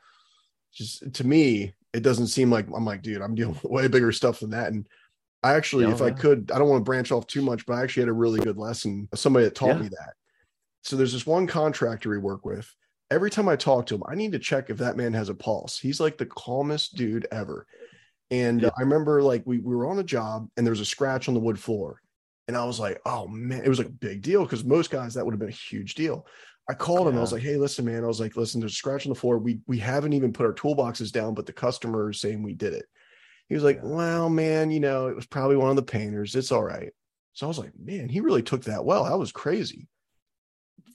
just 0.72 1.12
to 1.14 1.26
me, 1.26 1.74
it 1.92 2.02
doesn't 2.02 2.28
seem 2.28 2.50
like 2.50 2.66
I'm 2.74 2.84
like, 2.84 3.02
dude, 3.02 3.22
I'm 3.22 3.34
dealing 3.34 3.54
with 3.54 3.64
way 3.64 3.88
bigger 3.88 4.12
stuff 4.12 4.40
than 4.40 4.50
that, 4.50 4.72
and. 4.72 4.86
I 5.42 5.56
actually, 5.56 5.84
Yeah, 5.84 5.92
if 5.92 6.00
I 6.00 6.10
could, 6.10 6.50
I 6.54 6.58
don't 6.58 6.70
want 6.70 6.80
to 6.80 6.84
branch 6.88 7.12
off 7.12 7.26
too 7.26 7.42
much, 7.42 7.66
but 7.66 7.74
I 7.74 7.82
actually 7.82 8.04
had 8.04 8.08
a 8.08 8.14
really 8.14 8.40
good 8.40 8.56
lesson. 8.56 9.10
Somebody 9.14 9.44
that 9.44 9.54
taught 9.54 9.76
Yeah. 9.76 9.82
me 9.82 9.88
that. 9.88 10.14
So 10.84 10.96
there's 10.96 11.12
this 11.12 11.26
one 11.26 11.46
contractor 11.46 12.08
we 12.08 12.16
work 12.16 12.46
with. 12.46 12.66
Every 13.14 13.30
time 13.30 13.48
I 13.48 13.54
talk 13.54 13.86
to 13.86 13.94
him, 13.94 14.02
I 14.08 14.16
need 14.16 14.32
to 14.32 14.40
check 14.40 14.70
if 14.70 14.78
that 14.78 14.96
man 14.96 15.12
has 15.12 15.28
a 15.28 15.34
pulse. 15.34 15.78
He's 15.78 16.00
like 16.00 16.18
the 16.18 16.26
calmest 16.26 16.96
dude 16.96 17.28
ever. 17.30 17.64
And 18.32 18.62
Yeah. 18.62 18.68
uh, 18.68 18.72
I 18.76 18.80
remember 18.80 19.22
like 19.22 19.44
we, 19.46 19.58
we 19.58 19.72
were 19.76 19.86
on 19.86 20.00
a 20.00 20.02
job 20.04 20.48
and 20.56 20.66
there 20.66 20.72
was 20.72 20.80
a 20.80 20.84
scratch 20.84 21.28
on 21.28 21.34
the 21.34 21.40
wood 21.40 21.56
floor. 21.58 22.00
And 22.48 22.56
I 22.56 22.64
was 22.64 22.80
like, 22.80 23.00
oh 23.06 23.28
man, 23.28 23.62
it 23.64 23.68
was 23.68 23.78
like 23.78 23.86
a 23.86 23.92
big 23.92 24.20
deal 24.22 24.42
because 24.42 24.64
most 24.64 24.90
guys 24.90 25.14
that 25.14 25.24
would 25.24 25.32
have 25.32 25.38
been 25.38 25.48
a 25.48 25.52
huge 25.52 25.94
deal. 25.94 26.26
I 26.68 26.74
called 26.74 27.06
him. 27.06 27.16
I 27.16 27.20
was 27.20 27.32
like, 27.32 27.42
hey, 27.42 27.56
listen, 27.56 27.84
man. 27.84 28.02
I 28.02 28.08
was 28.08 28.18
like, 28.20 28.36
listen, 28.36 28.58
there's 28.60 28.72
a 28.72 28.76
scratch 28.76 29.06
on 29.06 29.10
the 29.12 29.18
floor. 29.18 29.38
We 29.38 29.60
we 29.68 29.78
haven't 29.78 30.14
even 30.14 30.32
put 30.32 30.46
our 30.46 30.52
toolboxes 30.54 31.12
down, 31.12 31.34
but 31.34 31.46
the 31.46 31.52
customer 31.52 32.10
is 32.10 32.20
saying 32.20 32.42
we 32.42 32.54
did 32.54 32.72
it. 32.72 32.86
He 33.48 33.54
was 33.54 33.62
like, 33.62 33.76
Yeah. 33.76 33.90
well, 33.90 34.28
man, 34.28 34.72
you 34.72 34.80
know, 34.80 35.06
it 35.06 35.14
was 35.14 35.26
probably 35.26 35.56
one 35.56 35.70
of 35.70 35.76
the 35.76 35.82
painters. 35.82 36.34
It's 36.34 36.50
all 36.50 36.64
right. 36.64 36.90
So 37.34 37.46
I 37.46 37.48
was 37.48 37.58
like, 37.58 37.72
man, 37.78 38.08
he 38.08 38.20
really 38.20 38.42
took 38.42 38.64
that 38.64 38.84
well. 38.84 39.04
That 39.04 39.18
was 39.18 39.30
crazy. 39.30 39.86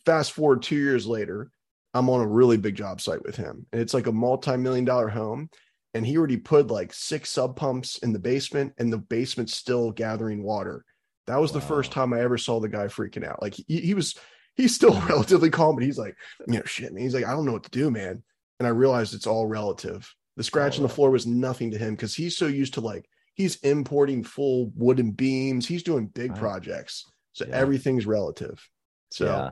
Fast 0.05 0.31
forward 0.33 0.63
two 0.63 0.75
years 0.75 1.05
later, 1.07 1.51
I'm 1.93 2.09
on 2.09 2.21
a 2.21 2.27
really 2.27 2.57
big 2.57 2.75
job 2.75 3.01
site 3.01 3.23
with 3.23 3.35
him. 3.35 3.65
And 3.71 3.81
it's 3.81 3.93
like 3.93 4.07
a 4.07 4.11
multi-million 4.11 4.85
dollar 4.85 5.07
home. 5.09 5.49
And 5.95 6.05
he 6.05 6.17
already 6.17 6.37
put 6.37 6.67
like 6.67 6.93
six 6.93 7.31
sump 7.31 7.55
pumps 7.55 7.97
in 7.99 8.13
the 8.13 8.19
basement, 8.19 8.73
and 8.77 8.93
the 8.93 8.99
basement's 8.99 9.55
still 9.55 9.91
gathering 9.91 10.43
water. 10.43 10.85
That 11.25 11.41
was 11.41 11.51
the 11.51 11.61
first 11.61 11.91
time 11.91 12.13
I 12.13 12.21
ever 12.21 12.37
saw 12.37 12.59
the 12.59 12.69
guy 12.69 12.85
freaking 12.85 13.25
out. 13.25 13.41
Like 13.41 13.55
he, 13.55 13.63
he 13.79 13.93
was 13.95 14.15
he's 14.55 14.75
still 14.75 14.99
relatively 15.09 15.49
calm, 15.49 15.75
but 15.75 15.83
he's 15.83 15.97
like, 15.97 16.15
you 16.47 16.55
know, 16.59 16.65
shit, 16.65 16.93
man. 16.93 17.01
He's 17.03 17.15
like, 17.15 17.25
I 17.25 17.31
don't 17.31 17.45
know 17.45 17.53
what 17.53 17.63
to 17.63 17.71
do, 17.71 17.89
man. 17.89 18.21
And 18.59 18.67
I 18.67 18.71
realized 18.71 19.13
it's 19.15 19.25
all 19.27 19.47
relative. 19.47 20.13
The 20.37 20.43
scratch 20.43 20.77
on 20.77 20.83
the 20.83 20.89
floor 20.89 21.09
was 21.11 21.25
nothing 21.25 21.71
to 21.71 21.77
him 21.77 21.95
because 21.95 22.13
he's 22.13 22.37
so 22.37 22.45
used 22.47 22.75
to 22.75 22.81
like 22.81 23.09
he's 23.33 23.55
importing 23.57 24.23
full 24.23 24.71
wooden 24.75 25.11
beams. 25.11 25.67
He's 25.67 25.83
doing 25.83 26.05
big 26.07 26.31
Right. 26.31 26.39
projects. 26.39 27.05
So 27.33 27.45
Yeah. 27.47 27.55
everything's 27.55 28.05
relative. 28.05 28.63
So 29.11 29.25
Yeah. 29.25 29.49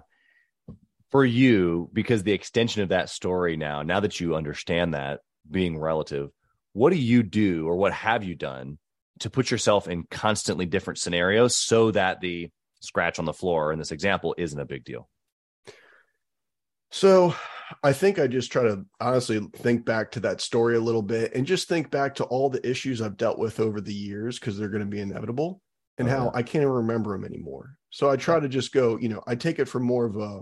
For 1.10 1.24
you, 1.24 1.90
because 1.94 2.24
the 2.24 2.34
extension 2.34 2.84
of 2.84 2.90
that 2.90 3.10
story 3.10 3.56
now, 3.56 3.82
now 3.82 4.02
that 4.02 4.20
you 4.20 4.36
understand 4.36 4.94
that 4.94 5.22
being 5.50 5.80
relative, 5.80 6.30
what 6.74 6.92
do 6.92 6.98
you 6.98 7.24
do 7.24 7.66
or 7.66 7.78
what 7.78 7.94
have 7.94 8.24
you 8.24 8.36
done 8.36 8.78
to 9.20 9.30
put 9.30 9.50
yourself 9.50 9.88
in 9.88 10.04
constantly 10.12 10.66
different 10.66 11.00
scenarios 11.00 11.56
so 11.56 11.92
that 11.92 12.20
the 12.20 12.50
scratch 12.82 13.20
on 13.20 13.26
the 13.26 13.34
floor 13.34 13.72
in 13.72 13.80
this 13.80 13.92
example 13.92 14.36
isn't 14.38 14.60
a 14.60 14.66
big 14.66 14.84
deal? 14.84 15.08
So 16.92 17.34
I 17.84 17.94
think 17.94 18.20
I 18.20 18.28
just 18.28 18.52
try 18.52 18.64
to 18.64 18.86
honestly 19.00 19.40
think 19.58 19.86
back 19.86 20.12
to 20.12 20.20
that 20.22 20.42
story 20.42 20.76
a 20.76 20.82
little 20.82 21.02
bit 21.02 21.34
and 21.36 21.46
just 21.46 21.68
think 21.68 21.90
back 21.90 22.16
to 22.16 22.24
all 22.26 22.50
the 22.50 22.66
issues 22.70 23.02
I've 23.02 23.18
dealt 23.18 23.40
with 23.40 23.60
over 23.60 23.82
the 23.82 23.94
years 23.94 24.40
because 24.40 24.58
they're 24.58 24.70
going 24.70 24.84
to 24.84 24.90
be 24.90 25.02
inevitable 25.02 25.62
and 25.98 26.08
Oh, 26.08 26.12
how. 26.12 26.32
I 26.34 26.44
can't 26.44 26.62
even 26.62 26.70
remember 26.70 27.12
them 27.12 27.26
anymore. 27.26 27.76
So 27.90 28.10
I 28.10 28.16
try 28.16 28.40
to 28.40 28.48
just 28.50 28.72
go, 28.72 28.98
you 28.98 29.10
know, 29.10 29.22
I 29.26 29.36
take 29.36 29.60
it 29.60 29.68
from 29.68 29.84
more 29.84 30.06
of 30.06 30.18
a 30.18 30.42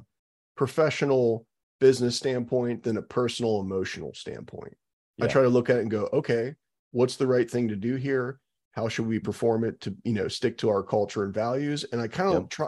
professional 0.56 1.46
business 1.80 2.16
standpoint 2.16 2.84
than 2.84 2.98
a 2.98 3.02
personal 3.02 3.60
emotional 3.60 4.14
standpoint. 4.14 4.74
I 5.22 5.28
try 5.28 5.44
to 5.44 5.50
look 5.50 5.70
at 5.70 5.78
it 5.78 5.82
and 5.82 5.92
go, 5.92 6.10
okay, 6.12 6.56
what's 6.92 7.16
the 7.16 7.28
right 7.28 7.50
thing 7.50 7.70
to 7.70 7.76
do 7.76 7.96
here? 7.96 8.40
How 8.72 8.90
should 8.90 9.08
we 9.08 9.20
perform 9.20 9.64
it 9.64 9.80
to, 9.82 9.96
you 10.04 10.12
know, 10.12 10.28
stick 10.28 10.58
to 10.58 10.70
our 10.70 10.84
culture 10.84 11.24
and 11.24 11.34
values? 11.34 11.86
And 11.92 12.02
I 12.02 12.08
kind 12.10 12.36
of 12.36 12.50
try 12.50 12.68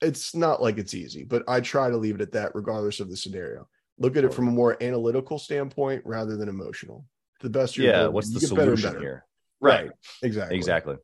it's 0.00 0.34
not 0.34 0.60
like 0.60 0.76
it's 0.78 0.92
easy, 0.92 1.22
but 1.24 1.44
I 1.48 1.60
try 1.60 1.88
to 1.88 1.96
leave 1.96 2.16
it 2.16 2.20
at 2.20 2.32
that 2.32 2.52
regardless 2.54 2.98
of 3.00 3.08
the 3.10 3.16
scenario. 3.16 3.68
Look 3.98 4.16
at 4.16 4.24
it 4.24 4.34
from 4.34 4.48
a 4.48 4.50
more 4.50 4.76
analytical 4.82 5.38
standpoint 5.38 6.02
rather 6.04 6.36
than 6.36 6.48
emotional. 6.48 7.06
The 7.40 7.48
best 7.48 7.76
you're 7.76 7.86
Yeah. 7.86 8.02
able- 8.04 8.14
What's 8.14 8.28
you 8.28 8.34
the 8.34 8.40
get 8.40 8.50
better 8.56 8.76
solution 8.76 8.90
better. 8.90 9.00
here? 9.00 9.26
Right. 9.60 9.90
Exactly. 10.22 10.56
Exactly. 10.56 10.96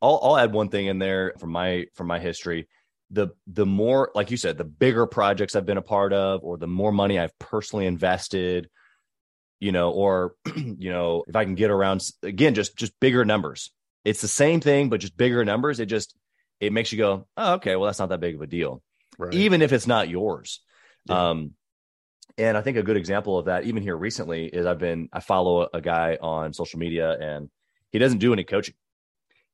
I'll 0.00 0.20
I'll 0.22 0.36
add 0.36 0.52
one 0.52 0.68
thing 0.68 0.86
in 0.86 0.98
there 1.00 1.32
from 1.40 1.50
my 1.50 1.86
from 1.94 2.06
my 2.06 2.20
history. 2.20 2.68
The 3.10 3.28
the 3.46 3.66
more 3.66 4.10
like 4.14 4.30
you 4.30 4.36
said, 4.36 4.58
the 4.58 4.64
bigger 4.64 5.06
projects 5.06 5.54
I've 5.54 5.66
been 5.66 5.76
a 5.78 5.82
part 5.82 6.12
of, 6.12 6.42
or 6.42 6.58
the 6.58 6.66
more 6.66 6.90
money 6.92 7.18
I've 7.18 7.38
personally 7.38 7.86
invested, 7.86 8.68
you 9.60 9.70
know, 9.72 9.90
or 9.92 10.34
you 10.56 10.90
know, 10.90 11.24
if 11.28 11.36
I 11.36 11.44
can 11.44 11.54
get 11.54 11.70
around 11.70 12.02
again, 12.22 12.54
just 12.54 12.76
just 12.76 12.98
bigger 13.00 13.24
numbers. 13.24 13.70
It's 14.04 14.20
the 14.20 14.28
same 14.28 14.60
thing, 14.60 14.88
but 14.88 15.00
just 15.00 15.16
bigger 15.16 15.44
numbers. 15.44 15.78
It 15.80 15.86
just 15.86 16.16
it 16.60 16.72
makes 16.72 16.90
you 16.90 16.98
go, 16.98 17.26
oh, 17.36 17.54
okay, 17.54 17.76
well, 17.76 17.86
that's 17.86 17.98
not 17.98 18.08
that 18.08 18.20
big 18.20 18.34
of 18.34 18.40
a 18.42 18.46
deal, 18.46 18.82
Right. 19.18 19.34
even 19.34 19.62
if 19.62 19.72
it's 19.72 19.86
not 19.86 20.08
yours. 20.08 20.60
Yeah. 21.04 21.30
Um, 21.30 21.52
and 22.38 22.56
I 22.56 22.60
think 22.60 22.76
a 22.76 22.82
good 22.82 22.96
example 22.96 23.38
of 23.38 23.46
that, 23.46 23.64
even 23.64 23.82
here 23.82 23.96
recently, 23.96 24.46
is 24.46 24.66
I've 24.66 24.78
been 24.78 25.08
I 25.12 25.20
follow 25.20 25.62
a, 25.62 25.68
a 25.74 25.80
guy 25.80 26.18
on 26.20 26.52
social 26.52 26.78
media 26.80 27.12
and 27.18 27.50
he 27.92 27.98
doesn't 27.98 28.18
do 28.18 28.32
any 28.32 28.44
coaching. 28.44 28.74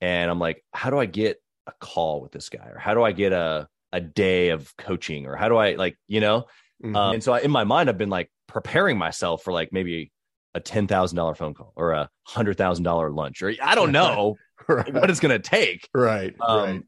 And 0.01 0.31
I'm 0.31 0.38
like, 0.38 0.65
how 0.73 0.91
do 0.91 0.99
I 0.99 1.07
get 1.07 1.41
a 1.66 1.72
call 1.81 2.20
with 2.20 2.33
this 2.33 2.48
guy? 2.48 2.66
Or 2.66 2.79
how 2.79 2.94
do 2.94 3.03
I 3.03 3.12
get 3.12 3.33
a 3.33 3.68
a 3.92 4.01
day 4.01 4.48
of 4.51 4.75
coaching? 4.77 5.27
Or 5.27 5.37
how 5.37 5.48
do 5.48 5.57
I 5.57 5.75
like, 5.75 5.98
you 6.09 6.20
know? 6.20 6.46
Mhm. 6.83 6.96
Um, 6.96 7.14
and 7.14 7.22
so 7.22 7.33
I, 7.33 7.40
in 7.40 7.51
my 7.51 7.64
mind, 7.64 7.88
I've 7.88 7.98
been 7.98 8.09
like 8.11 8.31
preparing 8.48 8.98
myself 8.98 9.42
for 9.42 9.53
like 9.53 9.72
maybe 9.72 10.11
a 10.55 10.61
ten 10.61 10.87
thousand 10.87 11.16
dollar 11.16 11.35
phone 11.35 11.55
call 11.55 11.72
or 11.77 11.92
a 11.92 12.09
hundred 12.27 12.57
thousand 12.59 12.85
dollar 12.85 13.11
lunch, 13.11 13.42
or 13.42 13.53
I 13.62 13.75
don't 13.75 13.92
know 13.92 14.37
right. 14.68 14.92
what 14.92 15.09
it's 15.11 15.20
gonna 15.20 15.38
take. 15.38 15.88
right. 15.94 16.35
Um, 16.40 16.59
right. 16.59 16.83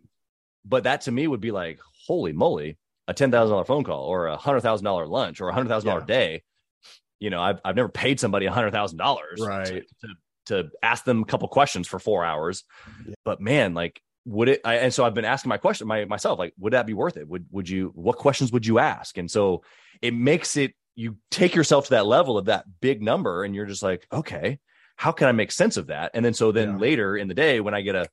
But 0.64 0.84
that 0.84 1.02
to 1.02 1.12
me 1.12 1.26
would 1.26 1.40
be 1.40 1.50
like, 1.50 1.78
holy 2.06 2.32
moly, 2.32 2.78
a 3.06 3.14
ten 3.14 3.30
thousand 3.30 3.52
dollar 3.52 3.64
phone 3.64 3.84
call 3.84 4.04
or 4.04 4.26
a 4.26 4.36
hundred 4.36 4.60
thousand 4.60 4.84
dollar 4.84 5.06
lunch 5.06 5.40
or 5.40 5.48
a 5.48 5.52
hundred 5.54 5.68
thousand 5.68 5.88
dollar 5.88 6.00
Yeah. 6.00 6.06
day. 6.06 6.42
You 7.20 7.30
know, 7.30 7.40
I've 7.40 7.60
I've 7.64 7.76
never 7.76 7.88
paid 7.88 8.18
somebody 8.18 8.46
a 8.46 8.52
hundred 8.52 8.72
thousand 8.72 8.98
dollars 8.98 9.40
Right. 9.40 9.84
to, 10.00 10.08
to 10.46 10.70
ask 10.82 11.04
them 11.04 11.22
a 11.22 11.24
couple 11.24 11.46
questions 11.48 11.86
for 11.86 11.98
four 11.98 12.24
hours. 12.24 12.64
Yeah. 13.06 13.14
But 13.24 13.40
man, 13.40 13.72
like 13.74 14.00
would 14.26 14.48
it 14.48 14.60
I, 14.64 14.76
and 14.76 14.92
so 14.94 15.04
I've 15.04 15.14
been 15.14 15.24
asking 15.24 15.50
my 15.50 15.58
question 15.58 15.86
my, 15.86 16.04
myself, 16.06 16.38
like, 16.38 16.54
would 16.58 16.72
that 16.72 16.86
be 16.86 16.94
worth 16.94 17.16
it? 17.16 17.28
Would 17.28 17.46
would 17.50 17.68
you 17.68 17.92
what 17.94 18.16
questions 18.16 18.52
would 18.52 18.66
you 18.66 18.78
ask? 18.78 19.18
And 19.18 19.30
so 19.30 19.62
it 20.00 20.14
makes 20.14 20.56
it 20.56 20.74
you 20.96 21.16
take 21.30 21.54
yourself 21.54 21.84
to 21.86 21.90
that 21.90 22.06
level 22.06 22.38
of 22.38 22.46
that 22.46 22.64
big 22.80 23.02
number 23.02 23.44
and 23.44 23.54
you're 23.54 23.66
just 23.66 23.82
like, 23.82 24.06
okay, 24.12 24.58
how 24.96 25.10
can 25.12 25.26
I 25.28 25.32
make 25.32 25.50
sense 25.52 25.76
of 25.76 25.88
that? 25.88 26.12
And 26.14 26.24
then 26.24 26.34
so 26.34 26.52
then 26.52 26.70
Yeah. 26.70 26.76
later 26.78 27.16
in 27.16 27.28
the 27.28 27.34
day 27.34 27.60
when 27.60 27.74
I 27.74 27.80
get 27.82 27.94
a 27.96 28.08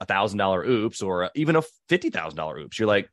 a 0.00 0.06
thousand 0.06 0.38
dollar 0.38 0.64
oops 0.64 1.02
or 1.02 1.30
even 1.34 1.56
a 1.56 1.62
fifty 1.88 2.08
thousand 2.10 2.36
dollar 2.38 2.58
oops, 2.58 2.78
you're 2.78 2.88
like, 2.88 3.10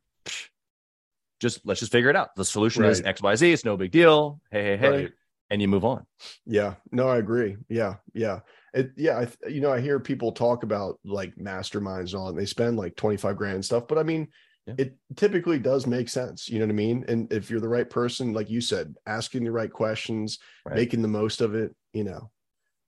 just 1.39 1.65
let's 1.65 1.79
just 1.81 1.91
figure 1.91 2.09
it 2.09 2.15
out. 2.15 2.35
The 2.35 2.45
solution 2.45 2.83
is 2.85 3.01
X, 3.01 3.21
Y, 3.21 3.35
Z. 3.35 3.51
It's 3.51 3.65
no 3.65 3.77
big 3.77 3.91
deal. 3.91 4.41
Hey, 4.51 4.63
hey, 4.63 4.77
hey. 4.77 4.89
Right. 4.89 5.11
and 5.49 5.61
you 5.61 5.67
move 5.67 5.85
on. 5.85 6.05
Yeah, 6.45 6.75
no, 6.91 7.07
I 7.07 7.17
agree. 7.17 7.57
Yeah, 7.69 7.95
yeah, 8.13 8.39
it, 8.73 8.91
yeah. 8.95 9.19
I, 9.19 9.49
you 9.49 9.61
know, 9.61 9.71
I 9.71 9.81
hear 9.81 9.99
people 9.99 10.31
talk 10.31 10.63
about 10.63 10.99
like 11.03 11.35
masterminds 11.35 12.13
and 12.13 12.15
all, 12.15 12.29
and 12.29 12.37
they 12.37 12.45
spend 12.45 12.77
like 12.77 12.95
twenty 12.95 13.17
five 13.17 13.37
grand 13.37 13.55
and 13.55 13.65
stuff. 13.65 13.87
But 13.87 13.97
I 13.97 14.03
mean, 14.03 14.27
yeah. 14.65 14.75
it 14.77 14.97
typically 15.15 15.59
does 15.59 15.87
make 15.87 16.09
sense. 16.09 16.49
You 16.49 16.59
know 16.59 16.65
what 16.65 16.71
I 16.71 16.75
mean? 16.75 17.05
And 17.07 17.31
if 17.31 17.49
you're 17.49 17.59
the 17.59 17.69
right 17.69 17.89
person, 17.89 18.33
like 18.33 18.49
you 18.49 18.61
said, 18.61 18.95
asking 19.05 19.43
the 19.43 19.51
right 19.51 19.71
questions, 19.71 20.39
right. 20.65 20.75
making 20.75 21.01
the 21.01 21.07
most 21.07 21.41
of 21.41 21.55
it, 21.55 21.75
you 21.93 22.03
know, 22.03 22.31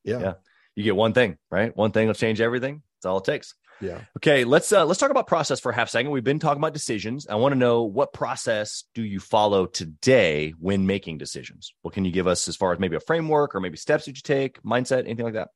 yeah. 0.04 0.20
yeah, 0.20 0.34
you 0.76 0.84
get 0.84 0.96
one 0.96 1.14
thing, 1.14 1.38
right? 1.50 1.76
One 1.76 1.92
thing 1.92 2.08
will 2.08 2.14
change 2.14 2.42
everything. 2.42 2.84
That's 2.98 3.06
all 3.06 3.20
it 3.20 3.26
takes. 3.26 3.56
Yeah. 3.82 4.02
Okay, 4.18 4.44
let's 4.44 4.72
uh, 4.74 4.86
let's 4.86 5.00
talk 5.00 5.12
about 5.12 5.28
process 5.28 5.60
for 5.60 5.72
a 5.72 5.76
half 5.76 5.90
second. 5.90 6.12
We've 6.12 6.24
been 6.24 6.40
talking 6.40 6.60
about 6.60 6.74
decisions. 6.74 7.28
I 7.28 7.36
want 7.36 7.54
to 7.54 7.58
know 7.58 7.84
what 7.84 8.12
process 8.12 8.84
do 8.94 9.02
you 9.02 9.20
follow 9.20 9.66
today 9.66 10.54
when 10.60 10.86
making 10.86 11.18
decisions? 11.18 11.74
What 11.82 11.94
can 11.94 12.04
you 12.04 12.12
give 12.12 12.28
us 12.28 12.48
as 12.48 12.58
far 12.58 12.74
as 12.74 12.80
maybe 12.80 12.98
a 12.98 13.00
framework 13.00 13.56
or 13.56 13.62
maybe 13.62 13.78
steps 13.78 14.06
that 14.06 14.18
you 14.18 14.22
take, 14.22 14.62
mindset, 14.64 15.06
anything 15.06 15.24
like 15.24 15.36
that? 15.36 15.50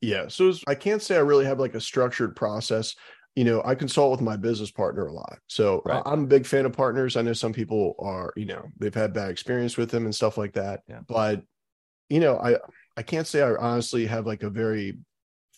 Yeah. 0.00 0.28
So 0.28 0.52
I 0.66 0.74
can't 0.74 1.02
say 1.02 1.16
I 1.16 1.20
really 1.20 1.44
have 1.44 1.60
like 1.60 1.74
a 1.74 1.80
structured 1.80 2.34
process. 2.34 2.94
You 3.36 3.44
know, 3.44 3.62
I 3.64 3.74
consult 3.74 4.10
with 4.10 4.20
my 4.20 4.36
business 4.36 4.70
partner 4.70 5.06
a 5.06 5.12
lot. 5.12 5.38
So 5.46 5.82
right. 5.84 6.02
I'm 6.04 6.24
a 6.24 6.26
big 6.26 6.46
fan 6.46 6.66
of 6.66 6.72
partners. 6.72 7.16
I 7.16 7.22
know 7.22 7.32
some 7.32 7.52
people 7.52 7.94
are, 7.98 8.32
you 8.36 8.46
know, 8.46 8.66
they've 8.78 8.94
had 8.94 9.12
bad 9.12 9.30
experience 9.30 9.76
with 9.76 9.90
them 9.90 10.04
and 10.04 10.14
stuff 10.14 10.36
like 10.36 10.54
that. 10.54 10.80
Yeah. 10.88 11.00
But, 11.06 11.42
you 12.08 12.20
know, 12.20 12.38
I 12.38 12.56
I 12.96 13.02
can't 13.02 13.26
say 13.26 13.42
I 13.42 13.54
honestly 13.54 14.06
have 14.06 14.26
like 14.26 14.42
a 14.42 14.50
very 14.50 14.98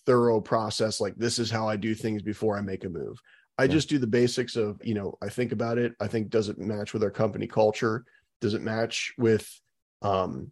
thorough 0.07 0.41
process 0.41 1.01
like 1.01 1.15
this 1.17 1.39
is 1.39 1.51
how 1.51 1.69
i 1.69 1.77
do 1.77 1.95
things 1.95 2.23
before 2.23 2.59
i 2.59 2.61
make 2.61 2.85
a 2.85 2.89
move 2.89 3.17
i 3.59 3.65
yeah. 3.65 3.71
just 3.71 3.89
do 3.89 3.99
the 3.99 4.07
basics 4.07 4.57
of 4.57 4.81
you 4.83 4.95
know 4.95 5.17
i 5.23 5.29
think 5.29 5.53
about 5.53 5.79
it 5.79 5.93
i 6.01 6.07
think 6.07 6.29
does 6.29 6.49
it 6.49 6.59
match 6.59 6.93
with 6.93 7.03
our 7.03 7.11
company 7.11 7.47
culture 7.47 8.05
does 8.41 8.55
it 8.55 8.63
match 8.63 9.13
with 9.17 9.49
um 10.03 10.51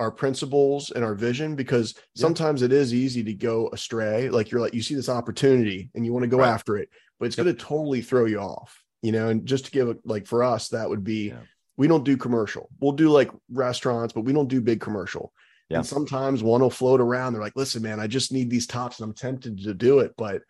our 0.00 0.10
principles 0.10 0.90
and 0.90 1.04
our 1.04 1.14
vision 1.14 1.54
because 1.54 1.94
yeah. 1.96 2.22
sometimes 2.22 2.62
it 2.62 2.72
is 2.72 2.92
easy 2.92 3.22
to 3.22 3.34
go 3.34 3.68
astray 3.72 4.28
like 4.30 4.50
you're 4.50 4.60
like 4.60 4.74
you 4.74 4.82
see 4.82 4.94
this 4.94 5.08
opportunity 5.08 5.90
and 5.94 6.04
you 6.04 6.12
want 6.12 6.24
to 6.24 6.28
go 6.28 6.38
right. 6.38 6.48
after 6.48 6.76
it 6.76 6.88
but 7.18 7.26
it's 7.26 7.36
yep. 7.36 7.44
going 7.44 7.54
to 7.54 7.62
totally 7.62 8.00
throw 8.00 8.24
you 8.24 8.38
off 8.38 8.82
you 9.02 9.12
know 9.12 9.28
and 9.28 9.46
just 9.46 9.66
to 9.66 9.70
give 9.70 9.88
a, 9.88 9.96
like 10.04 10.26
for 10.26 10.42
us 10.42 10.68
that 10.68 10.88
would 10.88 11.04
be 11.04 11.28
yeah. 11.28 11.40
we 11.76 11.86
don't 11.86 12.04
do 12.04 12.16
commercial 12.16 12.68
we'll 12.80 12.92
do 12.92 13.10
like 13.10 13.30
restaurants 13.52 14.12
but 14.12 14.22
we 14.22 14.32
don't 14.32 14.48
do 14.48 14.60
big 14.60 14.80
commercial 14.80 15.32
yeah. 15.70 15.78
And 15.78 15.86
sometimes 15.86 16.42
one 16.42 16.60
will 16.60 16.68
float 16.68 17.00
around. 17.00 17.32
They're 17.32 17.40
like, 17.40 17.54
listen, 17.54 17.80
man, 17.80 18.00
I 18.00 18.08
just 18.08 18.32
need 18.32 18.50
these 18.50 18.66
tops 18.66 18.98
and 18.98 19.08
I'm 19.08 19.14
tempted 19.14 19.62
to 19.62 19.72
do 19.72 20.00
it, 20.00 20.14
but 20.18 20.42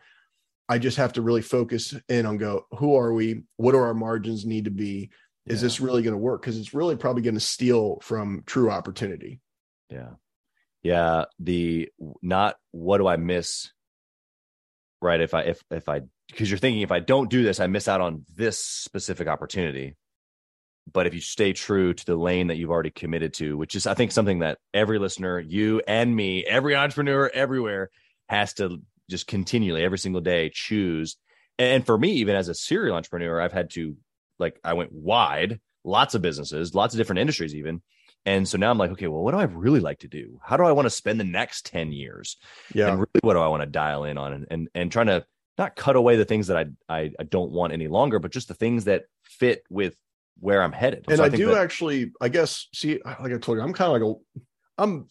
I 0.67 0.79
just 0.79 0.97
have 0.97 1.13
to 1.13 1.21
really 1.21 1.43
focus 1.43 1.93
in 2.09 2.25
on 2.25 2.37
go, 2.37 2.65
who 2.71 2.95
are 2.95 3.13
we? 3.13 3.43
What 3.57 3.73
do 3.73 3.77
our 3.77 3.93
margins 3.93 4.45
need 4.47 4.65
to 4.65 4.71
be? 4.71 5.11
Is 5.51 5.61
yeah. 5.61 5.65
this 5.65 5.79
really 5.79 6.01
going 6.01 6.13
to 6.13 6.17
work? 6.17 6.41
Because 6.41 6.57
it's 6.57 6.73
really 6.73 6.95
probably 6.95 7.21
going 7.21 7.35
to 7.35 7.39
steal 7.39 7.99
from 8.01 8.43
true 8.45 8.71
opportunity. 8.71 9.39
Yeah. 9.89 10.11
Yeah. 10.83 11.25
The 11.39 11.89
not 12.21 12.55
what 12.71 12.97
do 12.97 13.07
I 13.07 13.17
miss? 13.17 13.71
Right. 15.01 15.21
If 15.21 15.33
I, 15.33 15.41
if, 15.41 15.63
if 15.71 15.89
I, 15.89 16.01
because 16.29 16.49
you're 16.49 16.59
thinking 16.59 16.81
if 16.81 16.91
I 16.91 16.99
don't 16.99 17.29
do 17.29 17.43
this, 17.43 17.59
I 17.59 17.67
miss 17.67 17.87
out 17.87 18.01
on 18.01 18.25
this 18.35 18.63
specific 18.63 19.27
opportunity 19.27 19.95
but 20.91 21.07
if 21.07 21.13
you 21.13 21.21
stay 21.21 21.53
true 21.53 21.93
to 21.93 22.05
the 22.05 22.15
lane 22.15 22.47
that 22.47 22.57
you've 22.57 22.71
already 22.71 22.89
committed 22.89 23.33
to 23.33 23.57
which 23.57 23.75
is 23.75 23.87
i 23.87 23.93
think 23.93 24.11
something 24.11 24.39
that 24.39 24.57
every 24.73 24.99
listener 24.99 25.39
you 25.39 25.81
and 25.87 26.15
me 26.15 26.43
every 26.45 26.75
entrepreneur 26.75 27.29
everywhere 27.33 27.89
has 28.29 28.53
to 28.53 28.81
just 29.09 29.27
continually 29.27 29.83
every 29.83 29.99
single 29.99 30.21
day 30.21 30.49
choose 30.53 31.17
and 31.59 31.85
for 31.85 31.97
me 31.97 32.13
even 32.13 32.35
as 32.35 32.47
a 32.49 32.55
serial 32.55 32.95
entrepreneur 32.95 33.39
i've 33.39 33.53
had 33.53 33.69
to 33.69 33.95
like 34.41 34.59
i 34.63 34.73
went 34.73 34.91
wide 34.91 35.59
lots 35.83 36.15
of 36.15 36.21
businesses 36.21 36.75
lots 36.75 36.93
of 36.93 36.97
different 36.97 37.19
industries 37.19 37.55
even 37.55 37.81
and 38.25 38.47
so 38.47 38.57
now 38.57 38.69
i'm 38.69 38.77
like 38.77 38.91
okay 38.91 39.07
well 39.07 39.23
what 39.23 39.31
do 39.31 39.37
i 39.37 39.43
really 39.43 39.79
like 39.79 39.99
to 39.99 40.07
do 40.07 40.39
how 40.43 40.57
do 40.57 40.63
i 40.63 40.71
want 40.71 40.85
to 40.85 40.89
spend 40.89 41.19
the 41.19 41.23
next 41.23 41.65
10 41.67 41.91
years 41.91 42.37
yeah 42.73 42.89
and 42.89 42.99
really 42.99 43.21
what 43.21 43.33
do 43.33 43.39
i 43.39 43.47
want 43.47 43.61
to 43.61 43.67
dial 43.67 44.03
in 44.03 44.17
on 44.17 44.33
and 44.33 44.47
and, 44.51 44.67
and 44.75 44.91
trying 44.91 45.07
to 45.07 45.25
not 45.57 45.75
cut 45.75 45.95
away 45.95 46.15
the 46.15 46.25
things 46.25 46.47
that 46.47 46.57
I, 46.57 46.65
I 46.93 47.11
i 47.19 47.23
don't 47.23 47.51
want 47.51 47.71
any 47.73 47.87
longer 47.87 48.19
but 48.19 48.31
just 48.31 48.47
the 48.47 48.53
things 48.53 48.85
that 48.85 49.03
fit 49.23 49.63
with 49.69 49.95
where 50.41 50.61
I'm 50.61 50.71
headed. 50.71 51.05
And 51.07 51.17
so 51.17 51.23
I, 51.23 51.27
I 51.27 51.29
do 51.29 51.47
that- 51.47 51.57
actually, 51.57 52.11
I 52.19 52.27
guess, 52.27 52.67
see, 52.73 52.99
like 53.05 53.31
I 53.31 53.37
told 53.37 53.57
you, 53.57 53.63
I'm 53.63 53.73
kind 53.73 53.95
of 53.95 54.01
like 54.01 54.17
a, 54.37 54.41
I'm, 54.81 55.07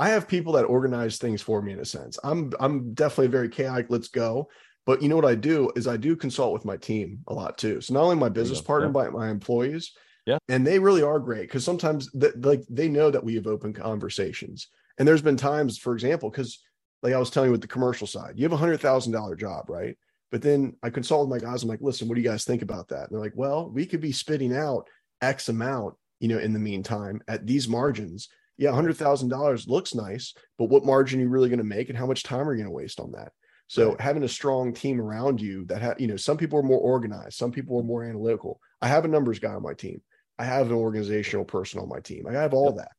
I 0.00 0.08
have 0.08 0.26
people 0.26 0.54
that 0.54 0.64
organize 0.64 1.18
things 1.18 1.42
for 1.42 1.62
me 1.62 1.72
in 1.72 1.78
a 1.78 1.84
sense. 1.84 2.18
I'm, 2.24 2.52
I'm 2.58 2.92
definitely 2.94 3.28
very 3.28 3.48
chaotic. 3.48 3.86
Let's 3.88 4.08
go. 4.08 4.48
But 4.84 5.02
you 5.02 5.08
know 5.08 5.16
what 5.16 5.24
I 5.24 5.36
do 5.36 5.70
is 5.76 5.86
I 5.86 5.96
do 5.96 6.16
consult 6.16 6.52
with 6.52 6.64
my 6.64 6.76
team 6.76 7.20
a 7.28 7.34
lot 7.34 7.56
too. 7.56 7.80
So 7.80 7.94
not 7.94 8.02
only 8.02 8.16
my 8.16 8.28
business 8.28 8.60
partner, 8.60 8.88
yeah. 8.88 8.92
but 8.92 9.12
my 9.12 9.30
employees. 9.30 9.92
Yeah. 10.26 10.38
And 10.48 10.66
they 10.66 10.78
really 10.78 11.02
are 11.02 11.18
great 11.18 11.42
because 11.42 11.64
sometimes 11.64 12.10
that 12.12 12.44
like 12.44 12.62
they 12.68 12.88
know 12.88 13.10
that 13.10 13.24
we 13.24 13.34
have 13.34 13.46
open 13.46 13.72
conversations. 13.72 14.68
And 14.98 15.06
there's 15.06 15.22
been 15.22 15.36
times, 15.36 15.78
for 15.78 15.94
example, 15.94 16.30
because 16.30 16.60
like 17.02 17.12
I 17.12 17.18
was 17.18 17.30
telling 17.30 17.48
you 17.48 17.52
with 17.52 17.60
the 17.60 17.66
commercial 17.66 18.06
side, 18.06 18.34
you 18.36 18.44
have 18.44 18.52
a 18.52 18.56
hundred 18.56 18.80
thousand 18.80 19.12
dollar 19.12 19.36
job, 19.36 19.68
right? 19.68 19.96
But 20.30 20.42
then 20.42 20.76
I 20.82 20.90
consult 20.90 21.28
with 21.28 21.42
my 21.42 21.46
guys. 21.46 21.62
I'm 21.62 21.68
like, 21.68 21.80
listen, 21.82 22.08
what 22.08 22.14
do 22.14 22.20
you 22.20 22.28
guys 22.28 22.44
think 22.44 22.62
about 22.62 22.88
that? 22.88 23.02
And 23.02 23.10
they're 23.10 23.20
like, 23.20 23.36
well, 23.36 23.70
we 23.70 23.84
could 23.84 24.00
be 24.00 24.12
spitting 24.12 24.56
out 24.56 24.88
X 25.20 25.48
amount, 25.48 25.94
you 26.20 26.28
know, 26.28 26.38
in 26.38 26.52
the 26.52 26.58
meantime 26.58 27.20
at 27.28 27.46
these 27.46 27.68
margins. 27.68 28.28
Yeah, 28.58 28.72
hundred 28.72 28.96
thousand 28.96 29.28
dollars 29.28 29.66
looks 29.66 29.94
nice, 29.94 30.34
but 30.58 30.66
what 30.66 30.84
margin 30.84 31.20
are 31.20 31.24
you 31.24 31.28
really 31.28 31.48
going 31.48 31.58
to 31.58 31.64
make, 31.64 31.88
and 31.88 31.98
how 31.98 32.06
much 32.06 32.22
time 32.22 32.48
are 32.48 32.52
you 32.52 32.58
going 32.62 32.70
to 32.70 32.76
waste 32.76 33.00
on 33.00 33.12
that? 33.12 33.32
So 33.72 33.96
having 33.98 34.22
a 34.22 34.28
strong 34.28 34.74
team 34.74 35.00
around 35.00 35.40
you 35.40 35.64
that 35.64 35.80
have, 35.80 35.98
you 35.98 36.06
know, 36.06 36.16
some 36.16 36.36
people 36.36 36.58
are 36.58 36.62
more 36.62 36.78
organized, 36.78 37.38
some 37.38 37.50
people 37.50 37.80
are 37.80 37.82
more 37.82 38.04
analytical. 38.04 38.60
I 38.82 38.88
have 38.88 39.06
a 39.06 39.08
numbers 39.08 39.38
guy 39.38 39.54
on 39.54 39.62
my 39.62 39.72
team. 39.72 40.02
I 40.38 40.44
have 40.44 40.66
an 40.66 40.74
organizational 40.74 41.46
person 41.46 41.80
on 41.80 41.88
my 41.88 42.00
team. 42.00 42.26
I 42.26 42.32
have 42.32 42.52
all 42.52 42.66
yep. 42.66 42.84
that. 42.84 42.90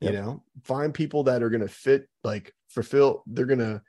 Yep. 0.00 0.10
You 0.10 0.18
know, 0.18 0.42
find 0.62 0.94
people 0.94 1.24
that 1.24 1.42
are 1.42 1.50
going 1.50 1.60
to 1.60 1.68
fit, 1.68 2.08
like 2.24 2.54
fulfill. 2.70 3.24
They're 3.26 3.44
going 3.44 3.58
to. 3.58 3.82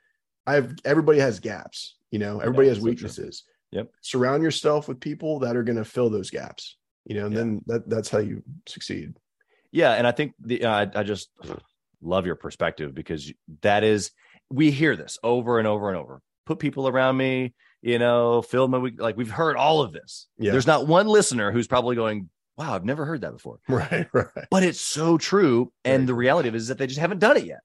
I 0.46 0.56
have 0.56 0.74
everybody 0.84 1.18
has 1.18 1.40
gaps. 1.40 1.96
You 2.10 2.18
know, 2.18 2.40
everybody 2.40 2.66
yeah, 2.66 2.74
has 2.74 2.82
weaknesses. 2.82 3.44
So 3.72 3.78
yep. 3.78 3.90
Surround 4.02 4.42
yourself 4.42 4.86
with 4.86 5.00
people 5.00 5.38
that 5.38 5.56
are 5.56 5.62
going 5.62 5.78
to 5.78 5.84
fill 5.86 6.10
those 6.10 6.28
gaps. 6.28 6.76
You 7.06 7.14
know, 7.14 7.24
and 7.24 7.32
yeah. 7.32 7.38
then 7.38 7.62
that 7.68 7.88
that's 7.88 8.10
how 8.10 8.18
you 8.18 8.42
succeed. 8.66 9.14
Yeah, 9.72 9.92
and 9.92 10.06
I 10.06 10.12
think 10.12 10.34
the 10.38 10.66
uh, 10.66 10.70
I, 10.94 11.00
I 11.00 11.02
just 11.04 11.30
love 12.02 12.26
your 12.26 12.36
perspective 12.36 12.94
because 12.94 13.32
that 13.62 13.82
is 13.82 14.10
we 14.50 14.70
hear 14.70 14.94
this 14.94 15.16
over 15.22 15.58
and 15.58 15.66
over 15.66 15.88
and 15.88 15.96
over. 15.96 16.20
Put 16.46 16.58
people 16.58 16.88
around 16.88 17.16
me, 17.16 17.54
you 17.82 17.98
know, 17.98 18.42
film 18.42 18.70
my 18.72 18.78
week. 18.78 19.00
Like 19.00 19.16
we've 19.16 19.30
heard 19.30 19.56
all 19.56 19.82
of 19.82 19.92
this. 19.92 20.28
Yeah. 20.38 20.52
There's 20.52 20.66
not 20.66 20.86
one 20.86 21.06
listener 21.06 21.52
who's 21.52 21.66
probably 21.66 21.96
going, 21.96 22.28
"Wow, 22.56 22.74
I've 22.74 22.84
never 22.84 23.04
heard 23.04 23.22
that 23.22 23.32
before." 23.32 23.58
Right, 23.68 24.06
right. 24.12 24.26
But 24.50 24.62
it's 24.62 24.80
so 24.80 25.18
true, 25.18 25.72
and 25.84 26.02
right. 26.02 26.06
the 26.06 26.14
reality 26.14 26.48
of 26.48 26.54
it 26.54 26.58
is 26.58 26.68
that 26.68 26.78
they 26.78 26.86
just 26.86 27.00
haven't 27.00 27.20
done 27.20 27.36
it 27.36 27.44
yet. 27.44 27.60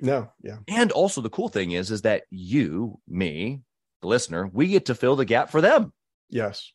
No, 0.00 0.32
yeah. 0.42 0.58
And 0.68 0.92
also 0.92 1.20
the 1.20 1.30
cool 1.30 1.48
thing 1.48 1.72
is, 1.72 1.90
is 1.90 2.02
that 2.02 2.24
you, 2.30 2.98
me, 3.08 3.62
the 4.02 4.08
listener, 4.08 4.48
we 4.52 4.68
get 4.68 4.86
to 4.86 4.94
fill 4.94 5.16
the 5.16 5.24
gap 5.24 5.50
for 5.50 5.60
them. 5.60 5.92
Yes. 6.28 6.72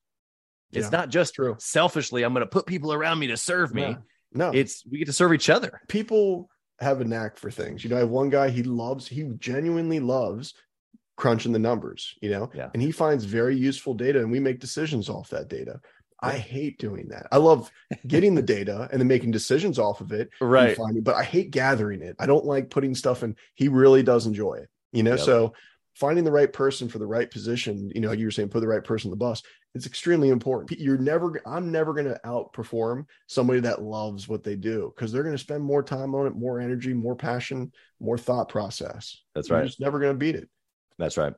It's 0.72 0.86
yeah, 0.86 1.00
not 1.00 1.10
just 1.10 1.36
true. 1.36 1.56
selfishly, 1.60 2.24
I'm 2.24 2.34
going 2.34 2.46
to 2.46 2.50
put 2.50 2.66
people 2.66 2.94
around 2.94 3.20
me 3.20 3.28
to 3.28 3.38
serve 3.38 3.74
me. 3.74 3.98
No. 4.34 4.52
no, 4.52 4.52
it's 4.52 4.84
we 4.90 5.00
get 5.00 5.06
to 5.06 5.14
serve 5.14 5.34
each 5.34 5.50
other. 5.50 5.82
People 5.88 6.50
have 6.80 7.02
a 7.02 7.06
knack 7.06 7.38
for 7.38 7.50
things. 7.50 7.84
You 7.84 7.90
know, 7.90 7.98
I 7.98 8.00
have 8.00 8.10
one 8.10 8.30
guy, 8.30 8.50
he 8.50 8.64
loves, 8.64 9.08
he 9.08 9.30
genuinely 9.40 10.00
loves 10.00 10.54
crunching 11.20 11.52
the 11.52 11.60
numbers, 11.60 12.16
you 12.22 12.30
know, 12.30 12.50
yeah. 12.56 12.70
and 12.74 12.82
he 12.82 12.92
finds 12.92 13.26
very 13.26 13.56
useful 13.56 13.94
data 13.94 14.20
and 14.20 14.32
we 14.32 14.40
make 14.40 14.60
decisions 14.60 15.10
off 15.10 15.30
that 15.30 15.50
data. 15.50 15.80
I 16.22 16.38
hate 16.38 16.80
doing 16.80 17.10
that. 17.10 17.28
I 17.32 17.38
love 17.38 17.72
getting 18.08 18.36
the 18.36 18.42
data 18.42 18.90
and 18.92 19.00
then 19.00 19.08
making 19.08 19.32
decisions 19.32 19.78
off 19.78 20.02
of 20.02 20.12
it. 20.12 20.30
Right. 20.42 20.76
Finding, 20.76 21.04
but 21.04 21.16
I 21.16 21.24
hate 21.24 21.52
gathering 21.52 22.02
it. 22.02 22.16
I 22.20 22.26
don't 22.26 22.46
like 22.46 22.70
putting 22.70 22.96
stuff 22.96 23.24
in. 23.24 23.36
He 23.56 23.68
really 23.68 24.04
does 24.04 24.26
enjoy 24.26 24.56
it. 24.56 24.70
You 24.92 25.04
know, 25.04 25.12
yep. 25.12 25.20
so 25.20 25.54
finding 25.96 26.24
the 26.24 26.32
right 26.32 26.52
person 26.52 26.90
for 26.90 26.98
the 26.98 27.06
right 27.06 27.30
position, 27.30 27.92
you 27.94 28.02
know, 28.02 28.12
you 28.12 28.26
were 28.26 28.32
saying 28.32 28.50
put 28.50 28.62
the 28.62 28.68
right 28.68 28.84
person 28.84 29.10
on 29.10 29.12
the 29.12 29.18
bus. 29.18 29.44
It's 29.76 29.86
extremely 29.86 30.30
important. 30.30 30.80
You're 30.80 30.98
never, 30.98 31.42
I'm 31.46 31.72
never 31.72 31.94
going 31.94 32.08
to 32.08 32.20
outperform 32.26 33.06
somebody 33.28 33.60
that 33.62 33.82
loves 33.82 34.28
what 34.28 34.44
they 34.44 34.56
do 34.56 34.92
because 34.96 35.12
they're 35.12 35.24
going 35.24 35.36
to 35.36 35.38
spend 35.38 35.64
more 35.64 35.84
time 35.84 36.16
on 36.16 36.26
it, 36.26 36.36
more 36.36 36.60
energy, 36.60 36.94
more 36.94 37.16
passion, 37.16 37.72
more 38.00 38.18
thought 38.18 38.50
process. 38.50 39.22
That's 39.36 39.50
right. 39.50 39.60
You're 39.60 39.68
just 39.68 39.80
never 39.80 40.00
going 40.00 40.14
to 40.14 40.18
beat 40.18 40.36
it. 40.36 40.50
That's 41.00 41.18
right. 41.18 41.34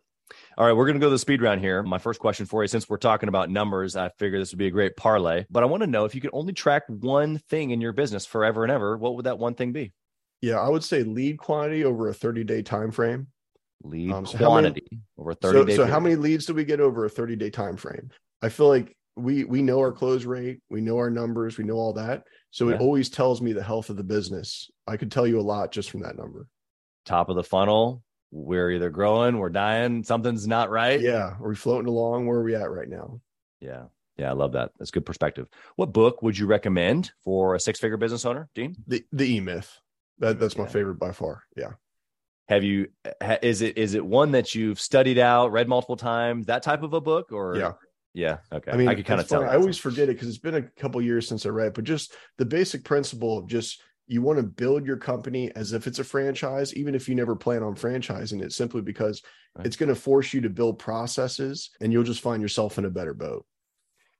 All 0.58 0.65
right, 0.65 0.74
we're 0.74 0.86
going 0.86 0.95
to 0.95 1.00
go 1.00 1.08
to 1.08 1.12
the 1.12 1.19
speed 1.19 1.41
round 1.41 1.62
here. 1.62 1.84
My 1.84 1.97
first 1.97 2.19
question 2.19 2.45
for 2.45 2.63
you, 2.63 2.67
since 2.67 2.89
we're 2.89 2.97
talking 2.97 3.30
about 3.30 3.50
numbers, 3.50 3.95
I 3.95 4.10
figure 4.17 4.39
this 4.39 4.52
would 4.52 4.60
be 4.60 4.67
a 4.67 4.71
great 4.71 4.97
parlay. 4.97 5.45
But 5.50 5.63
I 5.63 5.65
want 5.67 5.82
to 5.84 5.88
know 5.88 6.06
if 6.06 6.15
you 6.15 6.21
could 6.21 6.32
only 6.34 6.54
track 6.54 6.84
one 6.88 7.38
thing 7.38 7.71
in 7.71 7.80
your 7.80 7.93
business 7.93 8.26
forever 8.26 8.63
and 8.63 8.71
ever, 8.71 8.97
what 8.97 9.15
would 9.15 9.26
that 9.26 9.39
one 9.39 9.56
thing 9.56 9.71
be? 9.71 9.93
Yeah, 10.41 10.60
I 10.60 10.67
would 10.67 10.84
say 10.84 11.04
lead 11.04 11.38
quantity 11.38 11.86
over 11.86 12.10
a 12.10 12.13
30 12.13 12.43
day 12.43 12.62
time 12.62 12.91
frame 12.91 13.28
lead 13.83 14.12
um, 14.12 14.25
so 14.25 14.38
quantity 14.38 14.83
many, 14.92 15.02
over 15.17 15.33
30 15.33 15.58
so, 15.58 15.65
days. 15.65 15.75
So 15.75 15.86
how 15.86 16.00
many 16.00 16.15
leads 16.15 16.46
do 16.46 16.54
we 16.54 16.63
get 16.63 16.79
over 16.79 17.06
a 17.06 17.10
30 17.10 17.36
day 17.36 17.50
time 17.50 17.77
frame? 17.77 18.10
I 18.42 18.50
feel 18.50 18.67
like 18.67 18.96
we 19.15 19.44
we 19.44 19.62
know 19.62 19.79
our 19.79 19.92
close 19.92 20.25
rate, 20.25 20.60
we 20.69 20.81
know 20.81 20.98
our 20.98 21.10
numbers, 21.10 21.58
we 21.58 21.63
know 21.63 21.75
all 21.75 21.94
that. 21.94 22.23
So 22.52 22.69
yeah. 22.69 22.75
it 22.75 22.81
always 22.81 23.10
tells 23.10 23.42
me 23.42 23.54
the 23.54 23.63
health 23.63 23.90
of 23.90 23.98
the 23.98 24.04
business. 24.04 24.69
I 24.88 24.98
could 24.98 25.12
tell 25.12 25.27
you 25.27 25.40
a 25.40 25.42
lot 25.42 25.71
just 25.71 25.90
from 25.92 26.02
that 26.02 26.17
number. 26.17 26.48
Top 27.06 27.29
of 27.29 27.36
the 27.36 27.44
funnel, 27.44 28.04
we're 28.32 28.71
either 28.71 28.90
growing, 28.90 29.38
we're 29.38 29.50
dying, 29.50 30.04
something's 30.04 30.48
not 30.48 30.69
right. 30.69 31.00
Yeah. 31.02 31.36
Are 31.42 31.50
we 31.50 31.56
floating 31.56 31.88
along? 31.88 32.27
Where 32.27 32.38
are 32.40 32.44
we 32.44 32.56
at 32.56 32.71
right 32.71 32.88
now? 32.90 33.19
Yeah. 33.60 33.84
Yeah, 34.17 34.29
I 34.29 34.34
love 34.34 34.54
that. 34.54 34.71
That's 34.77 34.92
good 34.92 35.06
perspective. 35.06 35.48
What 35.75 35.94
book 35.94 36.21
would 36.21 36.38
you 36.38 36.46
recommend 36.46 37.12
for 37.23 37.56
a 37.56 37.60
six 37.60 37.79
figure 37.79 37.98
business 37.98 38.25
owner, 38.25 38.50
Dean? 38.54 38.75
The 38.88 39.04
the 39.12 39.36
E 39.36 39.40
Myth. 39.40 39.79
That 40.19 40.40
that's 40.40 40.58
my 40.58 40.65
Yeah. 40.65 40.69
favorite 40.69 40.96
by 41.00 41.12
far. 41.12 41.44
Yeah. 41.58 41.71
Have 42.48 42.63
you? 42.63 42.90
ha- 43.23 43.40
Is 43.42 43.62
it 43.62 43.77
is 43.77 43.94
it 43.96 44.06
one 44.06 44.32
that 44.32 44.54
you've 44.54 44.79
studied 44.79 45.17
out, 45.17 45.52
read 45.52 45.67
multiple 45.67 45.96
times, 45.98 46.46
that 46.48 46.62
type 46.62 46.84
of 46.84 46.94
a 46.94 47.02
book, 47.02 47.32
or 47.32 47.56
Yeah. 47.58 47.73
yeah? 48.13 48.38
Okay, 48.52 48.71
I 48.71 48.77
mean, 48.77 48.90
I 48.90 48.96
could 48.96 49.06
kind 49.06 49.21
of 49.21 49.27
tell. 49.27 49.44
I 49.44 49.56
always 49.56 49.77
forget 49.77 50.10
it 50.10 50.13
because 50.13 50.27
it's 50.27 50.38
been 50.38 50.56
a 50.56 50.62
couple 50.62 51.02
years 51.02 51.27
since 51.27 51.46
I 51.46 51.50
read, 51.50 51.73
but 51.73 51.86
just 51.86 52.13
the 52.38 52.46
basic 52.46 52.84
principle 52.84 53.38
of 53.40 53.48
just 53.48 53.82
you 54.12 54.22
want 54.22 54.38
to 54.38 54.44
build 54.44 54.86
your 54.86 54.98
company 54.98 55.52
as 55.56 55.72
if 55.72 55.88
it's 55.88 56.00
a 56.00 56.04
franchise, 56.04 56.74
even 56.76 56.96
if 56.96 57.08
you 57.08 57.16
never 57.16 57.36
plan 57.36 57.64
on 57.64 57.76
franchising 57.76 58.42
it, 58.44 58.52
simply 58.52 58.82
because 58.82 59.22
Right. 59.56 59.68
it's 59.68 59.76
going 59.76 59.90
to 59.90 59.96
force 59.96 60.34
you 60.34 60.40
to 60.42 60.50
build 60.50 60.80
processes 60.80 61.72
and 61.82 61.92
you'll 61.92 62.04
just 62.04 62.22
find 62.22 62.42
yourself 62.42 62.78
in 62.78 62.86
a 62.86 62.90
better 62.90 63.14
boat. 63.14 63.46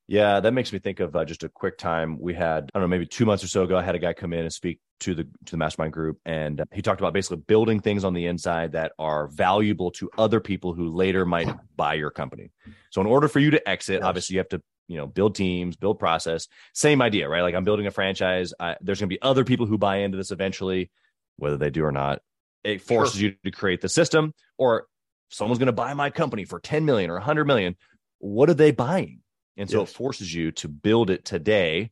Yeah, 0.08 0.42
that 0.42 0.52
makes 0.54 0.74
me 0.74 0.80
think 0.80 1.00
of 1.00 1.16
uh, 1.16 1.24
just 1.24 1.44
a 1.44 1.50
quick 1.50 1.78
time 1.78 2.20
we 2.20 2.34
had. 2.34 2.70
I 2.74 2.80
don't 2.80 2.84
know, 2.84 2.88
maybe 2.89 3.06
two 3.06 3.26
months 3.26 3.42
or 3.44 3.48
so 3.48 3.64
ago. 3.64 3.78
I 3.78 3.82
had 3.82 3.96
a 3.96 4.00
guy 4.00 4.12
come 4.12 4.34
in 4.34 4.42
and 4.42 4.52
speak 4.52 4.80
to 5.02 5.16
the 5.16 5.24
to 5.24 5.52
the 5.52 5.58
mastermind 5.58 5.94
group, 5.94 6.20
and 6.26 6.60
uh, 6.60 6.66
he 6.74 6.82
talked 6.82 7.00
about 7.00 7.14
basically 7.14 7.38
building 7.38 7.80
things 7.80 8.04
on 8.04 8.14
the 8.14 8.26
inside 8.26 8.74
that 8.74 8.92
are 9.00 9.28
valuable 9.28 9.89
to 9.92 10.10
other 10.18 10.42
people 10.42 10.74
who 10.74 10.89
later 10.89 11.26
might 11.26 11.48
buy 11.78 11.94
your 11.94 12.12
company. 12.12 12.52
So, 12.89 13.00
in 13.00 13.08
order 13.08 13.30
for 13.30 13.39
you 13.39 13.52
to 13.52 13.70
exit, 13.70 14.00
Yes. 14.02 14.04
obviously 14.04 14.34
you 14.34 14.39
have 14.39 14.50
to 14.50 14.62
you 14.88 14.97
know 14.97 15.07
build 15.07 15.36
teams, 15.36 15.75
build 15.75 15.99
process. 15.99 16.47
Same 16.73 17.01
idea, 17.01 17.29
right? 17.29 17.41
Like 17.41 17.55
I'm 17.55 17.63
building 17.63 17.88
a 17.88 17.91
franchise. 17.91 18.53
I, 18.59 18.75
there's 18.82 18.99
going 18.99 19.09
to 19.09 19.13
be 19.15 19.21
other 19.21 19.43
people 19.43 19.65
who 19.65 19.77
buy 19.77 19.97
into 19.97 20.17
this 20.17 20.32
eventually, 20.32 20.91
whether 21.38 21.57
they 21.57 21.69
do 21.69 21.84
or 21.84 21.91
not. 21.91 22.21
It 22.63 22.82
forces 22.82 23.19
you 23.19 23.36
to 23.43 23.51
create 23.51 23.82
the 23.82 23.89
system, 23.89 24.34
or 24.57 24.86
someone's 25.29 25.59
going 25.59 25.67
to 25.67 25.71
buy 25.73 25.93
my 25.93 26.09
company 26.09 26.45
for 26.45 26.59
10 26.59 26.86
million 26.86 27.09
or 27.09 27.15
100 27.15 27.45
million. 27.45 27.75
What 28.19 28.49
are 28.49 28.53
they 28.53 28.71
buying? 28.71 29.21
And 29.57 29.69
so 29.69 29.79
Yes. 29.79 29.89
it 29.89 29.93
forces 29.95 30.34
you 30.34 30.51
to 30.51 30.67
build 30.67 31.09
it 31.09 31.25
today, 31.25 31.91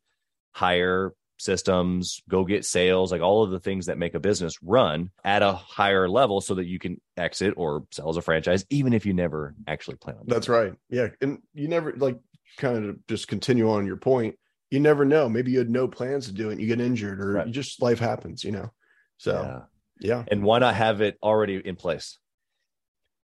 hire 0.52 1.14
systems, 1.40 2.22
go 2.30 2.44
get 2.46 2.66
sales, 2.66 3.12
like 3.12 3.22
all 3.22 3.44
of 3.44 3.50
the 3.52 3.60
things 3.60 3.88
that 3.88 3.98
make 3.98 4.14
a 4.14 4.20
business 4.20 4.62
run 4.62 5.10
at 5.24 5.42
a 5.42 5.54
higher 5.54 6.08
level 6.08 6.42
so 6.42 6.56
that 6.56 6.66
you 6.66 6.78
can 6.78 7.00
exit 7.18 7.54
or 7.58 7.86
sell 7.92 8.10
as 8.10 8.18
a 8.18 8.22
franchise, 8.22 8.66
even 8.70 8.94
if 8.94 9.06
you 9.06 9.14
never 9.14 9.56
actually 9.66 9.98
plan 9.98 10.18
on 10.18 10.24
it. 10.24 10.30
That's 10.30 10.50
right. 10.50 10.74
Yeah. 10.90 11.08
And 11.22 11.40
you 11.54 11.68
never 11.68 11.94
like 11.94 12.20
kind 12.58 12.86
of 12.86 13.08
just 13.08 13.28
continue 13.28 13.70
on 13.70 13.86
your 13.86 13.98
point. 13.98 14.36
You 14.72 14.80
never 14.80 15.06
know. 15.06 15.28
Maybe 15.30 15.52
you 15.52 15.58
had 15.60 15.70
no 15.70 15.88
plans 15.88 16.28
to 16.28 16.34
do 16.34 16.50
it. 16.50 16.54
And 16.54 16.62
you 16.62 16.68
get 16.68 16.80
injured 16.82 17.20
or 17.22 17.34
Right. 17.34 17.48
you 17.48 17.54
just 17.54 17.82
life 17.82 18.00
happens, 18.00 18.44
you 18.44 18.52
know? 18.52 18.72
So 19.18 19.34
Yeah. 19.34 19.62
yeah. 20.00 20.24
And 20.30 20.44
why 20.44 20.60
not 20.60 20.76
have 20.76 21.02
it 21.02 21.18
already 21.24 21.56
in 21.58 21.76
place? 21.76 22.18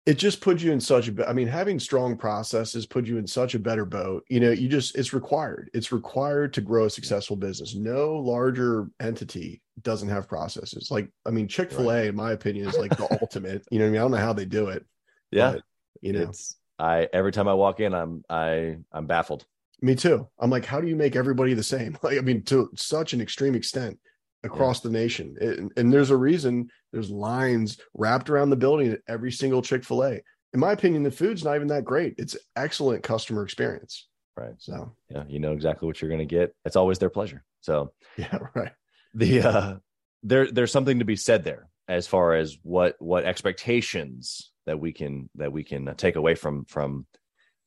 it 0.04 0.18
just 0.18 0.40
puts 0.40 0.60
you 0.64 0.72
in 0.72 0.80
such 0.80 1.08
a, 1.08 1.28
I 1.28 1.32
mean 1.32 1.46
having 1.46 1.78
strong 1.78 2.16
processes 2.16 2.86
put 2.86 3.06
you 3.06 3.18
in 3.18 3.26
such 3.28 3.54
a 3.54 3.58
better 3.60 3.84
boat 3.84 4.24
you 4.28 4.40
know 4.40 4.50
you 4.50 4.68
just 4.68 4.96
it's 4.98 5.12
required 5.12 5.70
it's 5.74 5.92
required 5.92 6.52
to 6.54 6.60
grow 6.60 6.86
a 6.86 6.90
successful 6.90 7.36
business 7.36 7.76
no 7.76 8.16
larger 8.16 8.88
entity 8.98 9.62
doesn't 9.82 10.08
have 10.08 10.26
processes 10.26 10.88
like 10.90 11.08
i 11.24 11.30
mean 11.30 11.46
chick-fil-a 11.46 12.06
in 12.06 12.16
my 12.16 12.32
opinion 12.32 12.66
is 12.68 12.76
like 12.76 12.96
the 12.96 13.06
ultimate 13.22 13.64
you 13.70 13.78
know 13.78 13.84
what 13.84 13.90
i 13.90 13.92
mean 13.92 14.00
i 14.00 14.02
don't 14.02 14.10
know 14.10 14.16
how 14.16 14.32
they 14.32 14.44
do 14.44 14.70
it 14.70 14.84
Yeah. 15.30 15.52
but, 15.52 15.62
you 16.00 16.12
know 16.12 16.22
It's 16.22 16.56
I 16.82 17.08
every 17.12 17.32
time 17.32 17.48
I 17.48 17.54
walk 17.54 17.80
in, 17.80 17.94
I'm 17.94 18.24
I 18.28 18.76
I'm 18.92 19.06
baffled. 19.06 19.46
me 19.80 19.94
too 19.96 20.28
i'm 20.38 20.48
like 20.50 20.64
how 20.64 20.80
do 20.80 20.86
you 20.86 20.96
make 20.96 21.16
everybody 21.16 21.54
the 21.54 21.62
same 21.76 21.96
like 22.04 22.16
i 22.18 22.20
mean 22.20 22.42
to 22.44 22.70
such 22.76 23.12
an 23.14 23.20
extreme 23.20 23.54
extent 23.54 23.98
across 24.44 24.78
the 24.80 24.90
nation 24.90 25.36
and, 25.40 25.72
and 25.76 25.92
there's 25.92 26.10
a 26.10 26.16
reason 26.16 26.68
there's 26.92 27.10
lines 27.10 27.78
wrapped 27.94 28.28
around 28.30 28.50
the 28.50 28.56
building 28.64 28.92
at 28.92 29.00
every 29.08 29.32
single 29.32 29.60
chick-fil-a 29.62 30.14
in 30.54 30.60
my 30.60 30.72
opinion 30.72 31.02
the 31.02 31.10
food's 31.20 31.42
not 31.44 31.56
even 31.56 31.68
that 31.68 31.84
great 31.84 32.14
it's 32.18 32.36
excellent 32.56 33.02
customer 33.02 33.42
experience 33.42 34.08
Right. 34.36 34.54
so 34.58 34.96
Yeah. 35.10 35.24
You 35.28 35.40
know 35.40 35.52
exactly 35.52 35.86
what 35.86 36.00
you're 36.00 36.10
gonna 36.10 36.24
get. 36.38 36.54
It's 36.64 36.76
always 36.76 36.98
their 36.98 37.10
pleasure. 37.10 37.44
So 37.60 37.92
yeah 38.16 38.38
right 38.54 38.72
the 39.14 39.40
uh 39.42 39.76
there 40.22 40.50
there's 40.50 40.72
something 40.72 41.00
to 41.00 41.04
be 41.04 41.16
said 41.16 41.44
there 41.44 41.68
as 41.88 42.06
far 42.06 42.34
as 42.34 42.56
what 42.62 42.96
what 42.98 43.24
expectations 43.26 44.51
that 44.66 44.78
we 44.78 44.92
can 44.92 45.28
that 45.36 45.52
we 45.52 45.64
can 45.64 45.88
uh, 45.88 45.94
take 45.94 46.16
away 46.16 46.34
from 46.34 46.64
from 46.66 47.06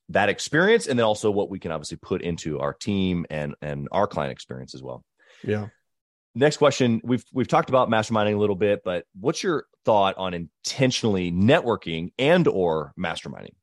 that 0.09 0.29
experience 0.29 0.87
and 0.87 0.99
then 0.99 1.05
also 1.05 1.31
what 1.31 1.49
we 1.49 1.59
can 1.59 1.71
obviously 1.71 1.97
put 1.97 2.21
into 2.21 2.59
our 2.59 2.73
team 2.73 3.25
and 3.29 3.55
and 3.61 3.87
our 3.91 4.07
client 4.07 4.31
experience 4.31 4.75
as 4.75 4.81
well 4.81 5.03
yeah 5.43 5.67
next 6.35 6.57
question 6.57 7.01
we've 7.03 7.23
we've 7.33 7.47
talked 7.47 7.69
about 7.69 7.89
masterminding 7.89 8.35
a 8.35 8.39
little 8.39 8.55
bit 8.55 8.81
but 8.83 9.05
what's 9.19 9.41
your 9.41 9.65
thought 9.83 10.15
on 10.17 10.33
intentionally 10.33 11.31
networking 11.31 12.11
and 12.19 12.47
or 12.47 12.93
masterminding 12.99 13.53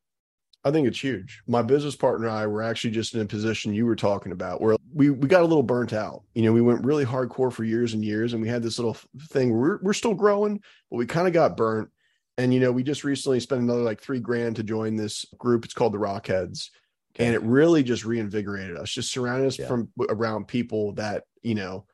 I 0.65 0.71
think 0.71 0.87
it's 0.87 1.03
huge. 1.03 1.41
My 1.45 1.61
business 1.61 1.95
partner 1.95 2.27
and 2.27 2.35
I 2.35 2.47
were 2.47 2.61
actually 2.61 2.91
just 2.91 3.13
in 3.13 3.21
a 3.21 3.25
position 3.25 3.73
you 3.73 3.85
were 3.85 3.97
talking 3.97 4.31
about 4.31 4.61
where 4.61 4.77
we, 4.93 5.09
we 5.09 5.27
got 5.27 5.41
a 5.41 5.45
little 5.45 5.63
burnt 5.63 5.91
out. 5.91 6.23
You 6.35 6.43
know, 6.43 6.53
we 6.53 6.61
went 6.61 6.85
really 6.85 7.05
hardcore 7.05 7.51
for 7.51 7.65
years 7.65 7.93
and 7.93 8.03
years, 8.03 8.31
and 8.31 8.41
we 8.41 8.47
had 8.47 8.63
this 8.63 8.79
little 8.79 8.95
thing. 9.29 9.51
where 9.51 9.59
We're, 9.59 9.79
we're 9.81 9.93
still 9.93 10.13
growing, 10.13 10.61
but 10.89 10.97
we 10.97 11.05
kind 11.05 11.27
of 11.27 11.33
got 11.33 11.57
burnt. 11.57 11.89
And, 12.37 12.53
you 12.53 12.59
know, 12.59 12.71
we 12.71 12.83
just 12.83 13.03
recently 13.03 13.39
spent 13.39 13.61
another 13.61 13.81
like 13.81 14.01
three 14.01 14.19
grand 14.19 14.55
to 14.55 14.63
join 14.63 14.95
this 14.95 15.25
group. 15.37 15.65
It's 15.65 15.73
called 15.73 15.93
the 15.93 15.99
Rockheads. 15.99 16.69
And 17.17 17.35
it 17.35 17.43
really 17.43 17.83
just 17.83 18.05
reinvigorated 18.05 18.75
us, 18.75 18.89
just 18.89 19.11
surrounded 19.11 19.45
us 19.47 19.59
Yeah. 19.59 19.67
from 19.67 19.89
around 20.09 20.47
people 20.47 20.93
that, 20.93 21.25
you 21.43 21.53
know, 21.53 21.85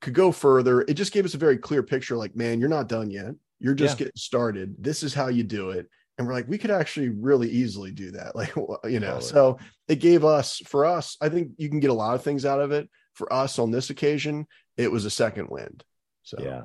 could 0.00 0.14
go 0.14 0.32
further. 0.32 0.82
It 0.82 0.94
just 0.94 1.12
gave 1.12 1.24
us 1.24 1.34
a 1.34 1.38
very 1.38 1.56
clear 1.56 1.84
picture 1.84 2.16
like, 2.16 2.34
man, 2.34 2.58
you're 2.58 2.68
not 2.68 2.88
done 2.88 3.10
yet. 3.10 3.34
You're 3.60 3.74
just 3.74 3.94
Yeah. 3.94 4.06
getting 4.06 4.16
started. 4.16 4.74
This 4.78 5.04
is 5.04 5.14
how 5.14 5.28
you 5.28 5.44
do 5.44 5.70
it 5.70 5.88
and 6.16 6.26
we're 6.28 6.32
like 6.34 6.46
we 6.48 6.58
could 6.58 6.70
actually 6.70 7.08
really 7.08 7.50
easily 7.50 7.90
do 7.90 8.12
that 8.12 8.36
like 8.36 8.54
you 8.84 9.00
know 9.00 9.14
Totally. 9.14 9.22
so 9.22 9.58
it 9.88 9.96
gave 9.96 10.24
us 10.24 10.58
for 10.64 10.84
us 10.84 11.16
i 11.20 11.28
think 11.28 11.50
you 11.56 11.68
can 11.68 11.80
get 11.80 11.90
a 11.90 11.94
lot 11.94 12.14
of 12.14 12.22
things 12.22 12.44
out 12.44 12.60
of 12.60 12.70
it 12.70 12.88
for 13.14 13.32
us 13.32 13.58
on 13.58 13.72
this 13.72 13.90
occasion 13.90 14.46
it 14.76 14.92
was 14.92 15.04
a 15.06 15.10
second 15.10 15.48
wind 15.48 15.82
so 16.22 16.36
yeah 16.40 16.62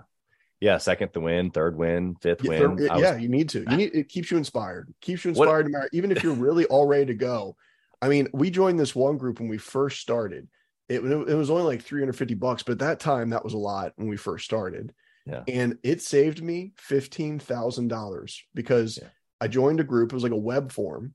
yeah 0.61 0.77
second 0.77 1.09
the 1.13 1.19
win 1.19 1.51
third 1.51 1.75
win 1.77 2.15
fifth 2.21 2.43
yeah, 2.43 2.49
win. 2.59 2.75
was- 2.75 3.01
yeah, 3.01 3.15
you 3.17 3.29
need 3.29 3.49
to. 3.49 3.59
You 3.69 3.77
need 3.81 3.91
it 3.95 4.09
keeps 4.09 4.29
you 4.31 4.37
inspired. 4.37 4.93
Keeps 5.01 5.23
you 5.25 5.29
inspired 5.29 5.67
no 5.67 5.71
matter 5.77 5.89
even 5.93 6.11
if 6.11 6.23
you're 6.23 6.33
really 6.33 6.65
all 6.65 6.85
ready 6.87 7.05
to 7.07 7.13
go. 7.13 7.55
I 8.01 8.07
mean 8.09 8.27
we 8.33 8.49
joined 8.49 8.79
this 8.79 8.95
one 8.95 9.17
group 9.17 9.39
when 9.39 9.49
we 9.49 9.57
first 9.57 9.99
started. 9.99 10.47
It, 10.89 11.01
it 11.03 11.35
was 11.35 11.49
only 11.51 11.63
like 11.63 11.83
350 11.83 12.33
bucks 12.35 12.63
but 12.63 12.73
at 12.73 12.79
that 12.79 12.99
time 12.99 13.29
that 13.29 13.43
was 13.43 13.53
a 13.53 13.57
lot 13.57 13.93
when 13.95 14.07
we 14.07 14.17
first 14.17 14.45
started. 14.45 14.93
Yeah. 15.25 15.43
and 15.47 15.77
it 15.83 16.01
saved 16.01 16.41
me 16.41 16.71
$15000 16.89 18.39
because 18.55 18.97
Yeah. 19.01 19.09
i 19.41 19.47
joined 19.47 19.79
a 19.79 19.83
group 19.83 20.11
it 20.11 20.15
was 20.15 20.23
like 20.23 20.31
a 20.31 20.35
web 20.37 20.71
form 20.71 21.13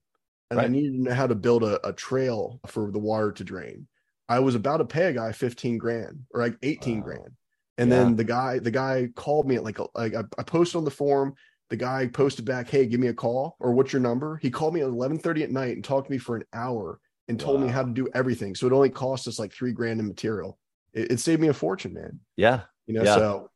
and 0.51 0.61
i 0.61 0.69
needed 0.69 0.93
to 0.93 1.03
know 1.03 1.15
how 1.15 1.27
to 1.27 1.35
build 1.35 1.65
a, 1.65 1.85
a 1.87 1.93
trail 1.93 2.61
for 2.67 2.91
the 2.93 2.99
water 2.99 3.33
to 3.33 3.45
drain. 3.45 3.89
I 4.29 4.39
was 4.39 4.55
about 4.55 4.77
to 4.79 4.85
pay 4.85 5.07
a 5.07 5.13
guy 5.13 5.33
15 5.33 5.79
grand 5.79 6.27
or 6.33 6.41
like 6.43 6.57
18 6.63 6.99
Wow. 7.01 7.05
grand 7.05 7.33
and 7.79 7.91
Yeah. 7.91 7.99
then 7.99 8.17
the 8.17 8.25
guy 8.25 8.59
the 8.59 8.71
guy 8.71 9.09
called 9.15 9.47
me 9.49 9.57
at 9.57 9.65
like, 9.65 9.79
like 9.95 10.15
I, 10.15 10.43
posted 10.43 10.77
on 10.77 10.85
the 10.85 10.91
forum 10.91 11.35
the 11.71 11.77
guy 11.77 12.07
posted 12.07 12.45
back 12.45 12.69
hey 12.69 12.87
give 12.87 13.01
me 13.01 13.09
a 13.09 13.15
call 13.15 13.57
or 13.61 13.73
what's 13.73 13.93
your 13.93 14.03
number? 14.03 14.37
He 14.43 14.51
called 14.51 14.75
me 14.75 14.81
at 14.83 14.89
11:30 14.89 15.43
at 15.45 15.51
night 15.51 15.75
and 15.75 15.85
talked 15.85 16.07
to 16.09 16.13
me 16.13 16.19
for 16.19 16.37
an 16.37 16.45
hour 16.53 17.01
and 17.29 17.41
told 17.41 17.61
me 17.63 17.69
how 17.69 17.83
to 17.83 17.91
do 17.91 18.07
everything. 18.15 18.55
So 18.55 18.67
it 18.67 18.73
only 18.75 18.91
cost 18.91 19.27
us 19.27 19.39
like 19.39 19.53
three 19.53 19.73
grand 19.73 19.99
in 19.99 20.07
material. 20.07 20.59
It, 20.93 21.13
it 21.13 21.21
saved 21.21 21.41
me 21.41 21.49
a 21.49 21.55
fortune 21.55 21.95
man. 21.95 22.21
Yeah. 22.37 22.61
You 22.87 22.95
know 22.95 23.03
Yeah. 23.03 23.15
so 23.17 23.51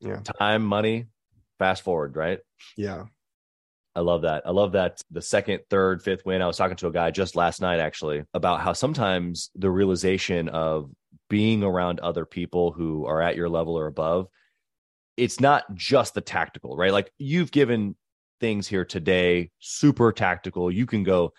yeah. 0.00 0.20
Time 0.38 0.62
money 0.62 1.06
fast 1.58 1.82
forward 1.82 2.16
right? 2.16 2.40
Yeah. 2.76 3.04
I 3.94 4.00
love 4.00 4.22
that. 4.22 4.44
I 4.46 4.50
love 4.50 4.72
that 4.72 5.02
the 5.10 5.20
second, 5.20 5.60
third, 5.68 6.00
fifth 6.00 6.24
win. 6.24 6.40
I 6.42 6.46
was 6.46 6.56
talking 6.56 6.76
to 6.76 6.86
a 6.86 6.92
guy 6.92 7.10
just 7.10 7.34
last 7.36 7.60
night 7.60 7.80
actually 7.80 8.22
about 8.32 8.60
how 8.60 8.72
sometimes 8.72 9.50
the 9.56 9.68
realization 9.70 10.48
of 10.48 10.90
being 11.30 11.62
around 11.62 12.00
other 12.00 12.26
people 12.26 12.72
who 12.72 13.06
are 13.06 13.22
at 13.22 13.36
your 13.36 13.48
level 13.48 13.78
or 13.78 13.86
above, 13.86 14.26
it's 15.16 15.40
not 15.40 15.74
just 15.74 16.12
the 16.12 16.20
tactical, 16.20 16.76
right? 16.76 16.92
Like 16.92 17.10
you've 17.16 17.52
given 17.52 17.96
things 18.40 18.66
here 18.66 18.84
today, 18.84 19.50
super 19.60 20.12
tactical. 20.12 20.70
You 20.70 20.84
can 20.84 21.04
go, 21.04 21.32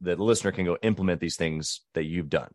the 0.00 0.14
listener 0.14 0.52
can 0.52 0.66
go 0.66 0.76
implement 0.82 1.20
these 1.20 1.36
things 1.36 1.80
that 1.94 2.04
you've 2.04 2.28
done. 2.28 2.50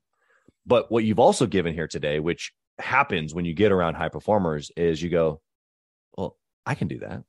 But 0.65 0.91
what 0.91 1.03
you've 1.03 1.19
also 1.19 1.47
given 1.47 1.73
here 1.73 1.87
today, 1.87 2.19
which 2.19 2.53
happens 2.77 3.33
when 3.33 3.45
you 3.45 3.53
get 3.53 3.71
around 3.71 3.95
high 3.95 4.09
performers, 4.09 4.71
is 4.77 5.01
you 5.01 5.09
go, 5.09 5.41
well, 6.17 6.37
I 6.65 6.75
can 6.75 6.87
do 6.87 6.99
that. 6.99 7.23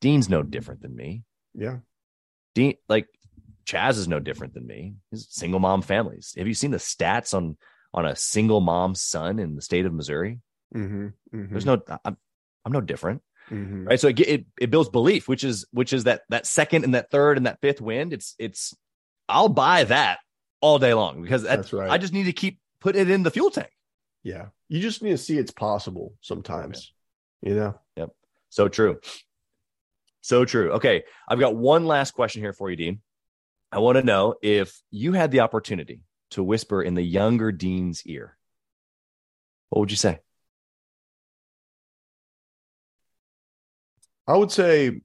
Dean's 0.00 0.28
no 0.28 0.40
mm-hmm. 0.40 0.50
different 0.50 0.82
than 0.82 0.96
me. 0.96 1.22
yeah 1.54 1.78
Dean, 2.54 2.74
like 2.88 3.06
Chaz 3.66 3.98
is 3.98 4.08
no 4.08 4.18
different 4.18 4.54
than 4.54 4.66
me. 4.66 4.94
He's 5.12 5.28
single 5.30 5.60
mom 5.60 5.82
families. 5.82 6.34
Have 6.36 6.48
you 6.48 6.54
seen 6.54 6.72
the 6.72 6.78
stats 6.78 7.34
on 7.34 7.56
on 7.92 8.06
a 8.06 8.16
single 8.16 8.60
mom's 8.60 9.00
son 9.00 9.38
in 9.38 9.56
the 9.56 9.62
state 9.62 9.86
of 9.86 9.92
Missouri? 9.92 10.40
mm-hmm, 10.74 11.06
mm-hmm, 11.34 11.52
There's 11.52 11.66
no, 11.66 11.82
I'm, 12.04 12.16
I'm 12.64 12.72
no 12.72 12.80
different, 12.80 13.22
mhm. 13.50 13.86
right? 13.88 13.98
So 14.00 14.08
it, 14.08 14.20
it 14.20 14.44
it 14.60 14.70
builds 14.70 14.88
belief, 14.88 15.28
which 15.28 15.44
is 15.44 15.66
which 15.72 15.92
is 15.92 16.04
that 16.04 16.22
that 16.28 16.46
second 16.46 16.84
and 16.84 16.94
that 16.94 17.10
third 17.10 17.36
and 17.36 17.46
that 17.46 17.60
fifth 17.60 17.80
wind. 17.80 18.12
It's 18.12 18.34
it's 18.38 18.76
I'll 19.28 19.48
buy 19.48 19.84
that 19.84 20.18
all 20.60 20.78
day 20.78 20.92
long 20.94 21.22
because 21.22 21.42
that, 21.44 21.56
that's 21.56 21.72
right 21.72 21.90
I 21.90 21.96
just 21.98 22.12
need 22.12 22.24
to 22.24 22.32
keep 22.32 22.58
putting 22.80 23.00
it 23.02 23.10
in 23.10 23.22
the 23.22 23.30
fuel 23.30 23.50
tank. 23.50 23.70
yeah 24.22 24.46
you 24.68 24.78
just 24.80 25.02
need 25.02 25.10
to 25.10 25.18
see 25.18 25.38
it's 25.38 25.50
possible 25.50 26.12
sometimes 26.20 26.92
you 27.40 27.54
know 27.54 27.74
Yep. 27.96 28.10
So 28.50 28.68
true. 28.68 29.00
So 30.20 30.44
true. 30.44 30.72
Okay. 30.72 31.04
I've 31.28 31.40
got 31.40 31.56
one 31.56 31.86
last 31.86 32.12
question 32.12 32.42
here 32.42 32.52
for 32.52 32.68
you, 32.70 32.76
Dean. 32.76 33.00
I 33.72 33.78
want 33.78 33.96
to 33.96 34.02
know 34.04 34.34
if 34.42 34.80
you 34.90 35.12
had 35.12 35.30
the 35.30 35.40
opportunity 35.40 36.00
to 36.30 36.42
whisper 36.42 36.82
in 36.82 36.94
the 36.94 37.02
younger 37.02 37.52
Dean's 37.52 38.06
ear, 38.06 38.36
what 39.68 39.80
would 39.80 39.90
you 39.90 39.96
say? 39.96 40.20
I 44.26 44.36
would 44.36 44.52
say 44.52 45.00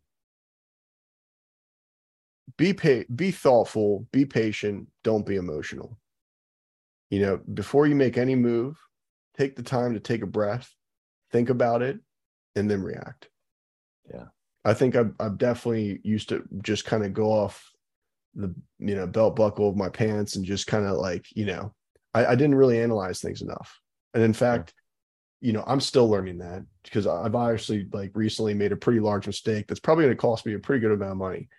be 2.57 2.73
pa- 2.73 3.05
be 3.13 3.32
thoughtful, 3.32 4.07
be 4.11 4.26
patient, 4.26 4.88
don't 5.03 5.26
be 5.26 5.36
emotional. 5.36 5.97
You 7.09 7.19
know, 7.21 7.41
before 7.53 7.88
you 7.88 7.95
make 7.95 8.17
any 8.17 8.36
move, 8.36 8.78
take 9.38 9.55
the 9.55 9.63
time 9.63 9.93
to 9.93 9.99
take 9.99 10.21
a 10.21 10.28
breath, 10.28 10.71
think 11.32 11.49
about 11.49 11.82
it, 11.82 11.99
and 12.55 12.69
then 12.69 12.82
react. 12.82 13.30
Yeah. 14.11 14.26
I 14.63 14.73
think 14.73 14.95
I've, 14.95 15.13
I've 15.19 15.38
definitely 15.38 15.99
used 16.03 16.30
to 16.30 16.43
just 16.61 16.86
kind 16.86 17.03
of 17.05 17.13
go 17.13 17.32
off 17.32 17.71
the 18.36 18.53
you 18.79 18.95
know 18.95 19.07
belt 19.07 19.36
buckle 19.36 19.69
of 19.69 19.75
my 19.75 19.89
pants 19.89 20.36
and 20.36 20.45
just 20.45 20.67
kind 20.67 20.86
of 20.86 20.97
like 20.97 21.25
you 21.36 21.45
know 21.45 21.73
I, 22.13 22.27
I, 22.27 22.36
didn't 22.36 22.55
really 22.55 22.81
analyze 22.81 23.19
things 23.19 23.41
enough. 23.41 23.79
And 24.13 24.23
in 24.23 24.33
fact 24.33 24.73
you 25.41 25.51
know 25.51 25.63
i'm 25.67 25.81
still 25.81 26.09
learning 26.09 26.38
that 26.38 26.63
because 26.83 27.05
i've 27.05 27.36
obviously 27.36 27.88
like 27.91 28.11
recently 28.15 28.53
made 28.53 28.71
a 28.71 28.77
pretty 28.77 29.01
large 29.01 29.27
mistake 29.27 29.67
that's 29.67 29.81
probably 29.81 30.05
going 30.05 30.15
to 30.15 30.21
cost 30.21 30.45
me 30.45 30.53
a 30.53 30.59
pretty 30.59 30.79
good 30.79 30.93
amount 30.93 31.11
of 31.11 31.17
money. 31.17 31.49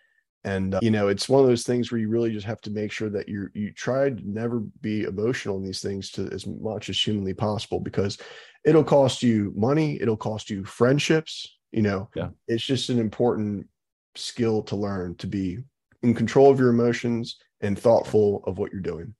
And 0.45 0.75
uh, 0.75 0.81
you 0.83 0.91
know 0.91 1.09
it's 1.09 1.29
one 1.29 1.43
of 1.43 1.49
those 1.49 1.65
things 1.65 1.91
where 1.91 2.01
you 2.01 2.09
really 2.09 2.33
just 2.33 2.47
have 2.47 2.61
to 2.63 2.71
make 2.71 2.93
sure 2.93 3.11
that 3.11 3.29
you 3.29 3.49
you 3.53 3.73
try 3.73 4.11
to 4.11 4.31
never 4.31 4.61
be 4.81 5.03
emotional 5.03 5.57
in 5.59 5.65
these 5.65 5.83
things 5.83 6.11
to 6.13 6.29
as 6.33 6.47
much 6.47 6.89
as 6.89 7.01
humanly 7.01 7.35
possible 7.35 7.81
because 7.81 8.19
it'll 8.65 8.85
cost 8.85 9.23
you 9.23 9.53
money 9.57 9.99
it'll 10.01 10.17
cost 10.17 10.49
you 10.51 10.65
friendships 10.65 11.57
you 11.73 11.83
know? 11.83 12.09
Yeah. 12.15 12.31
it's 12.49 12.65
just 12.65 12.89
an 12.89 12.99
important 12.99 13.67
skill 14.15 14.63
to 14.65 14.77
learn 14.77 15.15
to 15.17 15.27
be 15.27 15.59
in 16.07 16.15
control 16.15 16.51
of 16.51 16.61
your 16.61 16.69
emotions 16.69 17.37
and 17.61 17.77
thoughtful 17.77 18.43
of 18.47 18.59
what 18.59 18.71
you're 18.73 18.81
doing 18.81 19.15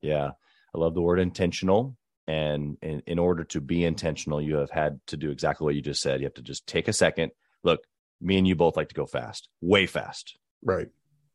yeah 0.00 0.30
i 0.74 0.78
love 0.78 0.94
the 0.94 1.02
word 1.02 1.18
intentional 1.18 1.96
and 2.26 2.78
in, 2.80 3.02
in 3.06 3.18
order 3.18 3.44
to 3.44 3.60
be 3.60 3.84
intentional 3.84 4.40
you 4.40 4.56
have 4.56 4.70
had 4.70 4.98
to 5.06 5.18
do 5.18 5.30
exactly 5.30 5.66
what 5.66 5.74
you 5.74 5.82
just 5.82 6.00
said 6.00 6.20
you 6.20 6.26
have 6.26 6.34
to 6.34 6.42
just 6.42 6.66
take 6.66 6.88
a 6.88 6.92
second 6.92 7.30
look 7.62 7.80
me 8.20 8.38
and 8.38 8.48
you 8.48 8.54
both 8.54 8.76
like 8.76 8.88
to 8.88 8.94
go 8.94 9.04
fast 9.04 9.48
way 9.60 9.86
fast 9.86 10.38
right 10.62 10.88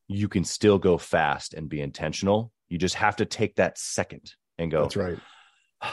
you 0.07 0.27
can 0.27 0.43
still 0.43 0.79
go 0.79 0.97
fast 0.97 1.53
and 1.53 1.69
be 1.69 1.81
intentional 1.81 2.51
you 2.67 2.79
just 2.79 2.95
have 2.95 3.15
to 3.15 3.25
take 3.25 3.55
that 3.57 3.77
second 3.77 4.33
and 4.57 4.71
go 4.71 4.81
that's 4.81 4.95
right 4.95 5.19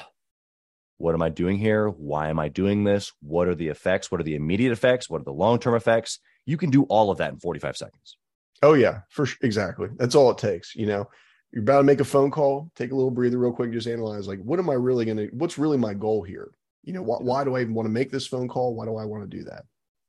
what 0.99 1.15
am 1.15 1.21
I 1.21 1.29
doing 1.29 1.59
here? 1.59 1.89
Why 1.89 2.31
am 2.31 2.39
I 2.39 2.49
doing 2.49 2.85
this? 2.85 3.13
What 3.21 3.49
are 3.49 3.55
the 3.55 3.69
effects? 3.69 4.11
What 4.11 4.19
are 4.19 4.25
the 4.25 4.35
immediate 4.35 4.73
effects? 4.73 5.11
What 5.11 5.21
are 5.21 5.25
the 5.25 5.31
long 5.31 5.59
term 5.59 5.75
effects? 5.75 6.21
You 6.47 6.57
can 6.57 6.71
do 6.71 6.85
all 6.85 7.11
of 7.11 7.19
that 7.19 7.33
in 7.33 7.39
45 7.39 7.77
seconds. 7.77 8.17
Oh, 8.63 8.75
yeah, 8.75 9.01
for 9.11 9.27
sure. 9.27 9.39
Exactly. 9.43 9.89
That's 9.97 10.15
all 10.15 10.31
it 10.31 10.39
takes. 10.39 10.75
You 10.75 10.87
know, 10.87 11.09
you're 11.53 11.63
about 11.63 11.79
to 11.79 11.85
make 11.85 12.01
a 12.01 12.05
phone 12.05 12.31
call, 12.31 12.71
take 12.75 12.93
a 12.93 12.95
little 12.95 13.11
breather 13.11 13.39
real 13.39 13.53
quick, 13.53 13.73
just 13.73 13.87
analyze 13.87 14.27
like, 14.29 14.41
what 14.41 14.59
am 14.59 14.71
I 14.71 14.75
really 14.75 15.05
going 15.05 15.17
to, 15.17 15.29
what's 15.33 15.59
really 15.59 15.79
my 15.79 15.95
goal 15.95 16.23
here? 16.23 16.51
You 16.85 16.93
know, 16.93 17.03
why, 17.03 17.19
why 17.19 17.45
do 17.45 17.57
I 17.57 17.61
even 17.61 17.75
want 17.75 17.87
to 17.87 17.93
make 17.93 18.11
this 18.11 18.27
phone 18.27 18.49
call? 18.49 18.75
Why 18.75 18.85
do 18.85 18.97
I 18.97 19.05
want 19.05 19.29
to 19.29 19.37
do 19.37 19.45
that? 19.45 19.65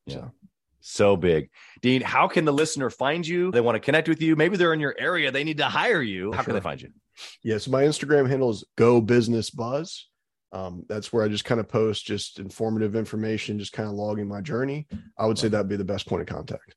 Yeah. 0.06 0.16
So. 0.16 0.32
so 0.80 1.18
big. 1.18 1.50
Dean, 1.82 2.02
how 2.02 2.28
can 2.28 2.45
the 2.45 2.54
listener 2.54 2.89
find 2.89 3.28
you? 3.28 3.52
They 3.52 3.62
want 3.62 3.76
to 3.76 3.80
connect 3.80 4.08
with 4.08 4.22
you. 4.22 4.36
Maybe 4.36 4.58
they're 4.58 4.74
in 4.74 4.80
your 4.80 4.95
area. 4.98 5.32
They 5.32 5.43
need 5.43 5.58
to 5.58 5.66
hire 5.66 6.02
you. 6.02 6.32
How 6.32 6.39
sure. 6.39 6.45
can 6.45 6.54
they 6.54 6.62
find 6.62 6.82
you? 6.82 6.89
Yes, 7.18 7.34
yeah, 7.43 7.58
so 7.58 7.72
my 7.72 7.84
Instagram 7.84 8.30
handle 8.30 8.52
is 8.52 8.64
Go 8.76 9.02
Business 9.02 9.50
Buzz 9.50 10.08
um, 10.52 10.86
that's 10.88 11.12
where 11.12 11.24
I 11.24 11.28
just 11.28 11.45
kind 11.45 11.60
of 11.60 11.68
post 11.68 12.06
just 12.06 12.39
informative 12.39 12.95
information, 12.95 13.60
just 13.60 13.74
kind 13.74 13.89
of 13.89 13.95
logging 13.95 14.28
my 14.28 14.41
journey. 14.41 14.88
I 15.18 15.26
would 15.26 15.38
say 15.38 15.48
that'd 15.50 15.68
be 15.68 15.76
the 15.76 15.84
best 15.84 16.08
point 16.08 16.22
of 16.22 16.28
contact. 16.28 16.76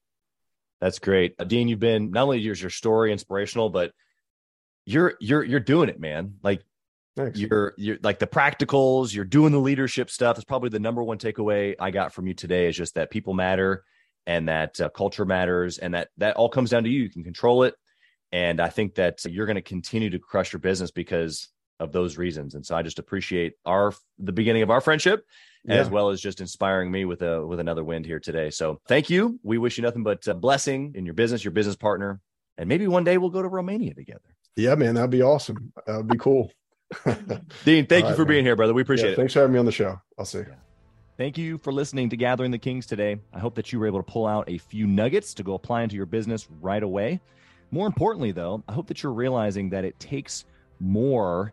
That's 0.81 0.99
great, 0.99 1.37
Dean. 1.47 1.69
You've 1.69 1.81
been 1.81 2.11
not 2.11 2.23
only 2.23 2.47
is 2.47 2.61
your 2.61 2.71
story 2.71 3.13
inspirational, 3.13 3.69
but 3.69 3.93
you're 4.87 5.15
you're 5.21 5.45
you're 5.45 5.61
doing 5.61 5.89
it, 5.89 6.01
man. 6.01 6.37
Like 6.43 6.63
Thanks. 7.17 7.39
you're 7.39 7.75
you're 7.77 7.99
like 8.03 8.19
the 8.19 8.27
practicals. 8.27 9.15
You're 9.15 9.25
doing 9.27 9.53
the 9.53 9.59
leadership 9.59 10.11
stuff. 10.11 10.37
That's 10.37 10.45
probably 10.45 10.71
the 10.71 10.79
number 10.79 11.03
one 11.03 11.19
takeaway 11.19 11.75
I 11.79 11.91
got 11.91 12.15
from 12.15 12.27
you 12.27 12.35
today. 12.35 12.67
Is 12.67 12.77
just 12.77 12.95
that 12.95 13.11
people 13.11 13.35
matter 13.35 13.85
and 14.27 14.49
that 14.49 14.81
uh, 14.81 14.89
culture 14.89 15.25
matters, 15.25 15.79
and 15.79 15.95
that 15.95 16.09
that 16.17 16.37
all 16.37 16.49
comes 16.49 16.71
down 16.71 16.85
to 16.85 16.91
you. 16.91 17.03
You 17.03 17.11
can 17.11 17.25
control 17.25 17.65
it, 17.65 17.75
and 18.33 18.61
I 18.61 18.69
think 18.69 18.95
that 18.95 19.25
you're 19.25 19.47
going 19.47 19.57
to 19.57 19.63
continue 19.63 20.11
to 20.11 20.19
crush 20.19 20.53
your 20.53 20.61
business 20.61 20.91
because 20.91 21.49
of 21.81 21.93
those 21.93 22.17
reasons. 22.17 22.55
And 22.55 22.65
so 22.65 22.77
I 22.77 22.83
just 22.83 22.99
appreciate 22.99 23.55
our 23.67 23.93
the 24.19 24.33
beginning 24.33 24.63
of 24.63 24.71
our 24.71 24.81
friendship 24.81 25.25
yeah. 25.65 25.77
as 25.77 25.91
well 25.91 26.11
as 26.11 26.21
just 26.21 26.41
inspiring 26.41 26.91
me 26.91 27.05
with 27.05 27.23
a 27.23 27.45
with 27.45 27.61
another 27.61 27.85
wind 27.85 28.07
here 28.07 28.21
today. 28.21 28.51
So 28.51 28.81
thank 28.87 29.11
you. 29.11 29.39
We 29.43 29.59
wish 29.59 29.77
you 29.77 29.83
nothing 29.83 30.03
but 30.03 30.27
uh, 30.29 30.35
blessing 30.35 30.93
in 30.95 31.05
your 31.05 31.15
business, 31.15 31.45
your 31.45 31.53
business 31.53 31.77
partner, 31.77 32.21
and 32.59 32.69
maybe 32.69 32.87
one 32.87 33.05
day 33.05 33.19
we'll 33.19 33.31
go 33.31 33.43
to 33.43 33.49
Romania 33.49 33.95
together. 33.95 34.21
Yeah, 34.57 34.75
man, 34.75 34.95
that'd 34.95 35.11
be 35.11 35.23
awesome. 35.23 35.73
That'd 35.87 36.09
be 36.09 36.19
cool. 36.19 36.53
Dean, 37.65 37.87
thank 37.87 38.05
All 38.05 38.11
you 38.11 38.17
for 38.17 38.25
being 38.25 38.45
here, 38.45 38.57
brother. 38.57 38.75
We 38.75 38.83
appreciate 38.83 39.09
yeah, 39.09 39.13
it. 39.13 39.17
Thanks 39.17 39.33
for 39.33 39.41
having 39.41 39.53
me 39.53 39.59
on 39.59 39.67
the 39.67 39.73
show. 39.73 40.01
I'll 40.19 40.25
see. 40.25 40.41
Yeah. 40.41 40.55
Thank 41.17 41.39
you 41.39 41.59
for 41.59 41.73
listening 41.73 42.09
to 42.11 42.17
Gathering 42.17 42.51
the 42.51 42.59
Kings 42.59 42.87
today. 42.87 43.19
I 43.33 43.39
hope 43.39 43.55
that 43.57 43.73
you 43.73 43.79
were 43.79 43.87
able 43.87 44.03
to 44.03 44.11
pull 44.11 44.27
out 44.27 44.49
a 44.49 44.59
few 44.59 44.87
nuggets 44.87 45.35
to 45.35 45.43
go 45.43 45.55
apply 45.55 45.83
into 45.83 45.95
your 45.95 46.07
business 46.07 46.49
right 46.61 46.83
away. 46.83 47.21
More 47.71 47.87
importantly, 47.87 48.33
though, 48.33 48.65
I 48.69 48.73
hope 48.73 48.89
that 48.89 49.03
you're 49.03 49.13
realizing 49.13 49.71
that 49.71 49.85
it 49.85 50.01
takes 50.01 50.47
more 50.81 51.53